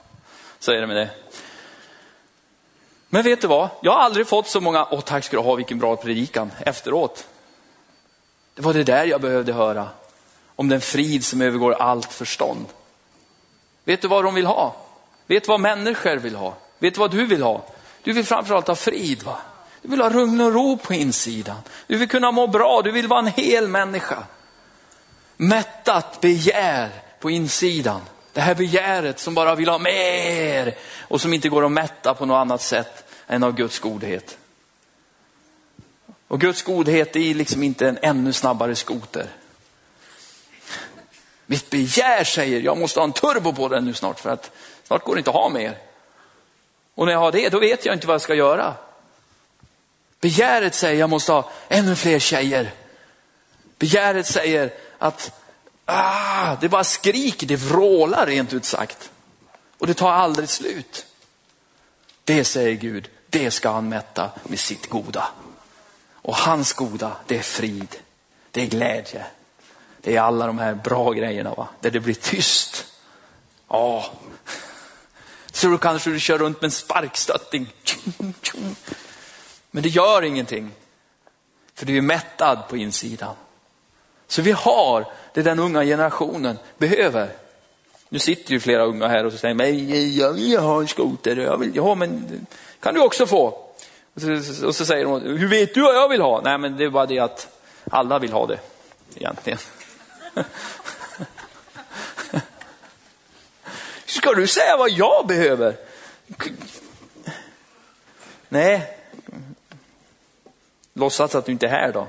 Så 0.59 0.72
är 0.72 0.82
det 0.82 0.88
med 0.88 0.95
det. 0.95 1.09
Men 3.14 3.24
vet 3.24 3.41
du 3.41 3.47
vad? 3.47 3.70
Jag 3.82 3.91
har 3.91 3.99
aldrig 3.99 4.28
fått 4.28 4.47
så 4.47 4.62
många, 4.62 4.88
åh 4.91 5.01
tack 5.01 5.24
ska 5.24 5.38
du 5.38 5.43
ha, 5.43 5.55
vilken 5.55 5.80
bra 5.80 5.95
predikan, 5.95 6.51
efteråt. 6.66 7.28
Det 8.55 8.62
var 8.62 8.74
det 8.74 8.84
där 8.84 9.05
jag 9.05 9.22
behövde 9.22 9.53
höra. 9.53 9.88
Om 10.55 10.70
den 10.70 10.82
frid 10.82 11.26
som 11.26 11.41
övergår 11.41 11.74
allt 11.74 12.14
förstånd. 12.14 12.66
Vet 13.84 14.01
du 14.01 14.07
vad 14.07 14.24
de 14.24 14.36
vill 14.36 14.45
ha? 14.45 14.76
Vet 15.28 15.43
du 15.43 15.47
vad 15.47 15.59
människor 15.59 16.16
vill 16.16 16.36
ha? 16.36 16.53
Vet 16.80 16.93
du 16.93 16.99
vad 16.99 17.12
du 17.12 17.26
vill 17.26 17.43
ha? 17.43 17.62
Du 18.03 18.14
vill 18.14 18.26
framförallt 18.26 18.68
ha 18.68 18.76
frid. 18.76 19.24
va? 19.24 19.38
Du 19.82 19.89
vill 19.89 20.01
ha 20.01 20.09
lugn 20.09 20.41
och 20.41 20.53
ro 20.53 20.78
på 20.78 20.93
insidan. 20.93 21.57
Du 21.88 21.97
vill 21.97 22.09
kunna 22.09 22.32
må 22.32 22.47
bra, 22.47 22.82
du 22.82 22.91
vill 22.91 23.07
vara 23.07 23.20
en 23.20 23.28
hel 23.28 23.68
människa. 23.68 24.24
Mättat 25.38 26.22
begär 26.22 26.89
på 27.20 27.30
insidan. 27.30 28.01
Det 28.34 28.41
här 28.41 28.55
begäret 28.55 29.20
som 29.20 29.34
bara 29.34 29.55
vill 29.55 29.70
ha 29.70 29.78
mer 29.78 30.76
och 31.01 31.22
som 31.22 31.34
inte 31.34 31.49
går 31.49 31.66
att 31.66 31.72
mätta 31.72 32.14
på 32.14 32.26
något 32.26 32.36
annat 32.36 32.62
sätt 32.62 33.01
än 33.32 33.43
av 33.43 33.55
Guds 33.55 33.79
godhet. 33.79 34.38
Och 36.27 36.41
Guds 36.41 36.61
godhet 36.61 37.15
är 37.15 37.34
liksom 37.34 37.63
inte 37.63 37.89
en 37.89 37.99
ännu 38.01 38.34
snabbare 38.34 38.75
skoter. 38.75 39.29
Mitt 41.45 41.69
begär 41.69 42.23
säger, 42.23 42.61
jag 42.61 42.77
måste 42.77 42.99
ha 42.99 43.03
en 43.03 43.13
turbo 43.13 43.53
på 43.53 43.67
den 43.67 43.86
nu 43.86 43.93
snart 43.93 44.19
för 44.19 44.29
att 44.29 44.51
snart 44.84 45.03
går 45.03 45.15
det 45.15 45.19
inte 45.19 45.29
att 45.29 45.36
ha 45.36 45.49
mer. 45.49 45.77
Och 46.95 47.05
när 47.05 47.13
jag 47.13 47.19
har 47.19 47.32
det, 47.32 47.49
då 47.49 47.59
vet 47.59 47.86
jag 47.86 47.95
inte 47.95 48.07
vad 48.07 48.13
jag 48.13 48.21
ska 48.21 48.36
göra. 48.36 48.73
Begäret 50.19 50.75
säger, 50.75 50.99
jag 50.99 51.09
måste 51.09 51.32
ha 51.32 51.51
ännu 51.67 51.95
fler 51.95 52.19
tjejer. 52.19 52.73
Begäret 53.77 54.27
säger 54.27 54.73
att 54.97 55.32
ah, 55.86 56.55
det 56.61 56.69
bara 56.69 56.84
skriker, 56.84 57.47
det 57.47 57.55
vrålar 57.55 58.25
rent 58.25 58.53
ut 58.53 58.65
sagt. 58.65 59.11
Och 59.77 59.88
det 59.88 59.93
tar 59.93 60.11
aldrig 60.11 60.49
slut. 60.49 61.05
Det 62.23 62.43
säger 62.43 62.75
Gud, 62.75 63.09
det 63.32 63.51
ska 63.51 63.71
han 63.71 63.89
mätta 63.89 64.32
med 64.43 64.59
sitt 64.59 64.89
goda. 64.89 65.27
Och 66.13 66.36
hans 66.36 66.73
goda, 66.73 67.15
det 67.27 67.38
är 67.38 67.41
frid, 67.41 67.95
det 68.51 68.61
är 68.61 68.67
glädje. 68.67 69.25
Det 70.01 70.15
är 70.15 70.21
alla 70.21 70.47
de 70.47 70.59
här 70.59 70.73
bra 70.73 71.11
grejerna, 71.11 71.53
va? 71.53 71.67
där 71.79 71.91
det 71.91 71.99
blir 71.99 72.13
tyst. 72.13 72.86
Ja. 73.67 74.05
Så 75.51 75.67
då 75.67 75.77
kanske 75.77 76.09
du 76.09 76.19
kör 76.19 76.38
runt 76.38 76.61
med 76.61 76.67
en 76.67 76.71
sparkstötting. 76.71 77.73
Men 79.71 79.84
det 79.84 79.89
gör 79.89 80.21
ingenting. 80.21 80.71
För 81.73 81.86
du 81.86 81.97
är 81.97 82.01
mättad 82.01 82.67
på 82.69 82.77
insidan. 82.77 83.36
Så 84.27 84.41
vi 84.41 84.51
har 84.51 85.05
det 85.34 85.41
den 85.41 85.59
unga 85.59 85.84
generationen 85.84 86.57
behöver. 86.77 87.36
Nu 88.09 88.19
sitter 88.19 88.51
ju 88.51 88.59
flera 88.59 88.84
unga 88.84 89.07
här 89.07 89.25
och 89.25 89.34
säger, 89.34 89.55
men 89.55 90.15
jag 90.15 90.34
vill 90.34 90.57
ha 90.59 90.82
en 90.82 90.88
skoter. 90.88 91.36
Jag 91.36 91.57
vill, 91.57 91.75
ja, 91.75 91.95
men 91.95 92.45
kan 92.82 92.93
du 92.93 93.01
också 93.01 93.27
få. 93.27 93.45
Och 94.13 94.21
så, 94.21 94.67
och 94.67 94.75
så 94.75 94.86
säger 94.86 95.05
hon, 95.05 95.21
hur 95.21 95.47
vet 95.47 95.73
du 95.73 95.82
vad 95.82 95.95
jag 95.95 96.09
vill 96.09 96.21
ha? 96.21 96.41
Nej, 96.41 96.57
men 96.57 96.77
det 96.77 96.84
är 96.84 96.89
bara 96.89 97.05
det 97.05 97.19
att 97.19 97.47
alla 97.91 98.19
vill 98.19 98.32
ha 98.32 98.47
det 98.47 98.59
egentligen. 99.15 99.59
Ska 104.05 104.34
du 104.34 104.47
säga 104.47 104.77
vad 104.77 104.89
jag 104.89 105.27
behöver? 105.27 105.75
Nej. 108.49 108.97
Låtsas 110.93 111.36
att 111.36 111.45
du 111.45 111.51
inte 111.51 111.67
är 111.67 111.69
här 111.69 111.91
då. 111.93 112.07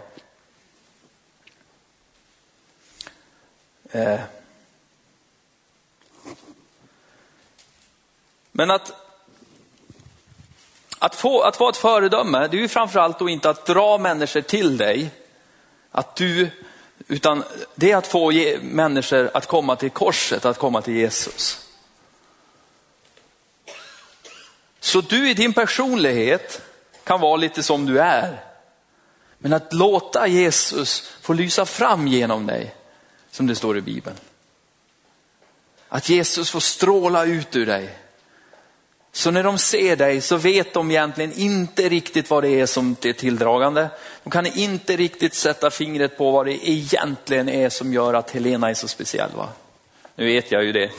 Eh. 3.90 4.20
Men 8.52 8.70
att, 8.70 9.01
att, 11.02 11.14
få, 11.14 11.42
att 11.42 11.60
vara 11.60 11.70
ett 11.70 11.76
föredöme, 11.76 12.48
det 12.48 12.56
är 12.56 12.60
ju 12.60 12.68
framförallt 12.68 13.18
då 13.18 13.28
inte 13.28 13.50
att 13.50 13.66
dra 13.66 13.98
människor 13.98 14.40
till 14.40 14.76
dig. 14.76 15.10
Att 15.90 16.16
du, 16.16 16.50
utan 17.08 17.44
det 17.74 17.92
är 17.92 17.96
att 17.96 18.06
få 18.06 18.32
människor 18.60 19.30
att 19.34 19.46
komma 19.46 19.76
till 19.76 19.90
korset, 19.90 20.44
att 20.44 20.58
komma 20.58 20.82
till 20.82 20.94
Jesus. 20.94 21.68
Så 24.80 25.00
du 25.00 25.30
i 25.30 25.34
din 25.34 25.52
personlighet 25.52 26.62
kan 27.04 27.20
vara 27.20 27.36
lite 27.36 27.62
som 27.62 27.86
du 27.86 28.00
är. 28.00 28.44
Men 29.38 29.52
att 29.52 29.72
låta 29.72 30.26
Jesus 30.26 31.12
få 31.20 31.32
lysa 31.32 31.66
fram 31.66 32.08
genom 32.08 32.46
dig, 32.46 32.74
som 33.30 33.46
det 33.46 33.56
står 33.56 33.78
i 33.78 33.80
Bibeln. 33.80 34.16
Att 35.88 36.08
Jesus 36.08 36.50
får 36.50 36.60
stråla 36.60 37.24
ut 37.24 37.56
ur 37.56 37.66
dig. 37.66 37.98
Så 39.12 39.30
när 39.30 39.42
de 39.42 39.58
ser 39.58 39.96
dig 39.96 40.20
så 40.20 40.36
vet 40.36 40.74
de 40.74 40.90
egentligen 40.90 41.32
inte 41.32 41.88
riktigt 41.88 42.30
vad 42.30 42.42
det 42.42 42.60
är 42.60 42.66
som 42.66 42.96
är 43.02 43.12
tilldragande. 43.12 43.88
De 44.24 44.30
kan 44.30 44.46
inte 44.46 44.96
riktigt 44.96 45.34
sätta 45.34 45.70
fingret 45.70 46.18
på 46.18 46.30
vad 46.30 46.46
det 46.46 46.68
egentligen 46.70 47.48
är 47.48 47.68
som 47.68 47.92
gör 47.92 48.14
att 48.14 48.30
Helena 48.30 48.70
är 48.70 48.74
så 48.74 48.88
speciell. 48.88 49.30
Va? 49.36 49.48
Nu 50.14 50.26
vet 50.26 50.52
jag 50.52 50.64
ju 50.64 50.72
det. 50.72 50.90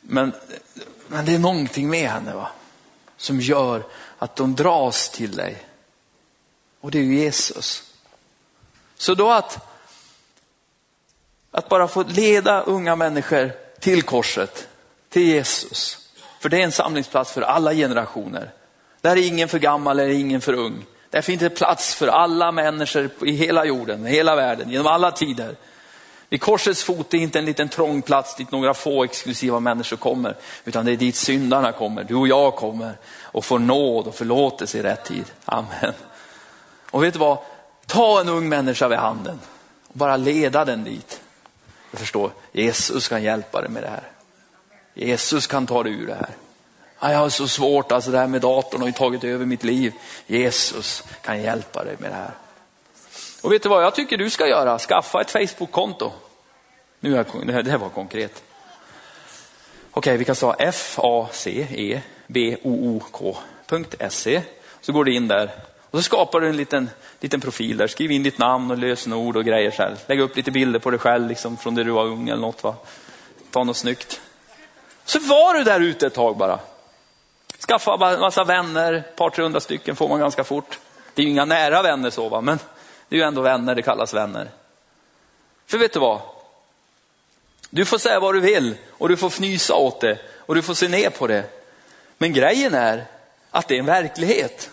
Men, 0.00 0.32
men 1.08 1.26
det 1.26 1.34
är 1.34 1.38
någonting 1.38 1.90
med 1.90 2.10
henne 2.10 2.34
va? 2.34 2.48
som 3.18 3.40
gör 3.40 3.82
att 4.18 4.36
de 4.36 4.54
dras 4.54 5.10
till 5.10 5.36
dig. 5.36 5.56
Och 6.80 6.90
det 6.90 6.98
är 6.98 7.02
ju 7.02 7.18
Jesus. 7.18 7.92
Så 8.96 9.14
då 9.14 9.30
att, 9.30 9.58
att 11.50 11.68
bara 11.68 11.88
få 11.88 12.02
leda 12.02 12.62
unga 12.62 12.96
människor 12.96 13.52
till 13.80 14.02
korset, 14.02 14.68
till 15.08 15.22
Jesus. 15.22 16.07
För 16.40 16.48
det 16.48 16.60
är 16.60 16.64
en 16.64 16.72
samlingsplats 16.72 17.32
för 17.32 17.42
alla 17.42 17.74
generationer. 17.74 18.50
Där 19.00 19.16
är 19.16 19.26
ingen 19.28 19.48
för 19.48 19.58
gammal 19.58 20.00
eller 20.00 20.14
ingen 20.14 20.40
för 20.40 20.52
ung. 20.52 20.84
Där 21.10 21.22
finns 21.22 21.40
det 21.40 21.50
plats 21.50 21.94
för 21.94 22.08
alla 22.08 22.52
människor 22.52 23.10
i 23.22 23.32
hela 23.32 23.64
jorden, 23.64 24.06
hela 24.06 24.36
världen, 24.36 24.70
genom 24.70 24.86
alla 24.86 25.10
tider. 25.10 25.56
Vid 26.28 26.40
korsets 26.40 26.84
fot 26.84 27.14
är 27.14 27.18
inte 27.18 27.38
en 27.38 27.44
liten 27.44 27.68
trång 27.68 28.02
plats 28.02 28.36
dit 28.36 28.52
några 28.52 28.74
få 28.74 29.04
exklusiva 29.04 29.60
människor 29.60 29.96
kommer, 29.96 30.36
utan 30.64 30.84
det 30.84 30.92
är 30.92 30.96
dit 30.96 31.16
syndarna 31.16 31.72
kommer, 31.72 32.04
du 32.04 32.14
och 32.14 32.28
jag 32.28 32.56
kommer 32.56 32.92
och 33.22 33.44
får 33.44 33.58
nåd 33.58 34.06
och 34.06 34.14
förlåtelse 34.14 34.78
i 34.78 34.82
rätt 34.82 35.04
tid. 35.04 35.24
Amen. 35.44 35.92
Och 36.90 37.02
vet 37.02 37.12
du 37.12 37.18
vad? 37.18 37.38
Ta 37.86 38.20
en 38.20 38.28
ung 38.28 38.48
människa 38.48 38.88
vid 38.88 38.98
handen 38.98 39.40
och 39.88 39.98
bara 39.98 40.16
leda 40.16 40.64
den 40.64 40.84
dit. 40.84 41.20
Jag 41.90 42.00
förstår, 42.00 42.30
Jesus 42.52 43.08
kan 43.08 43.22
hjälpa 43.22 43.60
dig 43.60 43.70
med 43.70 43.82
det 43.82 43.88
här. 43.88 44.17
Jesus 44.98 45.46
kan 45.46 45.66
ta 45.66 45.82
dig 45.82 45.92
ur 45.92 46.06
det 46.06 46.14
här. 46.14 46.30
Jag 47.12 47.18
har 47.18 47.28
så 47.28 47.48
svårt, 47.48 47.92
alltså 47.92 48.10
det 48.10 48.18
här 48.18 48.26
med 48.26 48.40
datorn 48.40 48.80
har 48.80 48.88
ju 48.88 48.92
tagit 48.92 49.24
över 49.24 49.46
mitt 49.46 49.64
liv. 49.64 49.92
Jesus 50.26 51.04
kan 51.22 51.42
hjälpa 51.42 51.84
dig 51.84 51.96
med 51.98 52.10
det 52.10 52.14
här. 52.14 52.32
Och 53.42 53.52
vet 53.52 53.62
du 53.62 53.68
vad 53.68 53.84
jag 53.84 53.94
tycker 53.94 54.16
du 54.16 54.30
ska 54.30 54.46
göra? 54.46 54.78
Skaffa 54.78 55.20
ett 55.20 55.30
Facebook-konto. 55.30 56.12
Nu 57.00 57.12
är 57.12 57.16
jag, 57.16 57.26
det 57.64 57.70
här 57.70 57.78
var 57.78 57.88
konkret. 57.88 58.42
Okej, 59.90 60.16
vi 60.16 60.24
kan 60.24 60.34
säga 60.34 60.54
f-a-c-e-b-o-o-k.se. 60.58 62.02
Så 64.80 64.92
går 64.92 65.04
du 65.04 65.14
in 65.14 65.28
där 65.28 65.50
och 65.90 65.98
så 65.98 66.02
skapar 66.02 66.40
du 66.40 66.48
en 66.48 66.56
liten, 66.56 66.90
liten 67.20 67.40
profil 67.40 67.76
där. 67.76 67.86
Skriv 67.86 68.10
in 68.10 68.22
ditt 68.22 68.38
namn 68.38 68.70
och 68.70 68.78
lösenord 68.78 69.36
och 69.36 69.44
grejer 69.44 69.70
själv. 69.70 69.96
Lägg 70.06 70.20
upp 70.20 70.36
lite 70.36 70.50
bilder 70.50 70.78
på 70.78 70.90
dig 70.90 71.00
själv 71.00 71.28
liksom, 71.28 71.56
från 71.56 71.74
när 71.74 71.84
du 71.84 71.90
var 71.90 72.04
ung 72.04 72.28
eller 72.28 72.40
något. 72.40 72.62
Va? 72.62 72.74
Ta 73.50 73.64
något 73.64 73.76
snyggt. 73.76 74.20
Så 75.08 75.18
var 75.18 75.54
du 75.54 75.64
där 75.64 75.80
ute 75.80 76.06
ett 76.06 76.14
tag 76.14 76.36
bara. 76.36 76.58
Skaffa 77.66 77.98
bara 77.98 78.14
en 78.14 78.20
massa 78.20 78.44
vänner, 78.44 78.92
ett 78.92 79.16
par, 79.16 79.30
tre 79.30 79.42
hundra 79.42 79.60
stycken 79.60 79.96
får 79.96 80.08
man 80.08 80.20
ganska 80.20 80.44
fort. 80.44 80.78
Det 81.14 81.22
är 81.22 81.24
ju 81.24 81.30
inga 81.30 81.44
nära 81.44 81.82
vänner 81.82 82.10
så 82.10 82.28
va, 82.28 82.40
men 82.40 82.58
det 83.08 83.16
är 83.16 83.20
ju 83.20 83.24
ändå 83.24 83.40
vänner, 83.40 83.74
det 83.74 83.82
kallas 83.82 84.14
vänner. 84.14 84.50
För 85.66 85.78
vet 85.78 85.92
du 85.92 85.98
vad? 85.98 86.20
Du 87.70 87.84
får 87.84 87.98
säga 87.98 88.20
vad 88.20 88.34
du 88.34 88.40
vill 88.40 88.76
och 88.90 89.08
du 89.08 89.16
får 89.16 89.26
fnysa 89.26 89.74
åt 89.74 90.00
det 90.00 90.18
och 90.36 90.54
du 90.54 90.62
får 90.62 90.74
se 90.74 90.88
ner 90.88 91.10
på 91.10 91.26
det. 91.26 91.44
Men 92.18 92.32
grejen 92.32 92.74
är 92.74 93.06
att 93.50 93.68
det 93.68 93.74
är 93.74 93.78
en 93.78 93.86
verklighet. 93.86 94.70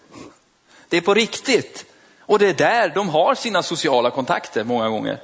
Det 0.88 0.96
är 0.96 1.00
på 1.00 1.14
riktigt. 1.14 1.84
Och 2.20 2.38
det 2.38 2.48
är 2.48 2.54
där 2.54 2.88
de 2.88 3.08
har 3.08 3.34
sina 3.34 3.62
sociala 3.62 4.10
kontakter 4.10 4.64
många 4.64 4.88
gånger. 4.88 5.18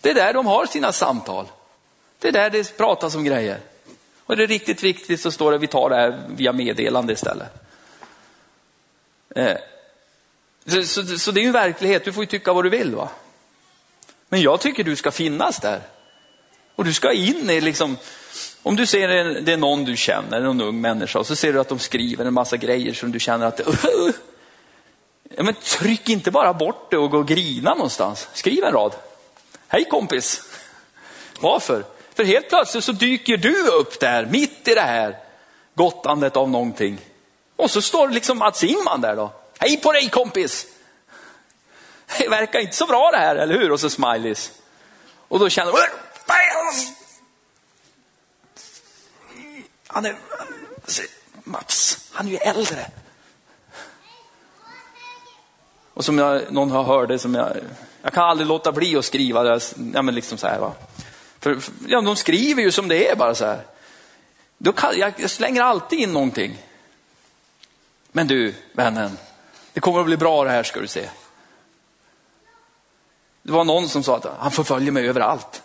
Det 0.00 0.10
är 0.10 0.14
där 0.14 0.32
de 0.32 0.46
har 0.46 0.66
sina 0.66 0.92
samtal. 0.92 1.46
Det 2.18 2.28
är 2.28 2.32
där 2.32 2.50
det 2.50 2.76
pratas 2.76 3.14
om 3.14 3.24
grejer. 3.24 3.60
Och 4.26 4.32
är 4.32 4.36
det 4.36 4.46
riktigt 4.46 4.82
viktigt 4.82 5.20
så 5.20 5.30
står 5.30 5.52
det 5.52 5.58
vi 5.58 5.66
tar 5.66 5.90
det 5.90 5.96
här 5.96 6.22
via 6.28 6.52
meddelande 6.52 7.12
istället. 7.12 7.48
Eh, 9.34 9.56
så, 10.66 10.82
så, 10.82 11.18
så, 11.18 11.30
det 11.30 11.40
är 11.40 11.42
ju 11.42 11.46
en 11.46 11.52
verklighet, 11.52 12.04
du 12.04 12.12
får 12.12 12.22
ju 12.22 12.26
tycka 12.26 12.52
vad 12.52 12.64
du 12.64 12.70
vill. 12.70 12.94
va. 12.94 13.08
Men 14.28 14.40
jag 14.40 14.60
tycker 14.60 14.84
du 14.84 14.96
ska 14.96 15.10
finnas 15.10 15.60
där. 15.60 15.80
Och 16.74 16.84
du 16.84 16.92
ska 16.92 17.12
in 17.12 17.50
i 17.50 17.60
liksom, 17.60 17.96
om 18.62 18.76
du 18.76 18.86
ser 18.86 19.08
en, 19.08 19.44
det 19.44 19.52
är 19.52 19.56
någon 19.56 19.84
du 19.84 19.96
känner, 19.96 20.40
någon 20.40 20.60
ung 20.60 20.80
människa, 20.80 21.18
och 21.18 21.26
så 21.26 21.36
ser 21.36 21.52
du 21.52 21.60
att 21.60 21.68
de 21.68 21.78
skriver 21.78 22.24
en 22.24 22.34
massa 22.34 22.56
grejer 22.56 22.94
som 22.94 23.12
du 23.12 23.20
känner 23.20 23.46
att, 23.46 23.60
uh, 23.60 23.74
ja, 25.36 25.42
men 25.42 25.54
tryck 25.54 26.08
inte 26.08 26.30
bara 26.30 26.54
bort 26.54 26.90
det 26.90 26.96
och 26.96 27.10
gå 27.10 27.18
och 27.18 27.28
grina 27.28 27.74
någonstans. 27.74 28.28
Skriv 28.32 28.64
en 28.64 28.72
rad. 28.72 28.94
Hej 29.68 29.84
kompis. 29.84 30.42
Varför? 31.40 31.84
För 32.16 32.24
helt 32.24 32.48
plötsligt 32.48 32.84
så 32.84 32.92
dyker 32.92 33.36
du 33.36 33.68
upp 33.68 34.00
där, 34.00 34.26
mitt 34.26 34.68
i 34.68 34.74
det 34.74 34.80
här 34.80 35.16
gottandet 35.74 36.36
av 36.36 36.50
någonting. 36.50 37.00
Och 37.56 37.70
så 37.70 37.82
står 37.82 38.08
liksom 38.08 38.38
Mats 38.38 38.64
Ingman 38.64 39.00
där 39.00 39.16
då. 39.16 39.32
Hej 39.58 39.76
på 39.76 39.92
dig 39.92 40.10
kompis! 40.10 40.66
Det 42.18 42.28
verkar 42.28 42.60
inte 42.60 42.76
så 42.76 42.86
bra 42.86 43.10
det 43.10 43.18
här, 43.18 43.36
eller 43.36 43.58
hur? 43.58 43.72
Och 43.72 43.80
så 43.80 43.90
smileys. 43.90 44.52
Och 45.28 45.38
då 45.38 45.48
känner 45.48 45.72
man, 45.72 45.80
han 49.86 50.06
är, 50.06 50.16
alltså, 50.82 51.02
Mats, 51.44 51.98
han 52.12 52.26
är 52.26 52.30
ju 52.30 52.36
äldre. 52.36 52.90
Och 55.94 56.04
som 56.04 56.18
jag, 56.18 56.52
någon 56.52 56.70
har 56.70 56.82
hört 56.82 57.08
det, 57.08 57.18
som 57.18 57.34
jag, 57.34 57.56
jag 58.02 58.12
kan 58.12 58.24
aldrig 58.24 58.48
låta 58.48 58.72
bli 58.72 58.96
att 58.96 59.04
skriva 59.04 59.42
det, 59.42 59.60
ja, 59.94 60.02
men 60.02 60.14
liksom 60.14 60.38
så 60.38 60.46
här, 60.46 60.58
va. 60.58 60.72
För, 61.46 61.72
ja, 61.86 62.00
de 62.00 62.16
skriver 62.16 62.62
ju 62.62 62.72
som 62.72 62.88
det 62.88 63.08
är 63.08 63.16
bara 63.16 63.34
så 63.34 63.44
här. 63.44 63.62
Då 64.58 64.72
kan, 64.72 64.98
jag 64.98 65.30
slänger 65.30 65.62
alltid 65.62 65.98
in 65.98 66.12
någonting. 66.12 66.62
Men 68.12 68.26
du, 68.26 68.54
vännen, 68.72 69.18
det 69.72 69.80
kommer 69.80 70.00
att 70.00 70.06
bli 70.06 70.16
bra 70.16 70.44
det 70.44 70.50
här 70.50 70.62
ska 70.62 70.80
du 70.80 70.86
se. 70.86 71.08
Det 73.42 73.52
var 73.52 73.64
någon 73.64 73.88
som 73.88 74.02
sa 74.02 74.16
att 74.16 74.38
han 74.38 74.50
förföljer 74.50 74.92
mig 74.92 75.08
överallt. 75.08 75.62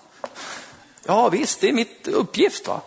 Ja 1.03 1.29
visst, 1.29 1.61
det 1.61 1.69
är 1.69 1.73
mitt 1.73 2.07
uppgift. 2.07 2.67
va. 2.67 2.81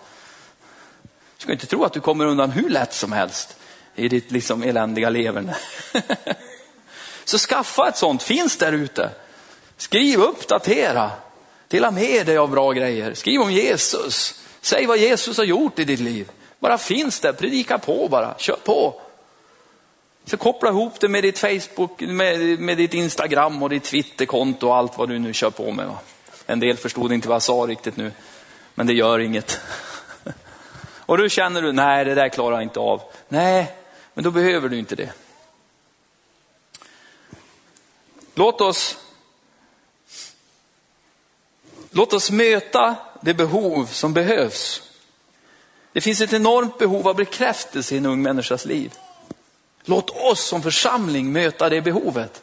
Du 1.37 1.43
ska 1.43 1.53
inte 1.53 1.67
tro 1.67 1.85
att 1.85 1.93
du 1.93 2.01
kommer 2.01 2.27
undan 2.27 2.51
hur 2.51 2.71
lätt 2.71 2.95
som 2.95 3.13
helst 3.13 3.57
i 3.95 4.09
ditt 4.09 4.31
liksom 4.31 4.63
eländiga 4.63 5.11
leverne. 5.11 5.57
Så 7.25 7.39
skaffa 7.39 7.89
ett 7.89 7.97
sånt, 7.97 8.23
finns 8.23 8.57
där 8.57 8.73
ute. 8.73 9.11
Skriv, 9.77 10.21
uppdatera. 10.21 11.11
Dela 11.75 11.91
med 11.91 12.27
dig 12.27 12.39
av 12.39 12.51
bra 12.51 12.73
grejer. 12.73 13.15
Skriv 13.15 13.41
om 13.41 13.53
Jesus. 13.53 14.41
Säg 14.61 14.87
vad 14.87 14.99
Jesus 14.99 15.37
har 15.37 15.45
gjort 15.45 15.79
i 15.79 15.85
ditt 15.85 16.01
liv. 16.01 16.31
Bara 16.59 16.79
finns 16.79 17.21
där, 17.21 17.33
predika 17.33 17.79
på 17.79 18.09
bara, 18.09 18.35
kör 18.39 18.57
på. 18.57 19.01
Så 20.25 20.37
koppla 20.37 20.69
ihop 20.69 21.01
det 21.01 21.09
med 21.09 21.23
ditt 21.23 21.39
Facebook, 21.39 22.01
med, 22.01 22.61
med 22.61 22.77
ditt 22.77 22.95
Instagram 22.95 23.63
och 23.63 23.71
ditt 23.71 23.85
Twitterkonto 23.85 24.69
och 24.69 24.77
allt 24.77 24.99
vad 24.99 25.09
du 25.09 25.19
nu 25.19 25.33
kör 25.33 25.51
på 25.51 25.73
med. 25.73 25.87
Va? 25.87 25.99
En 26.47 26.61
del 26.61 26.77
förstod 26.77 27.13
inte 27.13 27.29
vad 27.29 27.35
jag 27.35 27.43
sa 27.43 27.53
riktigt 27.53 27.97
nu, 27.97 28.13
men 28.75 28.87
det 28.87 28.95
gör 28.95 29.19
inget. 29.19 29.61
Och 30.99 31.19
då 31.19 31.29
känner 31.29 31.63
du, 31.63 31.73
nej 31.73 32.05
det 32.05 32.15
där 32.15 32.29
klarar 32.29 32.57
jag 32.57 32.63
inte 32.63 32.81
av. 32.81 33.03
Nej, 33.29 33.77
men 34.15 34.25
då 34.25 34.31
behöver 34.31 34.69
du 34.69 34.79
inte 34.79 34.95
det. 34.95 35.13
Låt 38.35 38.61
oss, 38.61 38.99
låt 41.95 42.13
oss 42.13 42.31
möta 42.31 42.97
det 43.21 43.35
behov 43.35 43.87
som 43.87 44.13
behövs. 44.13 44.83
Det 45.93 46.01
finns 46.01 46.21
ett 46.21 46.33
enormt 46.33 46.79
behov 46.79 47.09
av 47.09 47.17
bekräftelse 47.17 47.95
i 47.95 47.99
en 47.99 48.07
ung 48.07 48.23
människas 48.23 48.65
liv. 48.65 48.95
Låt 49.85 50.11
oss 50.11 50.45
som 50.45 50.63
församling 50.63 51.33
möta 51.33 51.69
det 51.69 51.81
behovet. 51.81 52.43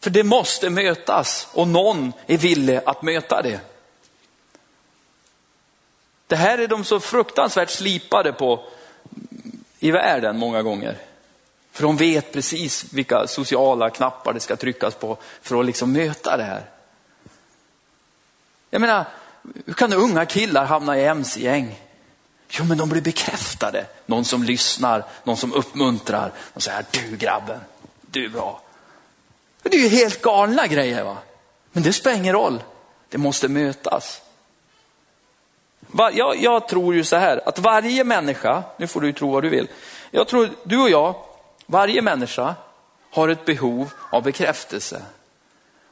För 0.00 0.10
det 0.10 0.24
måste 0.24 0.70
mötas 0.70 1.48
och 1.52 1.68
någon 1.68 2.12
är 2.26 2.38
villig 2.38 2.80
att 2.86 3.02
möta 3.02 3.42
det. 3.42 3.60
Det 6.26 6.36
här 6.36 6.58
är 6.58 6.68
de 6.68 6.84
så 6.84 7.00
fruktansvärt 7.00 7.70
slipade 7.70 8.32
på 8.32 8.64
i 9.78 9.90
världen 9.90 10.38
många 10.38 10.62
gånger. 10.62 10.98
För 11.72 11.82
de 11.82 11.96
vet 11.96 12.32
precis 12.32 12.92
vilka 12.92 13.26
sociala 13.26 13.90
knappar 13.90 14.32
det 14.32 14.40
ska 14.40 14.56
tryckas 14.56 14.94
på 14.94 15.18
för 15.42 15.60
att 15.60 15.66
liksom 15.66 15.92
möta 15.92 16.36
det 16.36 16.44
här. 16.44 16.75
Jag 18.70 18.80
menar, 18.80 19.04
hur 19.66 19.74
kan 19.74 19.92
unga 19.92 20.26
killar 20.26 20.64
hamna 20.64 20.98
i 20.98 21.06
mc-gäng? 21.06 21.80
Jo, 22.48 22.64
men 22.64 22.78
de 22.78 22.88
blir 22.88 23.02
bekräftade. 23.02 23.86
Någon 24.06 24.24
som 24.24 24.42
lyssnar, 24.42 25.04
någon 25.24 25.36
som 25.36 25.52
uppmuntrar. 25.52 26.32
De 26.54 26.60
säger, 26.60 26.84
du 26.90 27.16
grabben, 27.16 27.60
du 28.00 28.24
är 28.24 28.28
bra. 28.28 28.60
Det 29.62 29.76
är 29.76 29.80
ju 29.80 29.88
helt 29.88 30.22
galna 30.22 30.66
grejer. 30.66 31.04
va? 31.04 31.16
Men 31.72 31.82
det 31.82 31.92
spelar 31.92 32.16
ingen 32.16 32.34
roll. 32.34 32.62
Det 33.08 33.18
måste 33.18 33.48
mötas. 33.48 34.22
Jag, 36.12 36.36
jag, 36.42 36.68
tror 36.68 36.94
ju 36.94 37.04
så 37.04 37.16
här, 37.16 37.48
att 37.48 37.58
varje 37.58 38.04
människa, 38.04 38.62
nu 38.76 38.86
får 38.86 39.00
du 39.00 39.12
tro 39.12 39.30
vad 39.30 39.42
du 39.42 39.48
vill. 39.48 39.68
Jag 40.10 40.28
tror, 40.28 40.50
du 40.62 40.78
och 40.78 40.90
jag, 40.90 41.14
varje 41.66 42.02
människa 42.02 42.54
har 43.10 43.28
ett 43.28 43.44
behov 43.44 43.92
av 44.10 44.22
bekräftelse. 44.22 45.02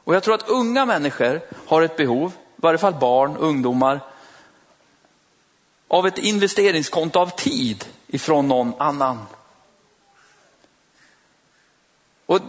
Och 0.03 0.15
jag 0.15 0.23
tror 0.23 0.35
att 0.35 0.49
unga 0.49 0.85
människor 0.85 1.41
har 1.67 1.81
ett 1.81 1.97
behov, 1.97 2.31
varje 2.65 2.77
fall 2.77 2.93
barn, 2.93 3.37
ungdomar, 3.37 3.99
av 5.87 6.07
ett 6.07 6.17
investeringskonto 6.17 7.19
av 7.19 7.29
tid 7.29 7.85
ifrån 8.07 8.47
någon 8.47 8.73
annan. 8.77 9.25
Och 12.25 12.39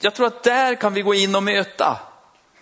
jag 0.00 0.14
tror 0.14 0.26
att 0.26 0.42
där 0.42 0.74
kan 0.74 0.94
vi 0.94 1.02
gå 1.02 1.14
in 1.14 1.34
och 1.34 1.42
möta. 1.42 1.98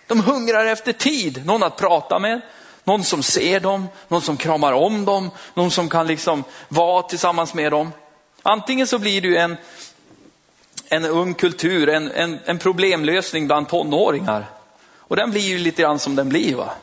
De 0.07 0.19
hungrar 0.19 0.65
efter 0.65 0.93
tid, 0.93 1.45
någon 1.45 1.63
att 1.63 1.77
prata 1.77 2.19
med, 2.19 2.41
någon 2.83 3.03
som 3.03 3.23
ser 3.23 3.59
dem, 3.59 3.87
någon 4.07 4.21
som 4.21 4.37
kramar 4.37 4.73
om 4.73 5.05
dem, 5.05 5.31
någon 5.53 5.71
som 5.71 5.89
kan 5.89 6.07
liksom 6.07 6.43
vara 6.67 7.03
tillsammans 7.03 7.53
med 7.53 7.71
dem. 7.71 7.91
Antingen 8.41 8.87
så 8.87 8.99
blir 8.99 9.21
du 9.21 9.37
en, 9.37 9.57
en 10.89 11.05
ung 11.05 11.33
kultur, 11.33 11.89
en, 11.89 12.11
en, 12.11 12.39
en 12.45 12.59
problemlösning 12.59 13.47
bland 13.47 13.69
tonåringar. 13.69 14.45
Och 15.07 15.15
den 15.15 15.31
blir 15.31 15.41
ju 15.41 15.57
lite 15.57 15.81
grann 15.81 15.99
som 15.99 16.15
den 16.15 16.29
blir. 16.29 16.55
va. 16.55 16.73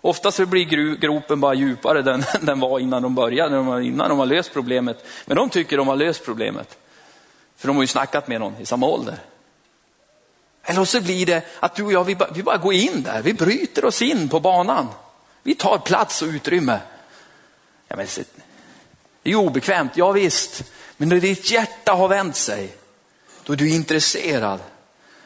Oftast 0.00 0.36
så 0.36 0.46
blir 0.46 0.94
gropen 0.94 1.40
bara 1.40 1.54
djupare 1.54 2.12
än 2.12 2.24
den 2.46 2.60
var 2.60 2.78
innan 2.78 3.02
de 3.02 3.14
började, 3.14 3.56
innan 3.84 4.08
de 4.08 4.18
har 4.18 4.26
löst 4.26 4.52
problemet. 4.52 5.04
Men 5.26 5.36
de 5.36 5.50
tycker 5.50 5.76
de 5.76 5.88
har 5.88 5.96
löst 5.96 6.24
problemet. 6.24 6.78
För 7.56 7.66
de 7.66 7.76
har 7.76 7.82
ju 7.82 7.86
snackat 7.86 8.28
med 8.28 8.40
någon 8.40 8.56
i 8.60 8.66
samma 8.66 8.86
ålder. 8.86 9.18
Eller 10.62 10.84
så 10.84 11.00
blir 11.00 11.26
det 11.26 11.42
att 11.60 11.74
du 11.74 11.84
och 11.84 11.92
jag, 11.92 12.04
vi 12.04 12.16
bara, 12.16 12.30
vi 12.32 12.42
bara 12.42 12.56
går 12.56 12.74
in 12.74 13.02
där, 13.02 13.22
vi 13.22 13.34
bryter 13.34 13.84
oss 13.84 14.02
in 14.02 14.28
på 14.28 14.40
banan. 14.40 14.88
Vi 15.42 15.54
tar 15.54 15.78
plats 15.78 16.22
och 16.22 16.28
utrymme. 16.28 16.80
Ja, 17.88 17.96
men, 17.96 18.06
det 19.22 19.30
är 19.30 19.34
obekvämt, 19.34 19.92
ja 19.94 20.12
visst. 20.12 20.64
Men 20.96 21.08
när 21.08 21.20
ditt 21.20 21.50
hjärta 21.50 21.92
har 21.92 22.08
vänt 22.08 22.36
sig, 22.36 22.76
då 23.44 23.52
är 23.52 23.56
du 23.56 23.70
intresserad. 23.70 24.60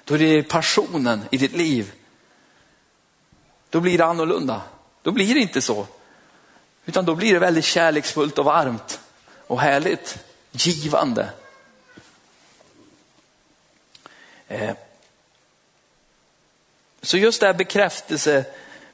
Då 0.04 0.14
är 0.14 0.18
det 0.18 0.42
passionen 0.42 1.24
i 1.30 1.36
ditt 1.36 1.56
liv 1.56 1.92
då 3.74 3.80
blir 3.80 3.98
det 3.98 4.04
annorlunda. 4.04 4.62
Då 5.02 5.10
blir 5.10 5.34
det 5.34 5.40
inte 5.40 5.60
så. 5.60 5.86
Utan 6.86 7.04
då 7.04 7.14
blir 7.14 7.32
det 7.32 7.38
väldigt 7.38 7.64
kärleksfullt 7.64 8.38
och 8.38 8.44
varmt 8.44 9.00
och 9.46 9.60
härligt, 9.60 10.18
givande. 10.52 11.28
Eh. 14.48 14.70
Så 17.02 17.16
just 17.16 17.40
det 17.40 17.46
här 17.46 17.54
bekräftelse, 17.54 18.44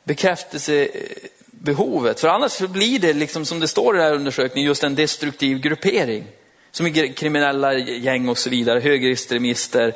bekräftelsebehovet, 0.04 2.20
för 2.20 2.28
annars 2.28 2.58
blir 2.58 2.98
det 2.98 3.12
liksom 3.12 3.46
som 3.46 3.60
det 3.60 3.68
står 3.68 3.94
i 3.94 3.98
den 3.98 4.06
här 4.06 4.14
undersökningen, 4.14 4.68
just 4.68 4.84
en 4.84 4.94
destruktiv 4.94 5.60
gruppering. 5.60 6.26
Som 6.70 6.86
är 6.86 7.12
kriminella 7.12 7.74
gäng 7.74 8.28
och 8.28 8.38
så 8.38 8.50
vidare, 8.50 8.80
högerextremister 8.80 9.94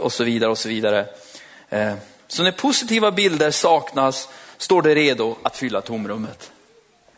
och 0.00 0.12
så 0.12 0.24
vidare 0.24 0.50
och 0.50 0.58
så 0.58 0.68
vidare. 0.68 1.06
Eh. 1.68 1.94
Så 2.28 2.42
när 2.42 2.52
positiva 2.52 3.10
bilder 3.10 3.50
saknas 3.50 4.28
står 4.58 4.82
det 4.82 4.94
redo 4.94 5.36
att 5.42 5.56
fylla 5.56 5.80
tomrummet. 5.80 6.50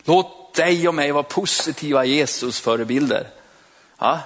Låt 0.04 0.54
dig 0.54 0.88
och 0.88 0.94
mig 0.94 1.12
vara 1.12 1.22
positiva 1.22 2.04
Jesus 2.04 2.60
förebilder. 2.60 3.28
Ja? 3.98 4.20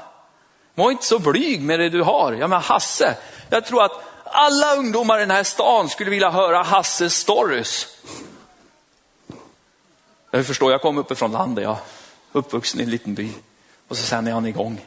Var 0.74 0.90
inte 0.90 1.04
så 1.04 1.18
blyg 1.18 1.62
med 1.62 1.80
det 1.80 1.88
du 1.88 2.02
har. 2.02 2.32
Ja, 2.32 2.48
men 2.48 2.60
Hasse, 2.60 3.16
jag 3.50 3.66
tror 3.66 3.84
att 3.84 4.02
alla 4.24 4.76
ungdomar 4.76 5.18
i 5.18 5.20
den 5.20 5.30
här 5.30 5.42
stan 5.42 5.88
skulle 5.88 6.10
vilja 6.10 6.30
höra 6.30 6.62
Hasses 6.62 7.16
stories. 7.16 7.86
Jag 10.30 10.46
förstår, 10.46 10.72
jag 10.72 10.82
kom 10.82 10.98
uppifrån 10.98 11.32
landet, 11.32 11.64
jag 11.64 11.72
är 11.72 11.78
uppvuxen 12.32 12.80
i 12.80 12.82
en 12.82 12.90
liten 12.90 13.14
by. 13.14 13.30
Och 13.88 13.96
så 13.96 14.02
sen 14.02 14.26
är 14.26 14.32
han 14.32 14.46
igång. 14.46 14.80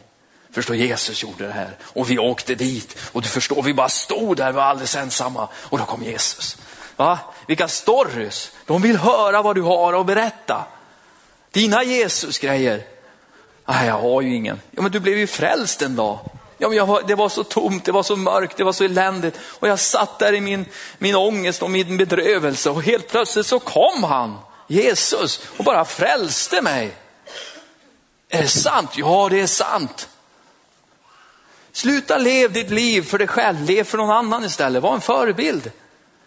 Förstår, 0.56 0.76
Jesus 0.76 1.24
gjorde 1.24 1.48
det 1.48 1.54
här 1.54 1.78
och 1.84 2.10
vi 2.10 2.20
åkte 2.20 2.56
dit 2.56 2.98
och 3.12 3.22
du 3.22 3.28
förstår, 3.28 3.64
vi 3.64 3.74
bara 3.74 3.90
stod 3.90 4.38
där, 4.38 4.52
vi 4.52 4.56
var 4.56 4.64
alldeles 4.64 4.96
ensamma 4.96 5.48
och 5.56 5.78
då 5.78 5.86
kom 5.86 6.04
Jesus. 6.04 6.58
Va? 6.96 7.20
Vilka 7.48 7.68
stories, 7.68 8.52
de 8.66 8.82
vill 8.82 8.98
höra 8.98 9.42
vad 9.42 9.56
du 9.56 9.62
har 9.62 10.00
att 10.00 10.06
berätta. 10.06 10.66
Dina 11.52 11.84
Jesus-grejer. 11.84 12.84
Nej, 13.66 13.88
jag 13.88 14.00
har 14.00 14.22
ju 14.22 14.36
ingen. 14.36 14.62
Ja, 14.72 14.82
men 14.82 14.92
du 14.92 15.00
blev 15.00 15.18
ju 15.18 15.28
frälst 15.28 15.82
en 15.82 15.96
dag. 15.96 16.20
Ja, 16.58 16.70
men 16.70 16.88
var, 16.88 17.02
det 17.08 17.16
var 17.16 17.30
så 17.30 17.44
tomt, 17.44 17.86
det 17.86 17.92
var 17.92 18.04
så 18.04 18.16
mörkt, 18.16 18.58
det 18.58 18.64
var 18.64 18.74
så 18.74 18.84
eländigt. 18.84 19.40
Och 19.44 19.68
jag 19.68 19.80
satt 19.80 20.20
där 20.20 20.34
i 20.34 20.42
min, 20.42 20.66
min 20.98 21.16
ångest 21.16 21.62
och 21.62 21.72
min 21.72 21.98
bedrövelse 21.98 22.70
och 22.70 22.84
helt 22.84 23.08
plötsligt 23.08 23.46
så 23.46 23.60
kom 23.60 24.04
han, 24.04 24.38
Jesus, 24.68 25.42
och 25.58 25.64
bara 25.64 25.86
frälste 25.86 26.62
mig. 26.62 26.96
Är 28.30 28.42
det 28.42 28.48
sant? 28.48 28.90
Ja, 28.96 29.28
det 29.32 29.42
är 29.42 29.48
sant. 29.48 30.10
Sluta 31.76 32.18
lev 32.18 32.52
ditt 32.52 32.70
liv 32.70 33.02
för 33.02 33.18
dig 33.18 33.28
själv, 33.28 33.64
lev 33.64 33.84
för 33.84 33.98
någon 33.98 34.10
annan 34.10 34.44
istället. 34.46 34.84
Var 34.84 34.94
en 34.94 35.02
förebild. 35.02 35.72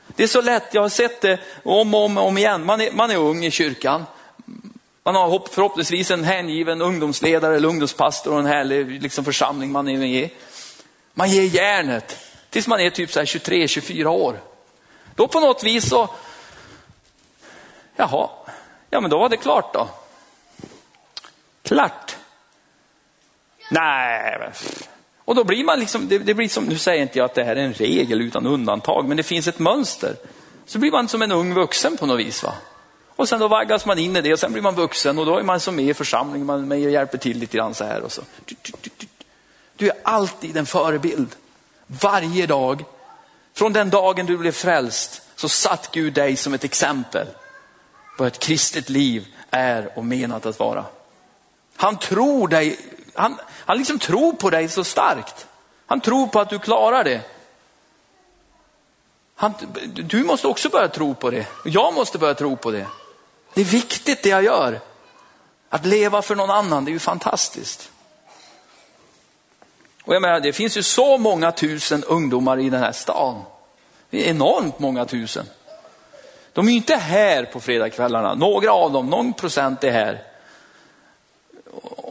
Det 0.06 0.22
är 0.22 0.26
så 0.26 0.40
lätt, 0.40 0.74
jag 0.74 0.82
har 0.82 0.88
sett 0.88 1.20
det 1.20 1.38
om 1.62 1.94
och 1.94 2.04
om, 2.04 2.18
om 2.18 2.38
igen. 2.38 2.64
Man 2.64 2.80
är, 2.80 2.92
man 2.92 3.10
är 3.10 3.16
ung 3.16 3.44
i 3.44 3.50
kyrkan. 3.50 4.04
Man 5.02 5.14
har 5.14 5.48
förhoppningsvis 5.50 6.10
en 6.10 6.24
hängiven 6.24 6.82
ungdomsledare 6.82 7.56
eller 7.56 7.68
ungdomspastor 7.68 8.32
och 8.32 8.38
en 8.38 8.46
härlig 8.46 9.02
liksom, 9.02 9.24
församling 9.24 9.72
man 9.72 9.88
är 9.88 9.98
med 9.98 10.08
i. 10.08 10.32
Man 11.14 11.30
ger 11.30 11.42
järnet 11.42 12.16
tills 12.50 12.66
man 12.66 12.80
är 12.80 12.90
typ 12.90 13.10
23-24 13.10 14.06
år. 14.06 14.40
Då 15.14 15.28
på 15.28 15.40
något 15.40 15.64
vis 15.64 15.88
så, 15.88 16.08
jaha, 17.96 18.30
ja 18.90 19.00
men 19.00 19.10
då 19.10 19.18
var 19.18 19.28
det 19.28 19.36
klart 19.36 19.74
då. 19.74 19.88
Klart. 21.62 22.16
Nej, 23.70 24.50
och 25.28 25.34
då 25.34 25.44
blir 25.44 25.64
man 25.64 25.80
liksom, 25.80 26.08
det, 26.08 26.18
det, 26.18 26.34
blir 26.34 26.48
som, 26.48 26.64
nu 26.64 26.78
säger 26.78 27.02
inte 27.02 27.18
jag 27.18 27.24
att 27.24 27.34
det 27.34 27.44
här 27.44 27.56
är 27.56 27.60
en 27.60 27.72
regel 27.72 28.20
utan 28.20 28.46
undantag, 28.46 29.08
men 29.08 29.16
det 29.16 29.22
finns 29.22 29.48
ett 29.48 29.58
mönster. 29.58 30.16
Så 30.66 30.78
blir 30.78 30.90
man 30.90 31.08
som 31.08 31.22
en 31.22 31.32
ung 31.32 31.54
vuxen 31.54 31.96
på 31.96 32.06
något 32.06 32.20
vis. 32.20 32.42
Va? 32.42 32.54
Och 33.16 33.28
sen 33.28 33.40
då 33.40 33.48
vaggas 33.48 33.86
man 33.86 33.98
in 33.98 34.16
i 34.16 34.20
det 34.20 34.32
och 34.32 34.38
sen 34.38 34.52
blir 34.52 34.62
man 34.62 34.74
vuxen 34.74 35.18
och 35.18 35.26
då 35.26 35.36
är 35.36 35.42
man 35.42 35.60
som 35.60 35.76
med 35.76 35.84
i 35.84 35.94
församlingen, 35.94 36.46
man 36.46 36.60
är 36.60 36.66
med 36.66 36.84
och 36.84 36.90
hjälper 36.90 37.18
till 37.18 37.38
lite 37.38 37.56
grann 37.56 37.74
så 37.74 37.84
här 37.84 38.02
och 38.02 38.12
så. 38.12 38.22
Du 39.76 39.88
är 39.88 39.96
alltid 40.02 40.56
en 40.56 40.66
förebild. 40.66 41.34
Varje 41.86 42.46
dag, 42.46 42.84
från 43.54 43.72
den 43.72 43.90
dagen 43.90 44.26
du 44.26 44.36
blev 44.36 44.52
frälst, 44.52 45.22
så 45.36 45.48
satt 45.48 45.90
Gud 45.92 46.12
dig 46.12 46.36
som 46.36 46.54
ett 46.54 46.64
exempel 46.64 47.26
på 48.18 48.24
ett 48.24 48.38
kristet 48.38 48.88
liv 48.88 49.26
är 49.50 49.98
och 49.98 50.04
menat 50.04 50.46
att 50.46 50.58
vara. 50.58 50.84
Han 51.76 51.98
tror 51.98 52.48
dig, 52.48 52.78
han, 53.18 53.40
han 53.50 53.78
liksom 53.78 53.98
tror 53.98 54.32
på 54.32 54.50
dig 54.50 54.68
så 54.68 54.84
starkt. 54.84 55.46
Han 55.86 56.00
tror 56.00 56.26
på 56.26 56.40
att 56.40 56.50
du 56.50 56.58
klarar 56.58 57.04
det. 57.04 57.20
Han, 59.34 59.54
du 59.94 60.24
måste 60.24 60.48
också 60.48 60.68
börja 60.68 60.88
tro 60.88 61.14
på 61.14 61.30
det. 61.30 61.46
Jag 61.64 61.94
måste 61.94 62.18
börja 62.18 62.34
tro 62.34 62.56
på 62.56 62.70
det. 62.70 62.86
Det 63.54 63.60
är 63.60 63.64
viktigt 63.64 64.22
det 64.22 64.28
jag 64.28 64.44
gör. 64.44 64.80
Att 65.68 65.86
leva 65.86 66.22
för 66.22 66.36
någon 66.36 66.50
annan, 66.50 66.84
det 66.84 66.90
är 66.90 66.92
ju 66.92 66.98
fantastiskt. 66.98 67.90
Och 70.04 70.14
jag 70.14 70.22
menar, 70.22 70.40
det 70.40 70.52
finns 70.52 70.76
ju 70.76 70.82
så 70.82 71.18
många 71.18 71.52
tusen 71.52 72.04
ungdomar 72.04 72.58
i 72.58 72.70
den 72.70 72.80
här 72.80 72.92
stan. 72.92 73.42
Det 74.10 74.26
är 74.26 74.30
enormt 74.30 74.78
många 74.78 75.04
tusen. 75.04 75.46
De 76.52 76.66
är 76.66 76.70
ju 76.70 76.76
inte 76.76 76.96
här 76.96 77.44
på 77.44 77.60
fredagskvällarna. 77.60 78.34
Några 78.34 78.72
av 78.72 78.92
dem, 78.92 79.06
någon 79.06 79.32
procent 79.32 79.84
är 79.84 79.92
här. 79.92 80.22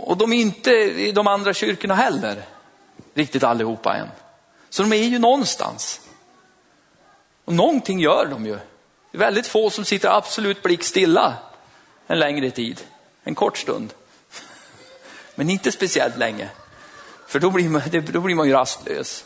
Och 0.08 0.18
de 0.18 0.34
är 0.34 0.38
inte 0.38 0.72
i 0.72 1.12
de 1.12 1.28
andra 1.28 1.54
kyrkorna 1.54 1.96
heller. 1.96 2.44
Riktigt 3.14 3.44
allihopa 3.44 3.96
än. 3.96 4.08
Så 4.70 4.84
de 4.84 4.94
är 4.94 5.04
ju 5.04 5.20
någonstans. 5.20 6.02
Och 7.46 7.54
någonting 7.54 8.00
gör 8.00 8.26
de 8.26 8.46
ju. 8.46 8.54
Det 9.12 9.18
är 9.18 9.20
väldigt 9.20 9.48
få 9.48 9.70
som 9.70 9.86
sitter 9.86 10.10
absolut 10.10 10.64
blickstilla 10.64 11.34
en 12.08 12.20
längre 12.20 12.52
tid. 12.52 12.82
En 13.24 13.36
kort 13.36 13.58
stund. 13.58 13.94
Men 15.36 15.50
inte 15.50 15.72
speciellt 15.72 16.18
länge. 16.18 16.50
För 17.28 17.40
då 17.40 17.52
blir 17.52 17.70
man, 17.70 17.82
då 18.12 18.20
blir 18.20 18.36
man 18.36 18.48
ju 18.48 18.54
rastlös. 18.54 19.26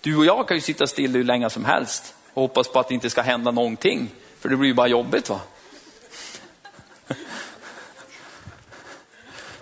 Du 0.00 0.16
och 0.16 0.24
jag 0.24 0.48
kan 0.48 0.56
ju 0.56 0.60
sitta 0.60 0.86
still 0.86 1.14
hur 1.14 1.24
länge 1.24 1.50
som 1.50 1.64
helst 1.64 2.14
och 2.34 2.42
hoppas 2.42 2.68
på 2.68 2.80
att 2.80 2.88
det 2.88 2.94
inte 2.94 3.10
ska 3.10 3.22
hända 3.22 3.50
någonting. 3.50 4.10
För 4.40 4.48
det 4.48 4.56
blir 4.56 4.68
ju 4.68 4.74
bara 4.74 4.88
jobbigt 4.88 5.28
va. 5.28 5.40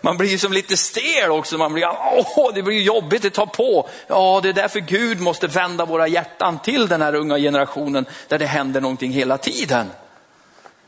Man 0.05 0.17
blir 0.17 0.29
ju 0.29 0.39
som 0.39 0.53
lite 0.53 0.77
stel 0.77 1.31
också. 1.31 1.59
Man 1.59 1.73
blir, 1.73 1.89
åh, 2.37 2.55
det 2.55 2.63
blir 2.63 2.81
jobbigt, 2.81 3.23
det 3.23 3.31
tar 3.31 3.47
på. 3.47 3.89
Ja, 4.07 4.41
det 4.43 4.49
är 4.49 4.53
därför 4.53 4.81
Gud 4.81 5.21
måste 5.21 5.47
vända 5.47 5.85
våra 5.85 6.09
hjärtan 6.09 6.59
till 6.59 6.89
den 6.89 7.03
här 7.03 7.15
unga 7.15 7.39
generationen 7.39 8.07
där 8.29 8.39
det 8.39 8.47
händer 8.47 8.81
någonting 8.81 9.13
hela 9.13 9.39
tiden. 9.39 9.91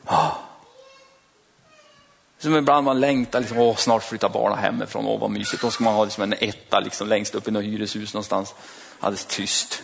Oh. 0.06 0.32
Som 2.38 2.56
ibland 2.56 2.84
man 2.84 3.00
längtar, 3.00 3.40
liksom, 3.40 3.58
åh, 3.58 3.76
snart 3.76 4.04
flyttar 4.04 4.28
barnen 4.28 4.58
hemifrån, 4.58 5.06
åh 5.06 5.20
vad 5.20 5.30
mysigt. 5.30 5.62
Då 5.62 5.70
ska 5.70 5.84
man 5.84 5.94
ha 5.94 6.04
liksom 6.04 6.22
en 6.22 6.34
etta 6.40 6.80
liksom, 6.80 7.08
längst 7.08 7.34
upp 7.34 7.48
i 7.48 7.50
något 7.50 7.64
hyreshus 7.64 8.14
någonstans, 8.14 8.54
alldeles 9.00 9.24
tyst. 9.24 9.82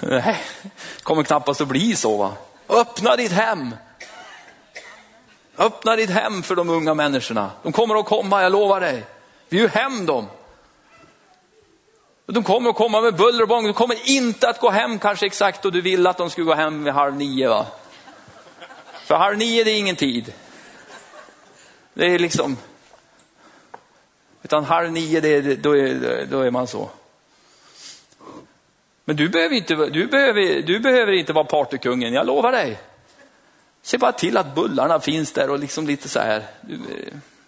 Nej, 0.00 0.40
kommer 1.02 1.22
knappast 1.22 1.60
att 1.60 1.68
bli 1.68 1.96
så. 1.96 2.16
Va? 2.16 2.32
Öppna 2.68 3.16
ditt 3.16 3.32
hem. 3.32 3.74
Öppna 5.60 5.96
ditt 5.96 6.10
hem 6.10 6.42
för 6.42 6.56
de 6.56 6.70
unga 6.70 6.94
människorna. 6.94 7.50
De 7.62 7.72
kommer 7.72 7.94
att 7.94 8.06
komma, 8.06 8.42
jag 8.42 8.52
lovar 8.52 8.80
dig. 8.80 9.04
Bjud 9.48 9.70
hem 9.70 10.06
dem. 10.06 10.26
De 12.26 12.44
kommer 12.44 12.70
att 12.70 12.76
komma 12.76 13.00
med 13.00 13.16
buller 13.16 13.42
och 13.42 13.48
bång. 13.48 13.64
De 13.64 13.72
kommer 13.72 14.10
inte 14.10 14.48
att 14.48 14.60
gå 14.60 14.70
hem 14.70 14.98
kanske 14.98 15.26
exakt 15.26 15.62
då 15.62 15.70
du 15.70 15.80
vill 15.80 16.06
att 16.06 16.16
de 16.16 16.30
skulle 16.30 16.44
gå 16.44 16.54
hem 16.54 16.84
vid 16.84 16.92
halv 16.92 17.16
nio. 17.16 17.48
Va? 17.48 17.66
För 19.04 19.14
halv 19.14 19.38
nio 19.38 19.64
det 19.64 19.70
är 19.70 19.78
ingen 19.78 19.96
tid. 19.96 20.32
Det 21.94 22.14
är 22.14 22.18
liksom, 22.18 22.56
utan 24.42 24.64
halv 24.64 24.92
nio 24.92 25.20
det 25.20 25.28
är, 25.28 25.56
då, 25.56 25.76
är, 25.76 26.26
då 26.30 26.40
är 26.40 26.50
man 26.50 26.66
så. 26.66 26.90
Men 29.04 29.16
du 29.16 29.28
behöver, 29.28 29.54
inte, 29.54 29.74
du, 29.74 30.06
behöver, 30.06 30.62
du 30.62 30.80
behöver 30.80 31.12
inte 31.12 31.32
vara 31.32 31.44
partykungen, 31.44 32.12
jag 32.12 32.26
lovar 32.26 32.52
dig. 32.52 32.78
Se 33.82 33.98
bara 33.98 34.12
till 34.12 34.36
att 34.36 34.54
bullarna 34.54 35.00
finns 35.00 35.32
där 35.32 35.50
och 35.50 35.58
liksom 35.58 35.86
lite 35.86 36.08
så 36.08 36.20
här. 36.20 36.46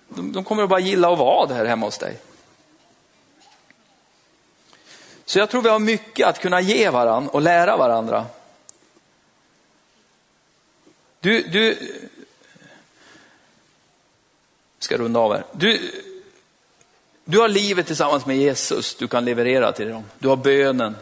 De, 0.09 0.33
de 0.33 0.45
kommer 0.45 0.62
att 0.62 0.68
bara 0.68 0.80
gilla 0.80 1.12
att 1.12 1.18
vara 1.18 1.47
där 1.47 1.64
hemma 1.64 1.87
hos 1.87 1.99
dig. 1.99 2.20
Så 5.24 5.39
jag 5.39 5.51
tror 5.51 5.62
vi 5.62 5.68
har 5.68 5.78
mycket 5.78 6.26
att 6.26 6.39
kunna 6.39 6.61
ge 6.61 6.91
varandra 6.91 7.30
och 7.30 7.43
lära 7.43 7.76
varandra. 7.76 8.26
Du, 11.20 11.43
du, 11.43 11.78
ska 14.78 14.97
runda 14.97 15.20
av 15.20 15.33
här. 15.33 15.45
Du, 15.53 15.91
du 17.24 17.39
har 17.39 17.49
livet 17.49 17.87
tillsammans 17.87 18.26
med 18.26 18.37
Jesus 18.37 18.95
du 18.95 19.09
kan 19.09 19.24
leverera 19.24 19.72
till 19.72 19.89
dem. 19.89 20.05
Du 20.18 20.28
har 20.28 20.37
bönen, 20.37 20.97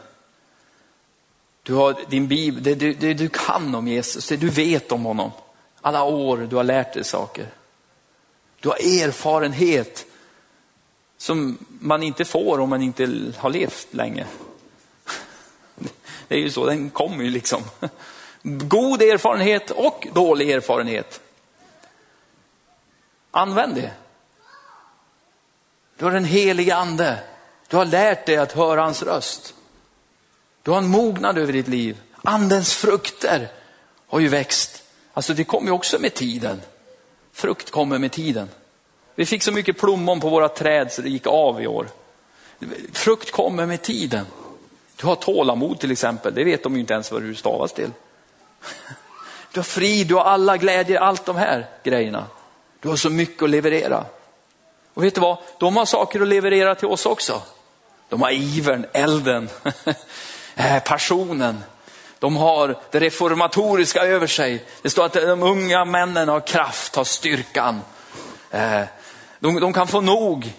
du 1.70 1.76
har 1.76 1.96
din 2.08 2.28
bibel, 2.28 2.62
det, 2.62 2.74
det, 2.74 2.92
det 2.92 3.14
du 3.14 3.28
kan 3.28 3.74
om 3.74 3.88
Jesus, 3.88 4.28
det 4.28 4.36
du 4.36 4.48
vet 4.48 4.92
om 4.92 5.04
honom. 5.04 5.30
Alla 5.80 6.02
år 6.04 6.36
du 6.36 6.56
har 6.56 6.64
lärt 6.64 6.94
dig 6.94 7.04
saker. 7.04 7.46
Du 8.60 8.68
har 8.68 8.76
erfarenhet 8.76 10.06
som 11.16 11.58
man 11.68 12.02
inte 12.02 12.24
får 12.24 12.60
om 12.60 12.70
man 12.70 12.82
inte 12.82 13.32
har 13.36 13.50
levt 13.50 13.86
länge. 13.90 14.26
Det 16.28 16.34
är 16.34 16.38
ju 16.38 16.50
så, 16.50 16.66
den 16.66 16.90
kommer 16.90 17.24
ju 17.24 17.30
liksom. 17.30 17.62
God 18.42 19.02
erfarenhet 19.02 19.70
och 19.70 20.06
dålig 20.12 20.50
erfarenhet. 20.50 21.20
Använd 23.30 23.74
det. 23.74 23.92
Du 25.96 26.04
har 26.04 26.12
den 26.12 26.24
heliga 26.24 26.76
ande. 26.76 27.18
Du 27.68 27.76
har 27.76 27.84
lärt 27.84 28.26
dig 28.26 28.36
att 28.36 28.52
höra 28.52 28.82
hans 28.82 29.02
röst. 29.02 29.54
Du 30.70 30.74
har 30.74 30.78
en 30.82 30.88
mognad 30.88 31.38
över 31.38 31.52
ditt 31.52 31.68
liv. 31.68 32.00
Andens 32.22 32.74
frukter 32.74 33.48
har 34.06 34.20
ju 34.20 34.28
växt. 34.28 34.82
Alltså 35.14 35.34
det 35.34 35.44
kommer 35.44 35.66
ju 35.66 35.72
också 35.72 35.98
med 35.98 36.14
tiden. 36.14 36.60
Frukt 37.32 37.70
kommer 37.70 37.98
med 37.98 38.12
tiden. 38.12 38.48
Vi 39.14 39.26
fick 39.26 39.42
så 39.42 39.52
mycket 39.52 39.78
plommon 39.78 40.20
på 40.20 40.28
våra 40.28 40.48
träd 40.48 40.92
så 40.92 41.02
det 41.02 41.08
gick 41.08 41.26
av 41.26 41.62
i 41.62 41.66
år. 41.66 41.88
Frukt 42.92 43.30
kommer 43.30 43.66
med 43.66 43.82
tiden. 43.82 44.26
Du 44.96 45.06
har 45.06 45.16
tålamod 45.16 45.80
till 45.80 45.90
exempel, 45.90 46.34
det 46.34 46.44
vet 46.44 46.62
de 46.62 46.74
ju 46.74 46.80
inte 46.80 46.94
ens 46.94 47.12
vad 47.12 47.22
du 47.22 47.34
stavas 47.34 47.72
till. 47.72 47.90
Du 49.52 49.58
har 49.58 49.64
frid, 49.64 50.06
du 50.06 50.14
har 50.14 50.24
alla 50.24 50.56
glädjer, 50.56 51.00
allt 51.00 51.26
de 51.26 51.36
här 51.36 51.66
grejerna. 51.82 52.26
Du 52.80 52.88
har 52.88 52.96
så 52.96 53.10
mycket 53.10 53.42
att 53.42 53.50
leverera. 53.50 54.04
Och 54.94 55.04
vet 55.04 55.14
du 55.14 55.20
vad? 55.20 55.38
De 55.58 55.76
har 55.76 55.86
saker 55.86 56.20
att 56.20 56.28
leverera 56.28 56.74
till 56.74 56.88
oss 56.88 57.06
också. 57.06 57.42
De 58.08 58.22
har 58.22 58.30
ivern, 58.30 58.86
elden, 58.92 59.48
Eh, 60.54 60.82
passionen. 60.82 61.64
De 62.18 62.36
har 62.36 62.76
det 62.90 63.00
reformatoriska 63.00 64.00
över 64.00 64.26
sig. 64.26 64.64
Det 64.82 64.90
står 64.90 65.04
att 65.04 65.12
de 65.12 65.42
unga 65.42 65.84
männen 65.84 66.28
har 66.28 66.40
kraft, 66.40 66.96
har 66.96 67.04
styrkan. 67.04 67.80
Eh, 68.50 68.82
de, 69.38 69.60
de 69.60 69.72
kan 69.72 69.88
få 69.88 70.00
nog. 70.00 70.52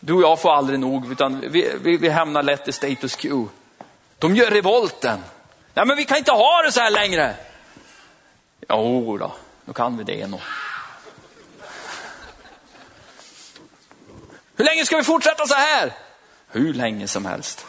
Du 0.00 0.12
och 0.12 0.22
jag 0.22 0.40
får 0.40 0.52
aldrig 0.52 0.80
nog, 0.80 1.12
utan 1.12 1.40
vi, 1.40 1.72
vi, 1.82 1.96
vi 1.96 2.08
hamnar 2.08 2.42
lätt 2.42 2.68
i 2.68 2.72
status 2.72 3.16
quo. 3.16 3.48
De 4.18 4.36
gör 4.36 4.50
revolten. 4.50 5.20
Nej 5.74 5.86
men 5.86 5.96
vi 5.96 6.04
kan 6.04 6.18
inte 6.18 6.32
ha 6.32 6.62
det 6.62 6.72
så 6.72 6.80
här 6.80 6.90
längre. 6.90 7.34
Jo 8.68 9.18
då, 9.18 9.32
då 9.64 9.72
kan 9.72 9.96
vi 9.96 10.04
det 10.04 10.26
nog. 10.26 10.40
Hur 14.56 14.64
länge 14.64 14.84
ska 14.84 14.96
vi 14.96 15.04
fortsätta 15.04 15.46
så 15.46 15.54
här? 15.54 15.92
Hur 16.48 16.74
länge 16.74 17.08
som 17.08 17.26
helst. 17.26 17.66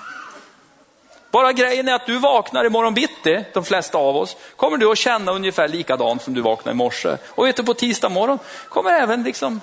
Bara 1.33 1.53
grejen 1.53 1.87
är 1.87 1.93
att 1.93 2.05
du 2.05 2.17
vaknar 2.17 2.65
imorgon 2.65 2.93
bitti, 2.93 3.45
de 3.53 3.65
flesta 3.65 3.97
av 3.97 4.17
oss, 4.17 4.37
kommer 4.55 4.77
du 4.77 4.91
att 4.91 4.97
känna 4.97 5.31
ungefär 5.31 5.67
likadant 5.67 6.21
som 6.21 6.33
du 6.33 6.41
vaknade 6.41 6.71
i 6.71 6.77
morse. 6.77 7.17
Och 7.29 7.45
vet 7.45 7.55
du, 7.55 7.63
på 7.63 7.73
tisdag 7.73 8.09
morgon 8.09 8.39
kommer 8.69 8.91
även 8.91 9.23
liksom 9.23 9.61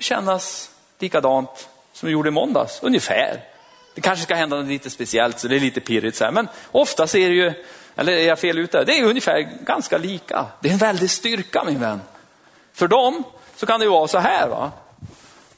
kännas 0.00 0.70
likadant 0.98 1.68
som 1.92 2.06
du 2.06 2.12
gjorde 2.12 2.28
i 2.28 2.32
måndags, 2.32 2.78
ungefär. 2.82 3.40
Det 3.94 4.00
kanske 4.00 4.24
ska 4.24 4.34
hända 4.34 4.56
något 4.56 4.68
lite 4.68 4.90
speciellt 4.90 5.38
så 5.38 5.48
det 5.48 5.56
är 5.56 5.60
lite 5.60 5.80
pirrigt 5.80 6.16
så 6.16 6.24
här. 6.24 6.32
men 6.32 6.48
oftast 6.72 7.14
är 7.14 7.28
det 7.28 7.34
ju, 7.34 7.52
eller 7.96 8.12
är 8.12 8.26
jag 8.26 8.38
fel 8.38 8.58
ute, 8.58 8.84
det 8.84 8.98
är 8.98 9.04
ungefär 9.04 9.40
ganska 9.60 9.98
lika. 9.98 10.46
Det 10.60 10.68
är 10.68 10.72
en 10.72 10.78
väldig 10.78 11.10
styrka 11.10 11.64
min 11.64 11.80
vän. 11.80 12.00
För 12.72 12.88
dem 12.88 13.22
så 13.56 13.66
kan 13.66 13.80
det 13.80 13.84
ju 13.84 13.90
vara 13.90 14.08
så 14.08 14.18
här 14.18 14.48
va. 14.48 14.70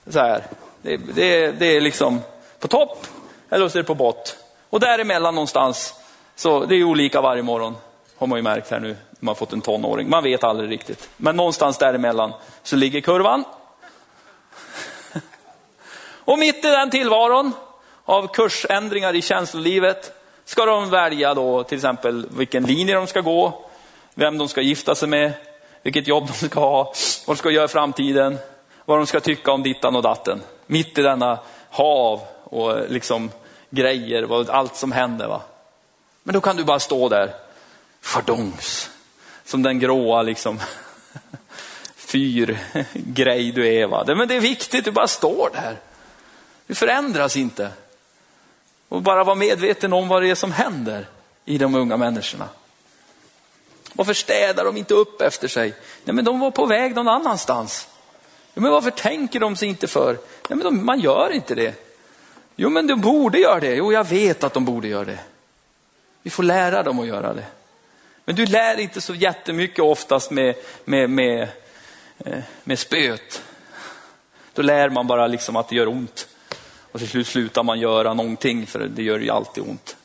Så 0.06 0.18
här. 0.18 0.44
Det, 0.82 0.96
det, 0.96 1.50
det 1.50 1.76
är 1.76 1.80
liksom 1.80 2.20
på 2.58 2.68
topp 2.68 3.06
eller 3.50 3.68
så 3.68 3.78
är 3.78 3.82
det 3.82 3.86
på 3.86 3.94
bott. 3.94 4.41
Och 4.72 4.80
däremellan 4.80 5.34
någonstans, 5.34 5.94
så 6.36 6.64
det 6.64 6.74
är 6.74 6.84
olika 6.84 7.20
varje 7.20 7.42
morgon, 7.42 7.76
har 8.18 8.26
man 8.26 8.38
ju 8.38 8.42
märkt 8.42 8.70
här 8.70 8.80
nu, 8.80 8.96
man 9.20 9.28
har 9.28 9.34
fått 9.34 9.52
en 9.52 9.60
tonåring. 9.60 10.10
Man 10.10 10.22
vet 10.22 10.44
aldrig 10.44 10.70
riktigt. 10.70 11.08
Men 11.16 11.36
någonstans 11.36 11.78
däremellan 11.78 12.32
så 12.62 12.76
ligger 12.76 13.00
kurvan. 13.00 13.44
Och 16.24 16.38
mitt 16.38 16.64
i 16.64 16.68
den 16.68 16.90
tillvaron 16.90 17.52
av 18.04 18.26
kursändringar 18.34 19.14
i 19.14 19.22
känslolivet 19.22 20.12
ska 20.44 20.66
de 20.66 20.90
välja 20.90 21.34
då 21.34 21.62
till 21.62 21.78
exempel 21.78 22.26
vilken 22.30 22.62
linje 22.62 22.94
de 22.94 23.06
ska 23.06 23.20
gå, 23.20 23.64
vem 24.14 24.38
de 24.38 24.48
ska 24.48 24.60
gifta 24.60 24.94
sig 24.94 25.08
med, 25.08 25.32
vilket 25.82 26.06
jobb 26.06 26.26
de 26.26 26.48
ska 26.48 26.60
ha, 26.60 26.92
vad 27.26 27.36
de 27.36 27.38
ska 27.38 27.50
göra 27.50 27.64
i 27.64 27.68
framtiden, 27.68 28.38
vad 28.84 28.98
de 28.98 29.06
ska 29.06 29.20
tycka 29.20 29.52
om 29.52 29.62
dittan 29.62 29.96
och 29.96 30.02
datten. 30.02 30.42
Mitt 30.66 30.98
i 30.98 31.02
denna 31.02 31.38
hav 31.70 32.20
och 32.44 32.90
liksom 32.90 33.30
grejer, 33.72 34.50
allt 34.50 34.76
som 34.76 34.92
händer. 34.92 35.28
Va? 35.28 35.42
Men 36.22 36.32
då 36.32 36.40
kan 36.40 36.56
du 36.56 36.64
bara 36.64 36.80
stå 36.80 37.08
där, 37.08 37.34
fardongs, 38.00 38.90
som 39.44 39.62
den 39.62 39.78
gråa 39.78 40.22
liksom 40.22 40.60
fyrgrej 41.96 43.52
du 43.52 43.74
är. 43.74 43.86
Va? 43.86 44.04
Men 44.06 44.28
det 44.28 44.36
är 44.36 44.40
viktigt, 44.40 44.84
du 44.84 44.90
bara 44.90 45.08
står 45.08 45.50
där. 45.52 45.76
Du 46.66 46.74
förändras 46.74 47.36
inte. 47.36 47.70
Och 48.88 49.02
bara 49.02 49.24
vara 49.24 49.34
medveten 49.34 49.92
om 49.92 50.08
vad 50.08 50.22
det 50.22 50.30
är 50.30 50.34
som 50.34 50.52
händer 50.52 51.06
i 51.44 51.58
de 51.58 51.74
unga 51.74 51.96
människorna. 51.96 52.48
Varför 53.92 54.14
städar 54.14 54.64
de 54.64 54.76
inte 54.76 54.94
upp 54.94 55.20
efter 55.20 55.48
sig? 55.48 55.74
Nej, 56.04 56.14
men 56.14 56.24
de 56.24 56.40
var 56.40 56.50
på 56.50 56.66
väg 56.66 56.94
någon 56.94 57.08
annanstans. 57.08 57.88
Men 58.54 58.70
varför 58.70 58.90
tänker 58.90 59.40
de 59.40 59.56
sig 59.56 59.68
inte 59.68 59.86
för? 59.86 60.12
Nej, 60.48 60.58
men 60.58 60.58
de, 60.58 60.86
man 60.86 61.00
gör 61.00 61.30
inte 61.30 61.54
det. 61.54 61.91
Jo, 62.56 62.70
men 62.70 62.86
de 62.86 63.00
borde 63.00 63.38
göra 63.38 63.60
det. 63.60 63.74
Jo, 63.74 63.92
jag 63.92 64.08
vet 64.08 64.44
att 64.44 64.54
de 64.54 64.64
borde 64.64 64.88
göra 64.88 65.04
det. 65.04 65.18
Vi 66.22 66.30
får 66.30 66.42
lära 66.42 66.82
dem 66.82 66.98
att 66.98 67.06
göra 67.06 67.34
det. 67.34 67.44
Men 68.24 68.36
du 68.36 68.46
lär 68.46 68.80
inte 68.80 69.00
så 69.00 69.14
jättemycket 69.14 69.78
oftast 69.78 70.30
med, 70.30 70.54
med, 70.84 71.10
med, 71.10 71.48
eh, 72.18 72.38
med 72.64 72.78
spöet. 72.78 73.42
Då 74.52 74.62
lär 74.62 74.90
man 74.90 75.06
bara 75.06 75.26
liksom 75.26 75.56
att 75.56 75.68
det 75.68 75.76
gör 75.76 75.88
ont. 75.88 76.28
Och 76.92 76.98
till 76.98 77.08
slut 77.08 77.26
slutar 77.26 77.62
man 77.62 77.80
göra 77.80 78.14
någonting 78.14 78.66
för 78.66 78.78
det 78.78 79.02
gör 79.02 79.18
ju 79.18 79.30
alltid 79.30 79.64
ont. 79.64 79.96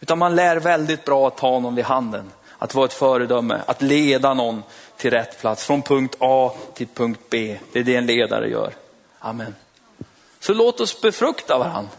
Utan 0.00 0.18
man 0.18 0.36
lär 0.36 0.56
väldigt 0.56 1.04
bra 1.04 1.26
att 1.26 1.36
ta 1.36 1.58
någon 1.58 1.74
vid 1.74 1.84
handen. 1.84 2.30
Att 2.58 2.74
vara 2.74 2.84
ett 2.84 2.92
föredöme, 2.92 3.60
att 3.66 3.82
leda 3.82 4.34
någon 4.34 4.62
till 4.96 5.10
rätt 5.10 5.40
plats. 5.40 5.64
Från 5.64 5.82
punkt 5.82 6.16
A 6.18 6.52
till 6.74 6.86
punkt 6.94 7.20
B. 7.30 7.58
Det 7.72 7.78
är 7.78 7.84
det 7.84 7.96
en 7.96 8.06
ledare 8.06 8.48
gör. 8.48 8.74
Amen. 9.18 9.54
Så 10.40 10.54
låt 10.54 10.80
oss 10.80 11.00
befrukta 11.00 11.58
varandra. 11.58 11.90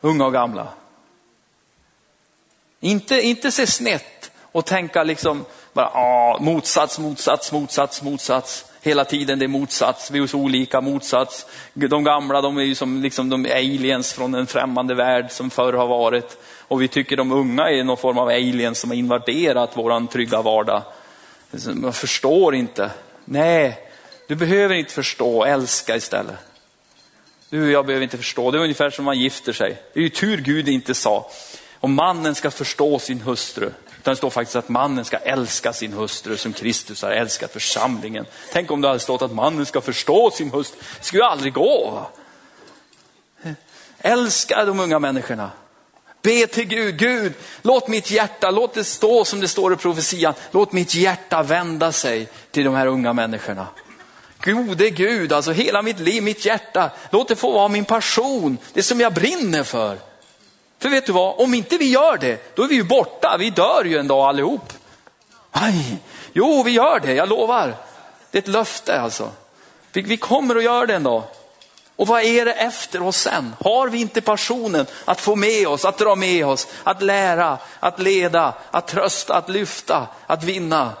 Unga 0.00 0.26
och 0.26 0.32
gamla. 0.32 0.68
Inte, 2.80 3.20
inte 3.20 3.50
se 3.50 3.66
snett 3.66 4.30
och 4.52 4.64
tänka 4.64 5.02
liksom 5.02 5.44
bara 5.72 5.86
ah, 5.86 6.38
motsats, 6.40 6.98
motsats, 6.98 7.52
motsats, 7.52 8.02
motsats. 8.02 8.64
Hela 8.82 9.04
tiden 9.04 9.38
det 9.38 9.44
är 9.44 9.48
motsats, 9.48 10.10
vi 10.10 10.18
är 10.18 10.26
så 10.26 10.38
olika, 10.38 10.80
motsats. 10.80 11.46
De 11.72 12.04
gamla 12.04 12.40
de 12.40 12.58
är 12.58 12.62
ju 12.62 12.74
som 12.74 13.02
liksom 13.02 13.28
de 13.28 13.46
aliens 13.52 14.12
från 14.12 14.34
en 14.34 14.46
främmande 14.46 14.94
värld 14.94 15.30
som 15.30 15.50
förr 15.50 15.72
har 15.72 15.86
varit. 15.86 16.38
Och 16.68 16.82
vi 16.82 16.88
tycker 16.88 17.16
de 17.16 17.32
unga 17.32 17.70
är 17.70 17.84
någon 17.84 17.96
form 17.96 18.18
av 18.18 18.28
aliens 18.28 18.80
som 18.80 18.90
har 18.90 18.96
invaderat 18.96 19.76
våran 19.76 20.08
trygga 20.08 20.42
vardag. 20.42 20.82
Man 21.74 21.92
förstår 21.92 22.54
inte. 22.54 22.90
Nej, 23.24 23.78
du 24.28 24.34
behöver 24.34 24.74
inte 24.74 24.92
förstå, 24.92 25.44
älska 25.44 25.96
istället. 25.96 26.36
Du 27.54 27.64
och 27.64 27.70
jag 27.70 27.86
behöver 27.86 28.04
inte 28.04 28.16
förstå, 28.16 28.50
det 28.50 28.58
är 28.58 28.62
ungefär 28.62 28.90
som 28.90 29.04
man 29.04 29.18
gifter 29.18 29.52
sig. 29.52 29.82
Det 29.92 30.00
är 30.00 30.02
ju 30.02 30.08
tur 30.08 30.36
Gud 30.36 30.68
inte 30.68 30.94
sa, 30.94 31.30
om 31.80 31.94
mannen 31.94 32.34
ska 32.34 32.50
förstå 32.50 32.98
sin 32.98 33.20
hustru. 33.20 33.70
Utan 33.98 34.12
det 34.12 34.16
står 34.16 34.30
faktiskt 34.30 34.56
att 34.56 34.68
mannen 34.68 35.04
ska 35.04 35.16
älska 35.16 35.72
sin 35.72 35.92
hustru 35.92 36.36
som 36.36 36.52
Kristus 36.52 37.02
har 37.02 37.10
älskat 37.10 37.52
församlingen. 37.52 38.26
Tänk 38.52 38.70
om 38.70 38.80
det 38.80 38.88
hade 38.88 39.00
stått 39.00 39.22
att 39.22 39.32
mannen 39.32 39.66
ska 39.66 39.80
förstå 39.80 40.30
sin 40.30 40.50
hustru. 40.50 40.80
Det 40.98 41.04
skulle 41.04 41.22
ju 41.22 41.26
aldrig 41.26 41.52
gå. 41.52 41.90
Va? 41.90 42.06
Älska 43.98 44.64
de 44.64 44.80
unga 44.80 44.98
människorna. 44.98 45.50
Be 46.22 46.46
till 46.46 46.66
Gud, 46.66 46.98
Gud, 46.98 47.32
låt 47.62 47.88
mitt 47.88 48.10
hjärta, 48.10 48.50
låt 48.50 48.74
det 48.74 48.84
stå 48.84 49.24
som 49.24 49.40
det 49.40 49.48
står 49.48 49.72
i 49.72 49.76
profetian, 49.76 50.34
låt 50.50 50.72
mitt 50.72 50.94
hjärta 50.94 51.42
vända 51.42 51.92
sig 51.92 52.28
till 52.50 52.64
de 52.64 52.74
här 52.74 52.86
unga 52.86 53.12
människorna. 53.12 53.66
Gode 54.40 54.90
Gud, 54.90 55.32
alltså 55.32 55.52
hela 55.52 55.82
mitt 55.82 56.00
liv, 56.00 56.22
mitt 56.22 56.44
hjärta, 56.44 56.90
låt 57.10 57.28
det 57.28 57.36
få 57.36 57.52
vara 57.52 57.68
min 57.68 57.84
passion, 57.84 58.58
det 58.72 58.82
som 58.82 59.00
jag 59.00 59.14
brinner 59.14 59.62
för. 59.62 59.98
För 60.78 60.88
vet 60.88 61.06
du 61.06 61.12
vad, 61.12 61.40
om 61.40 61.54
inte 61.54 61.76
vi 61.78 61.90
gör 61.90 62.18
det, 62.18 62.56
då 62.56 62.62
är 62.62 62.68
vi 62.68 62.74
ju 62.74 62.84
borta, 62.84 63.36
vi 63.38 63.50
dör 63.50 63.84
ju 63.84 63.98
en 63.98 64.08
dag 64.08 64.28
allihop. 64.28 64.72
Aj, 65.50 65.96
jo, 66.32 66.62
vi 66.62 66.70
gör 66.70 67.00
det, 67.00 67.14
jag 67.14 67.28
lovar. 67.28 67.76
Det 68.30 68.38
är 68.38 68.42
ett 68.42 68.48
löfte 68.48 69.00
alltså. 69.00 69.30
Vi, 69.92 70.02
vi 70.02 70.16
kommer 70.16 70.56
att 70.56 70.64
göra 70.64 70.86
det 70.86 70.94
en 70.94 71.02
dag. 71.02 71.22
Och 71.96 72.06
vad 72.06 72.22
är 72.22 72.44
det 72.44 72.52
efter 72.52 73.02
oss 73.02 73.16
sen? 73.16 73.54
Har 73.60 73.88
vi 73.88 74.00
inte 74.00 74.20
passionen 74.20 74.86
att 75.04 75.20
få 75.20 75.36
med 75.36 75.68
oss, 75.68 75.84
att 75.84 75.98
dra 75.98 76.14
med 76.14 76.46
oss, 76.46 76.66
att 76.82 77.02
lära, 77.02 77.58
att 77.80 77.98
leda, 77.98 78.54
att 78.70 78.86
trösta, 78.88 79.34
att 79.34 79.48
lyfta, 79.48 80.06
att 80.26 80.42
vinna 80.42 80.92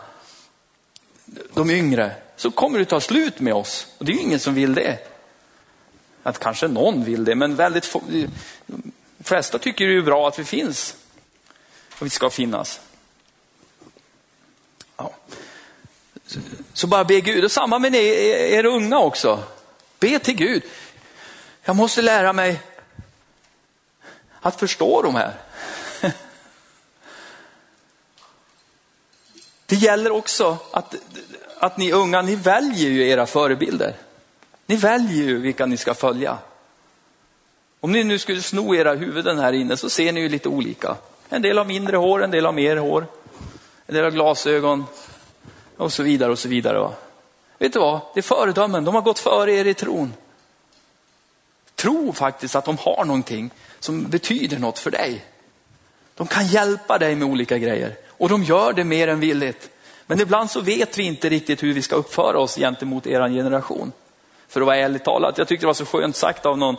de 1.54 1.70
yngre, 1.70 2.12
så 2.36 2.50
kommer 2.50 2.78
det 2.78 2.84
ta 2.84 3.00
slut 3.00 3.40
med 3.40 3.54
oss. 3.54 3.86
Och 3.98 4.04
det 4.04 4.12
är 4.12 4.14
ju 4.14 4.20
ingen 4.20 4.40
som 4.40 4.54
vill 4.54 4.74
det. 4.74 4.98
Att 6.22 6.38
kanske 6.38 6.68
någon 6.68 7.04
vill 7.04 7.24
det, 7.24 7.34
men 7.34 7.56
väldigt 7.56 7.86
få, 7.86 8.02
de 8.66 9.24
flesta 9.24 9.58
tycker 9.58 9.86
det 9.86 9.96
är 9.96 10.02
bra 10.02 10.28
att 10.28 10.38
vi 10.38 10.44
finns. 10.44 10.96
Och 11.98 12.06
vi 12.06 12.10
ska 12.10 12.30
finnas. 12.30 12.80
Ja. 14.96 15.10
Så 16.72 16.86
bara 16.86 17.04
be 17.04 17.20
Gud, 17.20 17.44
och 17.44 17.52
samma 17.52 17.78
med 17.78 17.94
er, 17.94 18.58
er 18.58 18.66
unga 18.66 18.98
också. 18.98 19.42
Be 19.98 20.18
till 20.18 20.36
Gud. 20.36 20.62
Jag 21.62 21.76
måste 21.76 22.02
lära 22.02 22.32
mig 22.32 22.60
att 24.40 24.60
förstå 24.60 25.02
de 25.02 25.14
här. 25.14 25.34
Det 29.66 29.76
gäller 29.76 30.10
också 30.10 30.58
att, 30.70 30.94
att 31.64 31.76
ni 31.76 31.92
unga, 31.92 32.22
ni 32.22 32.36
väljer 32.36 32.90
ju 32.90 33.08
era 33.08 33.26
förebilder. 33.26 33.94
Ni 34.66 34.76
väljer 34.76 35.24
ju 35.24 35.38
vilka 35.38 35.66
ni 35.66 35.76
ska 35.76 35.94
följa. 35.94 36.38
Om 37.80 37.92
ni 37.92 38.04
nu 38.04 38.18
skulle 38.18 38.42
sno 38.42 38.74
era 38.74 38.94
huvuden 38.94 39.38
här 39.38 39.52
inne 39.52 39.76
så 39.76 39.90
ser 39.90 40.12
ni 40.12 40.20
ju 40.20 40.28
lite 40.28 40.48
olika. 40.48 40.96
En 41.28 41.42
del 41.42 41.58
har 41.58 41.64
mindre 41.64 41.96
hår, 41.96 42.24
en 42.24 42.30
del 42.30 42.44
har 42.44 42.52
mer 42.52 42.76
hår. 42.76 43.06
En 43.86 43.94
del 43.94 44.04
har 44.04 44.10
glasögon 44.10 44.84
och 45.76 45.92
så 45.92 46.02
vidare 46.02 46.32
och 46.32 46.38
så 46.38 46.48
vidare. 46.48 46.78
Va? 46.78 46.92
Vet 47.58 47.72
du 47.72 47.78
vad? 47.78 48.00
Det 48.14 48.20
är 48.20 48.22
föredömen, 48.22 48.84
de 48.84 48.94
har 48.94 49.02
gått 49.02 49.18
före 49.18 49.52
er 49.52 49.64
i 49.64 49.74
tron. 49.74 50.14
Tro 51.74 52.12
faktiskt 52.12 52.56
att 52.56 52.64
de 52.64 52.78
har 52.78 53.04
någonting 53.04 53.50
som 53.80 54.04
betyder 54.04 54.58
något 54.58 54.78
för 54.78 54.90
dig. 54.90 55.24
De 56.14 56.26
kan 56.26 56.46
hjälpa 56.46 56.98
dig 56.98 57.14
med 57.14 57.28
olika 57.28 57.58
grejer 57.58 57.96
och 58.08 58.28
de 58.28 58.42
gör 58.42 58.72
det 58.72 58.84
mer 58.84 59.08
än 59.08 59.20
villigt. 59.20 59.70
Men 60.06 60.20
ibland 60.20 60.50
så 60.50 60.60
vet 60.60 60.98
vi 60.98 61.02
inte 61.02 61.28
riktigt 61.28 61.62
hur 61.62 61.72
vi 61.72 61.82
ska 61.82 61.96
uppföra 61.96 62.38
oss 62.38 62.56
gentemot 62.56 63.06
er 63.06 63.28
generation. 63.28 63.92
För 64.48 64.60
att 64.60 64.66
vara 64.66 64.76
ärligt 64.76 65.04
talat, 65.04 65.38
jag 65.38 65.48
tyckte 65.48 65.62
det 65.62 65.66
var 65.66 65.74
så 65.74 65.86
skönt 65.86 66.16
sagt 66.16 66.46
av 66.46 66.58
någon 66.58 66.76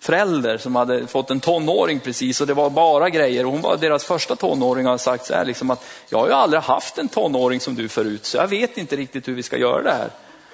förälder 0.00 0.58
som 0.58 0.76
hade 0.76 1.06
fått 1.06 1.30
en 1.30 1.40
tonåring 1.40 2.00
precis 2.00 2.40
och 2.40 2.46
det 2.46 2.54
var 2.54 2.70
bara 2.70 3.10
grejer. 3.10 3.46
Och 3.46 3.52
hon 3.52 3.60
var 3.60 3.76
deras 3.76 4.04
första 4.04 4.36
tonåring 4.36 4.86
och 4.86 4.90
har 4.90 4.98
sagt 4.98 5.26
så 5.26 5.34
här 5.34 5.44
liksom 5.44 5.70
att 5.70 5.84
jag 6.08 6.18
har 6.18 6.26
ju 6.26 6.32
aldrig 6.32 6.62
haft 6.62 6.98
en 6.98 7.08
tonåring 7.08 7.60
som 7.60 7.74
du 7.74 7.88
förut 7.88 8.26
så 8.26 8.36
jag 8.36 8.48
vet 8.48 8.78
inte 8.78 8.96
riktigt 8.96 9.28
hur 9.28 9.34
vi 9.34 9.42
ska 9.42 9.56
göra 9.56 9.82
det 9.82 9.92
här. 9.92 10.10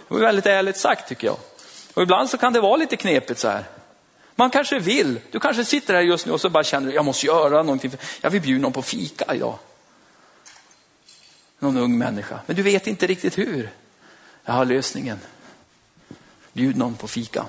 Det 0.09 0.15
var 0.15 0.21
väldigt 0.21 0.47
ärligt 0.47 0.77
sagt 0.77 1.09
tycker 1.09 1.27
jag. 1.27 1.37
Och 1.95 2.03
ibland 2.03 2.31
så 2.31 2.39
kan 2.39 2.53
det 2.53 2.61
vara 2.61 2.77
lite 2.77 2.97
knepigt 2.97 3.41
så 3.41 3.49
här. 3.49 3.65
Man 4.37 4.51
kanske 4.51 4.79
vill, 4.79 5.21
du 5.31 5.41
kanske 5.41 5.65
sitter 5.65 5.95
här 5.95 6.01
just 6.01 6.27
nu 6.27 6.33
och 6.33 6.41
så 6.41 6.49
bara 6.49 6.65
känner 6.65 6.89
du, 6.89 6.95
jag 6.95 7.05
måste 7.05 7.27
göra 7.27 7.63
någonting. 7.63 7.93
Jag 8.21 8.31
vill 8.31 8.43
bjuda 8.43 8.63
någon 8.63 8.73
på 8.73 8.83
fika 8.83 9.35
idag. 9.35 9.55
Någon 11.59 11.77
ung 11.77 11.99
människa, 11.99 12.41
men 12.47 12.57
du 12.57 12.63
vet 12.63 12.87
inte 12.87 13.07
riktigt 13.07 13.39
hur. 13.39 13.71
Jag 14.45 14.53
har 14.53 14.65
lösningen. 14.65 15.19
Bjud 16.53 16.77
någon 16.77 16.95
på 16.95 17.09
fika. 17.09 17.47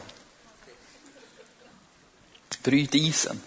Bryt 2.64 2.95
isen. 2.95 3.39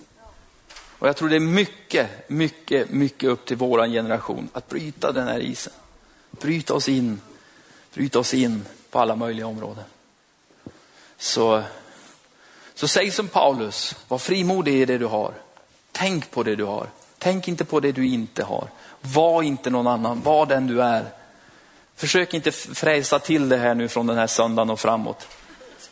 Och 0.99 1.09
jag 1.09 1.17
tror 1.17 1.29
det 1.29 1.37
är 1.37 1.41
mycket, 1.41 2.29
mycket, 2.29 2.91
mycket 2.91 3.31
upp 3.31 3.47
till 3.47 3.57
våran 3.57 3.91
generation 3.91 4.49
att 4.53 4.69
bryta 4.69 5.13
den 5.13 5.29
här 5.29 5.41
isen. 5.41 5.73
Bryta 6.31 6.75
oss 6.75 6.89
in, 6.89 7.21
bryta 7.95 8.19
oss 8.19 8.35
in 8.35 8.65
på 8.91 8.99
alla 8.99 9.17
möjliga 9.17 9.47
områden. 9.47 9.85
Så, 11.17 11.63
så 12.75 12.89
säg 12.89 13.11
som 13.11 13.29
Paulus, 13.29 13.97
var 14.09 14.19
frimodig 14.19 14.75
i 14.83 14.85
det 14.85 14.99
du 14.99 15.07
har. 15.07 15.35
Tänk 15.93 16.31
på 16.31 16.43
det 16.43 16.57
du 16.57 16.65
har. 16.65 16.89
Tänk 17.19 17.49
inte 17.49 17.64
på 17.64 17.81
det 17.81 17.93
du 17.93 18.07
inte 18.07 18.45
har. 18.45 18.69
Var 19.01 19.43
inte 19.43 19.71
någon 19.71 19.87
annan, 19.87 20.23
var 20.23 20.47
den 20.47 20.66
du 20.66 20.83
är. 20.83 21.05
Försök 21.97 22.35
inte 22.35 22.53
fräsa 22.53 23.19
till 23.19 23.49
det 23.49 23.57
här 23.57 23.75
nu 23.75 23.89
från 23.89 24.07
den 24.07 24.19
här 24.19 24.27
söndagen 24.27 24.71
och 24.71 24.81
framåt. 24.81 25.29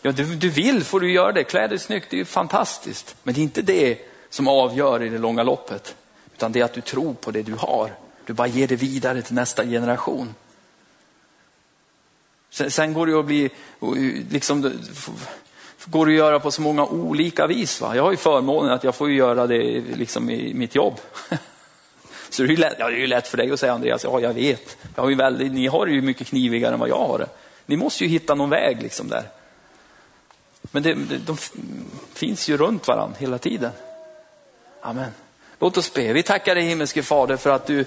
Ja, 0.03 0.13
du, 0.13 0.37
du 0.37 0.49
vill 0.49 0.85
får 0.85 1.01
du 1.01 1.13
göra 1.13 1.33
det, 1.33 1.45
klä 1.45 1.67
dig 1.67 1.79
snyggt, 1.79 2.07
det 2.11 2.21
är 2.21 2.25
fantastiskt. 2.25 3.17
Men 3.23 3.35
det 3.35 3.41
är 3.41 3.43
inte 3.43 3.63
det 3.63 3.99
som 4.31 4.49
avgör 4.49 5.03
i 5.03 5.09
det 5.09 5.19
långa 5.19 5.43
loppet. 5.43 5.95
Utan 6.35 6.53
det 6.53 6.61
är 6.61 6.65
att 6.65 6.73
du 6.73 6.81
tror 6.81 7.15
på 7.15 7.31
det 7.31 7.43
du 7.43 7.55
har. 7.55 7.93
Du 8.27 8.33
bara 8.33 8.49
ger 8.49 8.69
det 8.69 8.77
vidare 8.77 9.23
till 9.23 9.35
nästa 9.35 9.65
generation. 9.65 10.35
Sen, 12.51 12.71
sen 12.71 12.93
går 12.93 13.07
det 13.07 13.19
att 13.19 13.27
bli, 13.27 13.51
liksom, 14.31 14.73
går 15.87 16.07
det 16.07 16.13
att 16.13 16.17
göra 16.17 16.41
på 16.41 16.51
så 16.51 16.63
många 16.63 16.85
olika 16.85 17.47
vis. 17.47 17.81
Va? 17.81 17.97
Jag 17.97 18.03
har 18.03 18.11
ju 18.11 18.17
förmånen 18.17 18.73
att 18.73 18.85
jag 18.85 18.95
får 18.95 19.11
göra 19.11 19.47
det 19.47 19.83
liksom 19.97 20.31
i 20.31 20.55
mitt 20.55 20.75
jobb. 20.75 21.01
Så 22.31 22.43
det 22.43 22.53
är, 22.53 22.57
lätt, 22.57 22.77
ja, 22.79 22.89
det 22.89 22.97
är 22.97 23.01
ju 23.01 23.07
lätt 23.07 23.29
för 23.29 23.37
dig 23.37 23.51
att 23.51 23.61
säga 23.61 23.73
Andreas, 23.73 24.05
ja 24.05 24.21
jag 24.21 24.35
vet. 24.35 24.77
Jag 24.95 25.03
har 25.03 25.11
ju 25.11 25.17
väldigt, 25.17 25.53
ni 25.53 25.67
har 25.67 25.87
det 25.87 25.93
ju 25.93 26.03
mycket 26.03 26.27
knivigare 26.27 26.75
än 26.75 26.81
vad 26.81 26.89
jag 26.89 26.99
har 26.99 27.19
det. 27.19 27.29
Ni 27.67 27.77
måste 27.77 28.05
ju 28.05 28.11
hitta 28.11 28.35
någon 28.35 28.51
väg 28.51 28.83
liksom 28.83 29.09
där. 29.09 29.25
Men 30.63 30.83
det, 30.83 30.95
de 31.27 31.37
finns 32.15 32.49
ju 32.49 32.57
runt 32.57 32.89
varandra 32.89 33.17
hela 33.19 33.39
tiden. 33.39 33.71
Amen. 34.81 35.11
Låt 35.59 35.77
oss 35.77 35.95
be. 35.95 36.13
Vi 36.13 36.23
tackar 36.23 36.55
dig 36.55 36.65
himmelske 36.65 37.03
Fader 37.03 37.37
för 37.37 37.51
att 37.51 37.67
du 37.67 37.85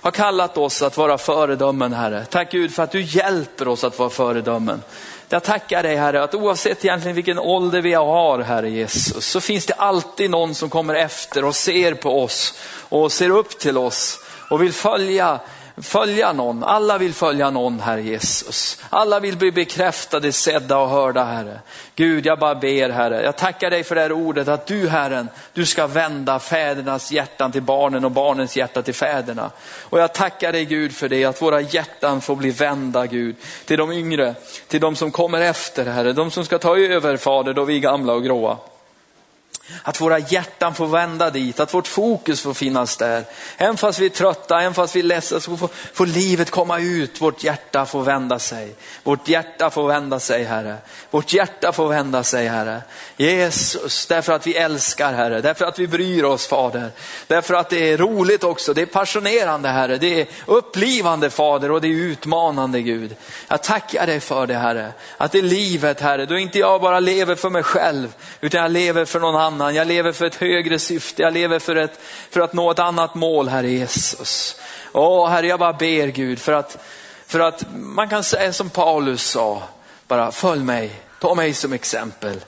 har 0.00 0.10
kallat 0.10 0.58
oss 0.58 0.82
att 0.82 0.96
vara 0.96 1.18
föredömen 1.18 1.92
Herre. 1.92 2.24
Tack 2.24 2.52
Gud 2.52 2.74
för 2.74 2.82
att 2.82 2.92
du 2.92 3.00
hjälper 3.00 3.68
oss 3.68 3.84
att 3.84 3.98
vara 3.98 4.10
föredömen. 4.10 4.82
Jag 5.28 5.42
tackar 5.42 5.82
dig 5.82 5.96
Herre 5.96 6.22
att 6.22 6.34
oavsett 6.34 6.84
egentligen 6.84 7.14
vilken 7.14 7.38
ålder 7.38 7.82
vi 7.82 7.94
har 7.94 8.38
Herre 8.38 8.70
Jesus 8.70 9.26
så 9.26 9.40
finns 9.40 9.66
det 9.66 9.74
alltid 9.74 10.30
någon 10.30 10.54
som 10.54 10.70
kommer 10.70 10.94
efter 10.94 11.44
och 11.44 11.56
ser 11.56 11.94
på 11.94 12.22
oss 12.22 12.54
och 12.88 13.12
ser 13.12 13.30
upp 13.30 13.58
till 13.58 13.78
oss 13.78 14.18
och 14.50 14.62
vill 14.62 14.72
följa 14.72 15.40
följa 15.82 16.32
någon. 16.32 16.64
Alla 16.64 16.98
vill 16.98 17.14
följa 17.14 17.50
någon, 17.50 17.80
Herre 17.80 18.02
Jesus. 18.02 18.82
Alla 18.90 19.20
vill 19.20 19.36
bli 19.36 19.52
bekräftade, 19.52 20.32
sedda 20.32 20.78
och 20.78 20.88
hörda, 20.88 21.24
Herre. 21.24 21.60
Gud, 21.94 22.26
jag 22.26 22.38
bara 22.38 22.54
ber, 22.54 22.88
Herre. 22.88 23.22
Jag 23.22 23.36
tackar 23.36 23.70
dig 23.70 23.84
för 23.84 23.94
det 23.94 24.00
här 24.00 24.12
ordet, 24.12 24.48
att 24.48 24.66
du, 24.66 24.88
Herren, 24.88 25.28
du 25.52 25.66
ska 25.66 25.86
vända 25.86 26.38
fädernas 26.38 27.12
hjärtan 27.12 27.52
till 27.52 27.62
barnen 27.62 28.04
och 28.04 28.10
barnens 28.10 28.56
hjärta 28.56 28.82
till 28.82 28.94
fäderna. 28.94 29.50
Och 29.82 30.00
jag 30.00 30.14
tackar 30.14 30.52
dig, 30.52 30.64
Gud, 30.64 30.92
för 30.92 31.08
det, 31.08 31.24
att 31.24 31.42
våra 31.42 31.60
hjärtan 31.60 32.20
får 32.20 32.36
bli 32.36 32.50
vända, 32.50 33.06
Gud, 33.06 33.36
till 33.64 33.78
de 33.78 33.92
yngre, 33.92 34.34
till 34.68 34.80
de 34.80 34.96
som 34.96 35.10
kommer 35.10 35.40
efter, 35.40 35.86
Herre. 35.86 36.12
De 36.12 36.30
som 36.30 36.44
ska 36.44 36.58
ta 36.58 36.78
över, 36.78 37.16
Fader, 37.16 37.54
då 37.54 37.64
vi 37.64 37.76
är 37.76 37.80
gamla 37.80 38.12
och 38.12 38.24
gråa. 38.24 38.56
Att 39.82 40.00
våra 40.00 40.18
hjärtan 40.18 40.74
får 40.74 40.86
vända 40.86 41.30
dit, 41.30 41.60
att 41.60 41.74
vårt 41.74 41.86
fokus 41.88 42.42
får 42.42 42.54
finnas 42.54 42.96
där. 42.96 43.24
Även 43.56 43.76
fast 43.76 43.98
vi 43.98 44.06
är 44.06 44.10
trötta, 44.10 44.60
även 44.60 44.74
fast 44.74 44.96
vi 44.96 45.00
är 45.00 45.04
ledsna 45.04 45.40
så 45.40 45.56
får, 45.56 45.68
får 45.92 46.06
livet 46.06 46.50
komma 46.50 46.78
ut. 46.78 47.20
Vårt 47.20 47.44
hjärta 47.44 47.86
får 47.86 48.02
vända 48.02 48.38
sig. 48.38 48.74
Vårt 49.02 49.28
hjärta 49.28 49.70
får 49.70 49.88
vända 49.88 50.20
sig 50.20 50.44
Herre. 50.44 50.76
Vårt 51.10 51.32
hjärta 51.32 51.72
får 51.72 51.88
vända 51.88 52.22
sig 52.24 52.46
Herre. 52.46 52.82
Jesus, 53.16 54.06
därför 54.06 54.32
att 54.32 54.46
vi 54.46 54.56
älskar 54.56 55.12
Herre, 55.12 55.40
därför 55.40 55.64
att 55.64 55.78
vi 55.78 55.86
bryr 55.86 56.24
oss 56.24 56.46
Fader. 56.46 56.90
Därför 57.26 57.54
att 57.54 57.70
det 57.70 57.92
är 57.92 57.98
roligt 57.98 58.44
också, 58.44 58.74
det 58.74 58.82
är 58.82 58.86
passionerande 58.86 59.68
Herre, 59.68 59.96
det 59.96 60.20
är 60.20 60.26
upplivande 60.46 61.30
Fader 61.30 61.70
och 61.70 61.80
det 61.80 61.88
är 61.88 61.92
utmanande 61.92 62.82
Gud. 62.82 63.16
Jag 63.48 63.62
tackar 63.62 64.06
dig 64.06 64.20
för 64.20 64.46
det 64.46 64.54
Herre, 64.54 64.92
att 65.16 65.32
det 65.32 65.38
är 65.38 65.42
livet 65.42 66.00
Herre, 66.00 66.26
då 66.26 66.38
inte 66.38 66.58
jag 66.58 66.80
bara 66.80 67.00
lever 67.00 67.34
för 67.34 67.50
mig 67.50 67.62
själv, 67.62 68.14
utan 68.40 68.62
jag 68.62 68.70
lever 68.70 69.04
för 69.04 69.20
någon 69.20 69.36
annan 69.36 69.55
annan. 69.60 69.74
Jag 69.74 69.86
lever 69.86 70.12
för 70.12 70.24
ett 70.24 70.34
högre 70.34 70.78
syfte. 70.78 71.22
Jag 71.22 71.32
lever 71.32 71.58
för, 71.58 71.76
ett, 71.76 72.00
för 72.30 72.40
att 72.40 72.52
nå 72.52 72.70
ett 72.70 72.78
annat 72.78 73.14
mål, 73.14 73.48
Herre 73.48 73.70
Jesus. 73.70 74.60
Åh, 74.92 75.28
Herre, 75.28 75.46
jag 75.46 75.58
bara 75.58 75.72
ber 75.72 76.06
Gud 76.06 76.38
för 76.38 76.52
att, 76.52 76.78
för 77.26 77.40
att 77.40 77.64
man 77.74 78.08
kan 78.08 78.24
säga 78.24 78.52
som 78.52 78.70
Paulus 78.70 79.22
sa, 79.22 79.62
bara 80.08 80.32
följ 80.32 80.62
mig, 80.62 80.90
ta 81.20 81.34
mig 81.34 81.54
som 81.54 81.72
exempel. 81.72 82.40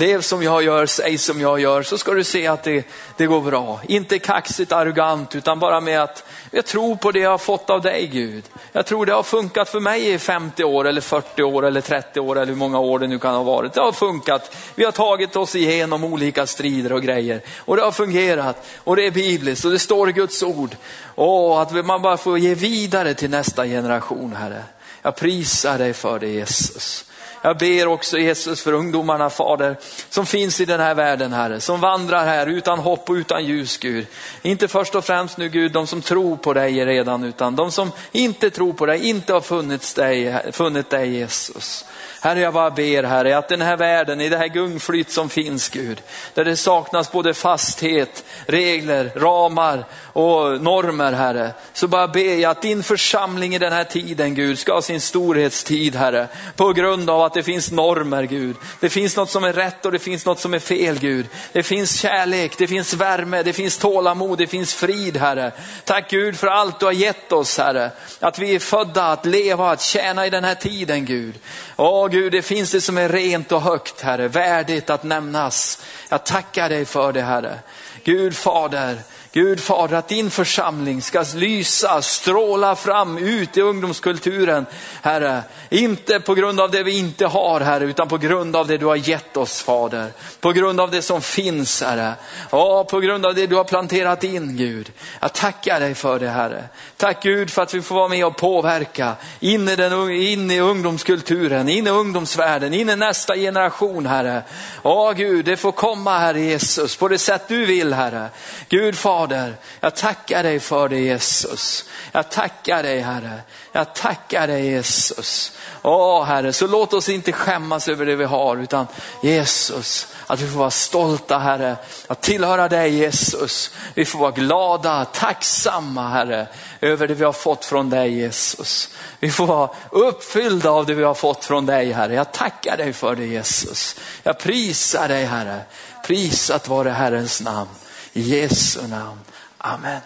Lev 0.00 0.20
som 0.20 0.42
jag 0.42 0.62
gör, 0.62 0.86
säg 0.86 1.18
som 1.18 1.40
jag 1.40 1.60
gör, 1.60 1.82
så 1.82 1.98
ska 1.98 2.12
du 2.12 2.24
se 2.24 2.46
att 2.46 2.62
det, 2.62 2.86
det 3.16 3.26
går 3.26 3.40
bra. 3.40 3.80
Inte 3.86 4.18
kaxigt 4.18 4.72
arrogant, 4.72 5.34
utan 5.34 5.58
bara 5.58 5.80
med 5.80 6.02
att 6.02 6.24
jag 6.50 6.66
tror 6.66 6.96
på 6.96 7.10
det 7.10 7.18
jag 7.18 7.30
har 7.30 7.38
fått 7.38 7.70
av 7.70 7.82
dig 7.82 8.06
Gud. 8.06 8.44
Jag 8.72 8.86
tror 8.86 9.06
det 9.06 9.12
har 9.12 9.22
funkat 9.22 9.68
för 9.68 9.80
mig 9.80 10.12
i 10.12 10.18
50 10.18 10.64
år, 10.64 10.86
eller 10.86 11.00
40 11.00 11.42
år, 11.42 11.66
eller 11.66 11.80
30 11.80 12.20
år, 12.20 12.36
eller 12.36 12.52
hur 12.52 12.58
många 12.58 12.78
år 12.78 12.98
det 12.98 13.06
nu 13.06 13.18
kan 13.18 13.34
ha 13.34 13.42
varit. 13.42 13.72
Det 13.72 13.80
har 13.80 13.92
funkat. 13.92 14.56
Vi 14.74 14.84
har 14.84 14.92
tagit 14.92 15.36
oss 15.36 15.54
igenom 15.54 16.04
olika 16.04 16.46
strider 16.46 16.92
och 16.92 17.02
grejer. 17.02 17.40
Och 17.58 17.76
det 17.76 17.82
har 17.82 17.92
fungerat. 17.92 18.66
Och 18.76 18.96
det 18.96 19.06
är 19.06 19.10
bibliskt 19.10 19.64
och 19.64 19.70
det 19.70 19.78
står 19.78 20.10
i 20.10 20.12
Guds 20.12 20.42
ord. 20.42 20.76
Och 21.14 21.62
att 21.62 21.86
man 21.86 22.02
bara 22.02 22.16
får 22.16 22.38
ge 22.38 22.54
vidare 22.54 23.14
till 23.14 23.30
nästa 23.30 23.66
generation, 23.66 24.36
Herre. 24.36 24.62
Jag 25.02 25.16
prisar 25.16 25.78
dig 25.78 25.94
för 25.94 26.18
det 26.18 26.28
Jesus. 26.28 27.09
Jag 27.42 27.58
ber 27.58 27.86
också 27.86 28.18
Jesus 28.18 28.62
för 28.62 28.72
ungdomarna 28.72 29.30
Fader, 29.30 29.76
som 30.10 30.26
finns 30.26 30.60
i 30.60 30.64
den 30.64 30.80
här 30.80 30.94
världen 30.94 31.32
Herre, 31.32 31.60
som 31.60 31.80
vandrar 31.80 32.24
här 32.24 32.46
utan 32.46 32.78
hopp 32.78 33.10
och 33.10 33.14
utan 33.14 33.44
ljus 33.44 33.78
Gud. 33.78 34.06
Inte 34.42 34.68
först 34.68 34.94
och 34.94 35.04
främst 35.04 35.36
nu 35.38 35.48
Gud, 35.48 35.72
de 35.72 35.86
som 35.86 36.02
tror 36.02 36.36
på 36.36 36.52
dig 36.52 36.84
redan, 36.84 37.24
utan 37.24 37.56
de 37.56 37.70
som 37.70 37.92
inte 38.12 38.50
tror 38.50 38.72
på 38.72 38.86
dig, 38.86 39.08
inte 39.08 39.32
har 39.32 39.40
funnit 39.40 39.96
dig, 39.96 40.42
funnit 40.52 40.90
dig 40.90 41.10
Jesus. 41.10 41.84
Herre, 42.22 42.40
jag 42.40 42.54
bara 42.54 42.70
ber 42.70 43.02
Herre, 43.02 43.38
att 43.38 43.48
den 43.48 43.62
här 43.62 43.76
världen, 43.76 44.20
i 44.20 44.28
det 44.28 44.36
här 44.36 44.48
gungflyt 44.48 45.10
som 45.10 45.28
finns 45.28 45.68
Gud, 45.68 46.00
där 46.34 46.44
det 46.44 46.56
saknas 46.56 47.12
både 47.12 47.34
fasthet, 47.34 48.24
regler, 48.46 49.10
ramar 49.16 49.84
och 50.12 50.62
normer 50.62 51.12
Herre, 51.12 51.50
så 51.72 51.88
bara 51.88 52.08
ber 52.08 52.34
jag 52.34 52.50
att 52.50 52.62
din 52.62 52.82
församling 52.82 53.54
i 53.54 53.58
den 53.58 53.72
här 53.72 53.84
tiden 53.84 54.34
Gud 54.34 54.58
ska 54.58 54.72
ha 54.72 54.82
sin 54.82 55.00
storhetstid 55.00 55.94
Herre, 55.94 56.28
på 56.56 56.72
grund 56.72 57.10
av 57.10 57.22
att 57.22 57.34
det 57.34 57.42
finns 57.42 57.70
normer 57.70 58.22
Gud. 58.22 58.56
Det 58.80 58.88
finns 58.88 59.16
något 59.16 59.30
som 59.30 59.44
är 59.44 59.52
rätt 59.52 59.86
och 59.86 59.92
det 59.92 59.98
finns 59.98 60.26
något 60.26 60.40
som 60.40 60.54
är 60.54 60.58
fel 60.58 60.98
Gud. 60.98 61.26
Det 61.52 61.62
finns 61.62 62.00
kärlek, 62.00 62.58
det 62.58 62.66
finns 62.66 62.94
värme, 62.94 63.42
det 63.42 63.52
finns 63.52 63.78
tålamod, 63.78 64.38
det 64.38 64.46
finns 64.46 64.74
frid 64.74 65.16
Herre. 65.16 65.52
Tack 65.84 66.10
Gud 66.10 66.36
för 66.36 66.46
allt 66.46 66.80
du 66.80 66.86
har 66.86 66.92
gett 66.92 67.32
oss 67.32 67.58
Herre, 67.58 67.90
att 68.20 68.38
vi 68.38 68.54
är 68.54 68.58
födda 68.58 69.06
att 69.06 69.26
leva, 69.26 69.70
att 69.70 69.82
tjäna 69.82 70.26
i 70.26 70.30
den 70.30 70.44
här 70.44 70.54
tiden 70.54 71.04
Gud. 71.04 71.34
Åh 71.76 72.09
Gud, 72.10 72.32
det 72.32 72.42
finns 72.42 72.72
det 72.72 72.80
som 72.80 72.98
är 72.98 73.08
rent 73.08 73.52
och 73.52 73.62
högt 73.62 74.00
Herre, 74.00 74.28
värdigt 74.28 74.90
att 74.90 75.02
nämnas. 75.02 75.82
Jag 76.08 76.26
tackar 76.26 76.68
dig 76.68 76.84
för 76.84 77.12
det 77.12 77.22
Herre. 77.22 77.58
Gud 78.04 78.36
Fader, 78.36 78.98
Gud 79.32 79.60
Fader, 79.60 79.96
att 79.96 80.08
din 80.08 80.30
församling 80.30 81.02
ska 81.02 81.24
lysa, 81.34 82.02
stråla 82.02 82.76
fram 82.76 83.18
ut 83.18 83.56
i 83.56 83.60
ungdomskulturen, 83.60 84.66
Herre. 85.02 85.42
Inte 85.68 86.20
på 86.20 86.34
grund 86.34 86.60
av 86.60 86.70
det 86.70 86.82
vi 86.82 86.98
inte 86.98 87.26
har, 87.26 87.60
Herre, 87.60 87.84
utan 87.84 88.08
på 88.08 88.18
grund 88.18 88.56
av 88.56 88.66
det 88.66 88.78
du 88.78 88.86
har 88.86 88.96
gett 88.96 89.36
oss, 89.36 89.62
Fader. 89.62 90.12
På 90.40 90.52
grund 90.52 90.80
av 90.80 90.90
det 90.90 91.02
som 91.02 91.22
finns, 91.22 91.82
Herre. 91.82 92.12
Ja, 92.50 92.84
på 92.84 93.00
grund 93.00 93.26
av 93.26 93.34
det 93.34 93.46
du 93.46 93.56
har 93.56 93.64
planterat 93.64 94.24
in, 94.24 94.56
Gud. 94.56 94.92
Jag 95.20 95.32
tackar 95.32 95.80
dig 95.80 95.94
för 95.94 96.18
det, 96.18 96.28
Herre. 96.28 96.64
Tack 96.96 97.22
Gud 97.22 97.50
för 97.50 97.62
att 97.62 97.74
vi 97.74 97.82
får 97.82 97.94
vara 97.94 98.08
med 98.08 98.26
och 98.26 98.36
påverka 98.36 99.12
in 99.40 99.68
i, 99.68 99.76
den, 99.76 100.10
in 100.10 100.50
i 100.50 100.60
ungdomskulturen, 100.60 101.68
in 101.68 101.86
i 101.86 101.90
ungdomsvärlden, 101.90 102.74
in 102.74 102.90
i 102.90 102.96
nästa 102.96 103.36
generation, 103.36 104.06
Herre. 104.06 104.42
Ja, 104.82 105.12
Gud, 105.12 105.44
det 105.44 105.56
får 105.56 105.72
komma, 105.72 106.18
Herre 106.18 106.40
Jesus, 106.40 106.96
på 106.96 107.08
det 107.08 107.18
sätt 107.18 107.42
du 107.48 107.66
vill, 107.66 107.92
Herre. 107.92 108.28
Gud 108.68 108.96
Fader, 108.96 109.19
Fader, 109.20 109.54
jag 109.80 109.94
tackar 109.94 110.42
dig 110.42 110.60
för 110.60 110.88
det 110.88 111.00
Jesus. 111.00 111.84
Jag 112.12 112.30
tackar 112.30 112.82
dig 112.82 113.00
Herre. 113.00 113.40
Jag 113.72 113.94
tackar 113.94 114.46
dig 114.46 114.66
Jesus. 114.66 115.52
Åh 115.82 116.24
Herre, 116.24 116.52
så 116.52 116.66
låt 116.66 116.92
oss 116.92 117.08
inte 117.08 117.32
skämmas 117.32 117.88
över 117.88 118.06
det 118.06 118.16
vi 118.16 118.24
har 118.24 118.56
utan 118.56 118.86
Jesus, 119.22 120.06
att 120.26 120.40
vi 120.40 120.50
får 120.50 120.58
vara 120.58 120.70
stolta 120.70 121.38
Herre, 121.38 121.76
att 122.06 122.20
tillhöra 122.20 122.68
dig 122.68 122.94
Jesus. 122.94 123.70
Vi 123.94 124.04
får 124.04 124.18
vara 124.18 124.30
glada, 124.30 125.04
tacksamma 125.04 126.08
Herre, 126.08 126.46
över 126.80 127.08
det 127.08 127.14
vi 127.14 127.24
har 127.24 127.32
fått 127.32 127.64
från 127.64 127.90
dig 127.90 128.14
Jesus. 128.14 128.88
Vi 129.18 129.30
får 129.30 129.46
vara 129.46 129.70
uppfyllda 129.90 130.70
av 130.70 130.86
det 130.86 130.94
vi 130.94 131.04
har 131.04 131.14
fått 131.14 131.44
från 131.44 131.66
dig 131.66 131.92
Herre. 131.92 132.14
Jag 132.14 132.32
tackar 132.32 132.76
dig 132.76 132.92
för 132.92 133.16
det 133.16 133.26
Jesus. 133.26 133.96
Jag 134.22 134.38
prisar 134.38 135.08
dig 135.08 135.24
Herre. 135.24 135.60
Prisat 136.06 136.68
vare 136.68 136.90
Herrens 136.90 137.40
namn. 137.40 137.70
I 138.12 138.20
Jesu 138.20 138.86
namn. 138.86 139.20
Amen. 139.58 140.00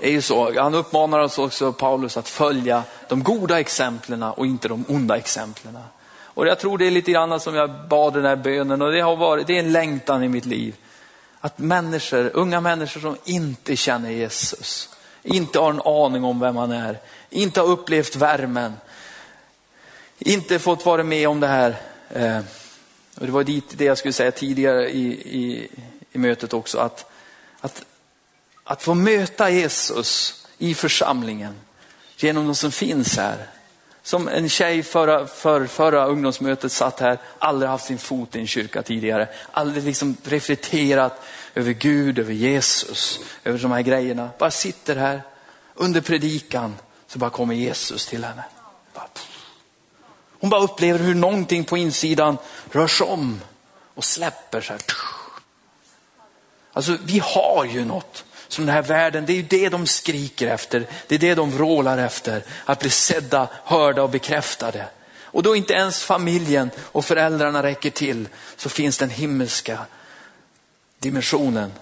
Det 0.00 0.06
är 0.06 0.12
ju 0.12 0.22
så, 0.22 0.60
han 0.60 0.74
uppmanar 0.74 1.18
oss 1.18 1.38
också, 1.38 1.72
Paulus, 1.72 2.16
att 2.16 2.28
följa 2.28 2.82
de 3.08 3.22
goda 3.22 3.60
exemplen 3.60 4.22
och 4.22 4.46
inte 4.46 4.68
de 4.68 4.84
onda 4.88 5.16
exemplen. 5.16 5.78
Och 6.22 6.46
jag 6.46 6.58
tror 6.58 6.78
det 6.78 6.86
är 6.86 6.90
lite 6.90 7.12
grann 7.12 7.40
som 7.40 7.54
jag 7.54 7.70
bad 7.88 8.14
den 8.14 8.24
här 8.24 8.36
bönen 8.36 8.82
och 8.82 8.92
det 8.92 9.00
har 9.00 9.16
varit, 9.16 9.46
det 9.46 9.54
är 9.54 9.58
en 9.58 9.72
längtan 9.72 10.22
i 10.22 10.28
mitt 10.28 10.46
liv. 10.46 10.74
Att 11.40 11.58
människor, 11.58 12.30
unga 12.34 12.60
människor 12.60 13.00
som 13.00 13.16
inte 13.24 13.76
känner 13.76 14.10
Jesus, 14.10 14.88
inte 15.22 15.58
har 15.58 15.70
en 15.70 15.80
aning 15.80 16.24
om 16.24 16.40
vem 16.40 16.56
han 16.56 16.72
är, 16.72 16.98
inte 17.30 17.60
har 17.60 17.68
upplevt 17.68 18.16
värmen, 18.16 18.72
inte 20.18 20.58
fått 20.58 20.86
vara 20.86 21.02
med 21.02 21.28
om 21.28 21.40
det 21.40 21.46
här. 21.46 21.76
Eh, 22.10 22.38
och 23.20 23.26
det 23.26 23.32
var 23.32 23.44
dit 23.44 23.64
det 23.68 23.84
jag 23.84 23.98
skulle 23.98 24.12
säga 24.12 24.30
tidigare 24.30 24.90
i, 24.90 25.06
i, 25.10 25.68
i 26.12 26.18
mötet 26.18 26.52
också, 26.52 26.78
att, 26.78 27.10
att, 27.60 27.84
att 28.64 28.82
få 28.82 28.94
möta 28.94 29.50
Jesus 29.50 30.40
i 30.58 30.74
församlingen 30.74 31.54
genom 32.16 32.46
de 32.46 32.54
som 32.54 32.72
finns 32.72 33.16
här. 33.16 33.46
Som 34.02 34.28
en 34.28 34.48
tjej 34.48 34.82
förra, 34.82 35.26
för, 35.26 35.66
förra 35.66 36.06
ungdomsmötet 36.06 36.72
satt 36.72 37.00
här, 37.00 37.18
aldrig 37.38 37.70
haft 37.70 37.86
sin 37.86 37.98
fot 37.98 38.36
i 38.36 38.38
en 38.38 38.46
kyrka 38.46 38.82
tidigare, 38.82 39.28
aldrig 39.52 39.84
liksom 39.84 40.16
reflekterat 40.24 41.22
över 41.54 41.72
Gud, 41.72 42.18
över 42.18 42.32
Jesus, 42.32 43.20
över 43.44 43.58
de 43.58 43.70
här 43.70 43.82
grejerna. 43.82 44.30
Bara 44.38 44.50
sitter 44.50 44.96
här 44.96 45.22
under 45.74 46.00
predikan 46.00 46.76
så 47.06 47.18
bara 47.18 47.30
kommer 47.30 47.54
Jesus 47.54 48.06
till 48.06 48.24
henne. 48.24 48.44
Hon 50.40 50.50
bara 50.50 50.60
upplever 50.60 50.98
hur 50.98 51.14
någonting 51.14 51.64
på 51.64 51.76
insidan 51.76 52.38
rörs 52.70 53.00
om 53.00 53.40
och 53.94 54.04
släpper. 54.04 54.60
Så 54.60 54.72
här. 54.72 54.80
Alltså 56.80 56.96
vi 57.04 57.18
har 57.18 57.64
ju 57.64 57.84
något 57.84 58.24
som 58.48 58.66
den 58.66 58.74
här 58.74 58.82
världen, 58.82 59.26
det 59.26 59.32
är 59.32 59.36
ju 59.36 59.42
det 59.42 59.68
de 59.68 59.86
skriker 59.86 60.46
efter. 60.46 60.86
Det 61.06 61.14
är 61.14 61.18
det 61.18 61.34
de 61.34 61.50
vrålar 61.50 61.98
efter. 61.98 62.42
Att 62.64 62.80
bli 62.80 62.90
sedda, 62.90 63.48
hörda 63.64 64.02
och 64.02 64.10
bekräftade. 64.10 64.84
Och 65.22 65.42
då 65.42 65.56
inte 65.56 65.72
ens 65.74 66.02
familjen 66.02 66.70
och 66.78 67.04
föräldrarna 67.04 67.62
räcker 67.62 67.90
till 67.90 68.28
så 68.56 68.68
finns 68.68 68.98
den 68.98 69.10
himmelska 69.10 69.78
dimensionen 70.98 71.72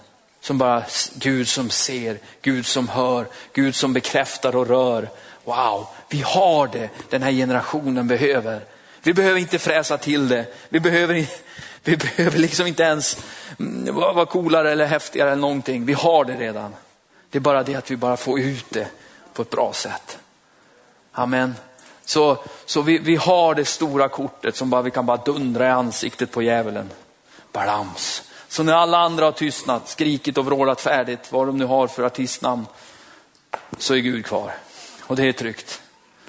som 0.41 0.57
bara 0.57 0.83
Gud 1.13 1.47
som 1.47 1.69
ser, 1.69 2.17
Gud 2.41 2.65
som 2.65 2.87
hör, 2.87 3.27
Gud 3.53 3.75
som 3.75 3.93
bekräftar 3.93 4.55
och 4.55 4.67
rör. 4.67 5.09
Wow, 5.43 5.87
vi 6.09 6.21
har 6.21 6.67
det 6.67 6.89
den 7.09 7.23
här 7.23 7.31
generationen 7.31 8.07
behöver. 8.07 8.61
Vi 9.03 9.13
behöver 9.13 9.39
inte 9.39 9.59
fräsa 9.59 9.97
till 9.97 10.27
det. 10.27 10.45
Vi 10.69 10.79
behöver, 10.79 11.25
vi 11.83 11.97
behöver 11.97 12.37
liksom 12.37 12.67
inte 12.67 12.83
ens 12.83 13.17
mm, 13.59 13.95
vara 13.95 14.25
coolare 14.25 14.71
eller 14.71 14.85
häftigare 14.85 15.31
eller 15.31 15.41
någonting. 15.41 15.85
Vi 15.85 15.93
har 15.93 16.25
det 16.25 16.35
redan. 16.35 16.75
Det 17.29 17.37
är 17.37 17.41
bara 17.41 17.63
det 17.63 17.75
att 17.75 17.91
vi 17.91 17.97
bara 17.97 18.17
får 18.17 18.39
ut 18.39 18.65
det 18.69 18.87
på 19.33 19.41
ett 19.41 19.49
bra 19.49 19.73
sätt. 19.73 20.17
Amen. 21.11 21.55
Så, 22.05 22.37
så 22.65 22.81
vi, 22.81 22.97
vi 22.97 23.15
har 23.15 23.55
det 23.55 23.65
stora 23.65 24.09
kortet 24.09 24.55
som 24.55 24.69
bara, 24.69 24.81
vi 24.81 24.91
kan 24.91 25.05
bara 25.05 25.17
dundra 25.17 25.67
i 25.67 25.71
ansiktet 25.71 26.31
på 26.31 26.41
djävulen. 26.41 26.89
Balans. 27.51 28.23
Så 28.47 28.63
när 28.63 28.73
alla 28.73 28.97
andra 28.97 29.25
har 29.25 29.31
tystnat, 29.31 29.89
skrikit 29.89 30.37
och 30.37 30.45
vrålat 30.45 30.81
färdigt, 30.81 31.31
vad 31.31 31.47
de 31.47 31.57
nu 31.57 31.65
har 31.65 31.87
för 31.87 32.03
artistnamn, 32.03 32.65
så 33.77 33.93
är 33.93 33.99
Gud 33.99 34.25
kvar. 34.25 34.53
Och 35.01 35.15
det 35.15 35.23
är 35.23 35.33
tryggt. 35.33 35.81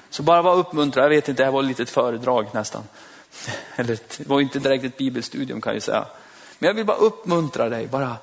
Så 0.09 0.23
bara 0.23 0.41
var 0.41 0.55
uppmuntrad, 0.55 1.05
jag 1.05 1.09
vet 1.09 1.29
inte, 1.29 1.41
det 1.41 1.45
här 1.45 1.51
var 1.51 1.61
ett 1.61 1.67
litet 1.67 1.89
föredrag 1.89 2.47
nästan. 2.53 2.83
Eller 3.75 3.99
det 4.17 4.27
var 4.27 4.41
inte 4.41 4.59
direkt 4.59 4.83
ett 4.83 4.97
bibelstudium 4.97 5.61
kan 5.61 5.73
jag 5.73 5.83
säga. 5.83 6.05
Men 6.59 6.67
jag 6.67 6.73
vill 6.73 6.85
bara 6.85 6.97
uppmuntra 6.97 7.69
dig, 7.69 7.87
bara 7.87 8.15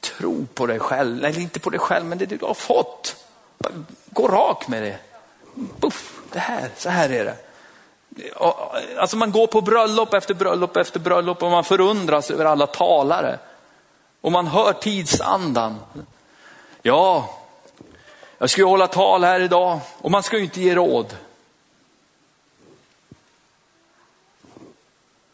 tro 0.00 0.46
på 0.54 0.66
dig 0.66 0.78
själv, 0.78 1.24
eller 1.24 1.40
inte 1.40 1.60
på 1.60 1.70
dig 1.70 1.80
själv, 1.80 2.06
men 2.06 2.18
det 2.18 2.26
du 2.26 2.38
har 2.42 2.54
fått. 2.54 3.16
Gå 4.10 4.28
rak 4.28 4.68
med 4.68 4.82
det. 4.82 4.98
Buff, 5.54 6.20
det 6.32 6.38
här, 6.38 6.70
så 6.76 6.88
här 6.88 7.12
är 7.12 7.24
det. 7.24 7.36
Alltså 8.98 9.16
man 9.16 9.32
går 9.32 9.46
på 9.46 9.60
bröllop 9.60 10.14
efter 10.14 10.34
bröllop 10.34 10.76
efter 10.76 11.00
bröllop 11.00 11.42
och 11.42 11.50
man 11.50 11.64
förundras 11.64 12.30
över 12.30 12.44
alla 12.44 12.66
talare. 12.66 13.38
Och 14.20 14.32
man 14.32 14.46
hör 14.46 14.72
tidsandan. 14.72 15.78
Ja, 16.82 17.38
jag 18.38 18.50
ska 18.50 18.60
ju 18.60 18.66
hålla 18.66 18.86
tal 18.86 19.24
här 19.24 19.40
idag 19.40 19.80
och 19.98 20.10
man 20.10 20.22
ska 20.22 20.36
ju 20.36 20.44
inte 20.44 20.60
ge 20.60 20.74
råd. 20.74 21.16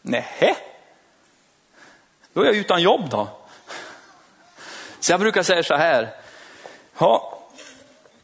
Nähä, 0.09 0.55
då 2.33 2.41
är 2.41 2.45
jag 2.45 2.55
utan 2.55 2.81
jobb 2.81 3.09
då. 3.09 3.27
Så 4.99 5.11
jag 5.11 5.19
brukar 5.19 5.43
säga 5.43 5.63
så 5.63 5.75
här. 5.75 6.15
Ja, 6.97 7.39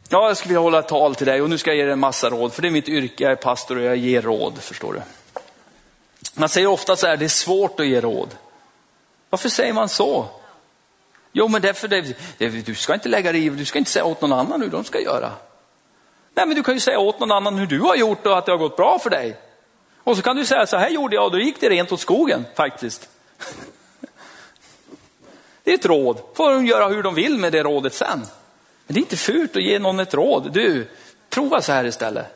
ja, 0.08 0.28
jag 0.28 0.36
skulle 0.36 0.48
vilja 0.48 0.60
hålla 0.60 0.78
ett 0.78 0.88
tal 0.88 1.14
till 1.14 1.26
dig 1.26 1.42
och 1.42 1.50
nu 1.50 1.58
ska 1.58 1.70
jag 1.70 1.76
ge 1.76 1.82
dig 1.82 1.92
en 1.92 1.98
massa 1.98 2.30
råd, 2.30 2.52
för 2.52 2.62
det 2.62 2.68
är 2.68 2.72
mitt 2.72 2.88
yrke, 2.88 3.24
jag 3.24 3.32
är 3.32 3.36
pastor 3.36 3.76
och 3.76 3.84
jag 3.84 3.96
ger 3.96 4.22
råd, 4.22 4.58
förstår 4.58 4.92
du. 4.92 5.02
Man 6.34 6.48
säger 6.48 6.66
ofta 6.66 6.96
så 6.96 7.06
här, 7.06 7.16
det 7.16 7.24
är 7.24 7.28
svårt 7.28 7.80
att 7.80 7.86
ge 7.86 8.00
råd. 8.00 8.34
Varför 9.30 9.48
säger 9.48 9.72
man 9.72 9.88
så? 9.88 10.26
Jo, 11.32 11.48
men 11.48 11.62
därför, 11.62 11.88
det, 11.88 12.16
det, 12.38 12.48
du 12.48 12.74
ska 12.74 12.94
inte 12.94 13.08
lägga 13.08 13.32
dig 13.32 13.46
i, 13.46 13.48
du 13.48 13.64
ska 13.64 13.78
inte 13.78 13.90
säga 13.90 14.04
åt 14.04 14.20
någon 14.20 14.32
annan 14.32 14.62
hur 14.62 14.70
de 14.70 14.84
ska 14.84 15.00
göra. 15.00 15.32
Nej, 16.34 16.46
men 16.46 16.56
du 16.56 16.62
kan 16.62 16.74
ju 16.74 16.80
säga 16.80 16.98
åt 16.98 17.20
någon 17.20 17.32
annan 17.32 17.54
hur 17.58 17.66
du 17.66 17.80
har 17.80 17.96
gjort 17.96 18.26
och 18.26 18.38
att 18.38 18.46
det 18.46 18.52
har 18.52 18.58
gått 18.58 18.76
bra 18.76 18.98
för 18.98 19.10
dig. 19.10 19.36
Och 20.06 20.16
så 20.16 20.22
kan 20.22 20.36
du 20.36 20.44
säga, 20.44 20.66
så 20.66 20.76
här 20.76 20.88
gjorde 20.88 21.14
jag 21.14 21.24
och 21.24 21.30
då 21.30 21.38
gick 21.38 21.60
det 21.60 21.68
rent 21.68 21.92
åt 21.92 22.00
skogen 22.00 22.44
faktiskt. 22.54 23.08
Det 25.64 25.70
är 25.70 25.74
ett 25.74 25.86
råd, 25.86 26.20
får 26.34 26.50
de 26.50 26.66
göra 26.66 26.88
hur 26.88 27.02
de 27.02 27.14
vill 27.14 27.38
med 27.38 27.52
det 27.52 27.62
rådet 27.62 27.94
sen. 27.94 28.18
Men 28.86 28.94
det 28.94 28.98
är 28.98 29.02
inte 29.02 29.16
fult 29.16 29.56
att 29.56 29.62
ge 29.62 29.78
någon 29.78 30.00
ett 30.00 30.14
råd. 30.14 30.52
Du, 30.52 30.88
prova 31.30 31.62
så 31.62 31.72
här 31.72 31.84
istället. 31.84 32.26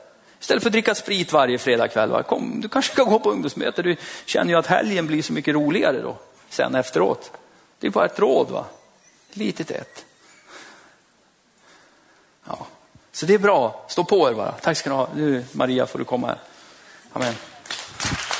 Istället 0.40 0.62
för 0.62 0.68
att 0.68 0.72
dricka 0.72 0.94
sprit 0.94 1.32
varje 1.32 1.58
fredagkväll, 1.58 2.10
va? 2.10 2.22
Kom, 2.22 2.60
du 2.60 2.68
kanske 2.68 2.92
ska 2.92 3.04
gå 3.04 3.18
på 3.18 3.30
ungdomsmöte. 3.30 3.82
Du 3.82 3.96
känner 4.24 4.52
ju 4.52 4.58
att 4.58 4.66
helgen 4.66 5.06
blir 5.06 5.22
så 5.22 5.32
mycket 5.32 5.54
roligare 5.54 6.00
då, 6.02 6.16
sen 6.48 6.74
efteråt. 6.74 7.32
Det 7.78 7.86
är 7.86 7.90
bara 7.90 8.06
ett 8.06 8.18
råd. 8.18 8.50
va? 8.50 8.64
litet 9.32 9.70
ett. 9.70 10.04
Ja. 12.44 12.66
Så 13.12 13.26
det 13.26 13.34
är 13.34 13.38
bra, 13.38 13.84
stå 13.88 14.04
på 14.04 14.30
er 14.30 14.34
bara. 14.34 14.52
Tack 14.52 14.76
ska 14.76 14.90
ni 14.90 14.96
ha. 14.96 15.08
Nu 15.14 15.44
Maria 15.52 15.86
får 15.86 15.98
du 15.98 16.04
komma 16.04 16.26
här. 16.26 16.38
Amen. 17.12 17.34
Applaus 18.02 18.39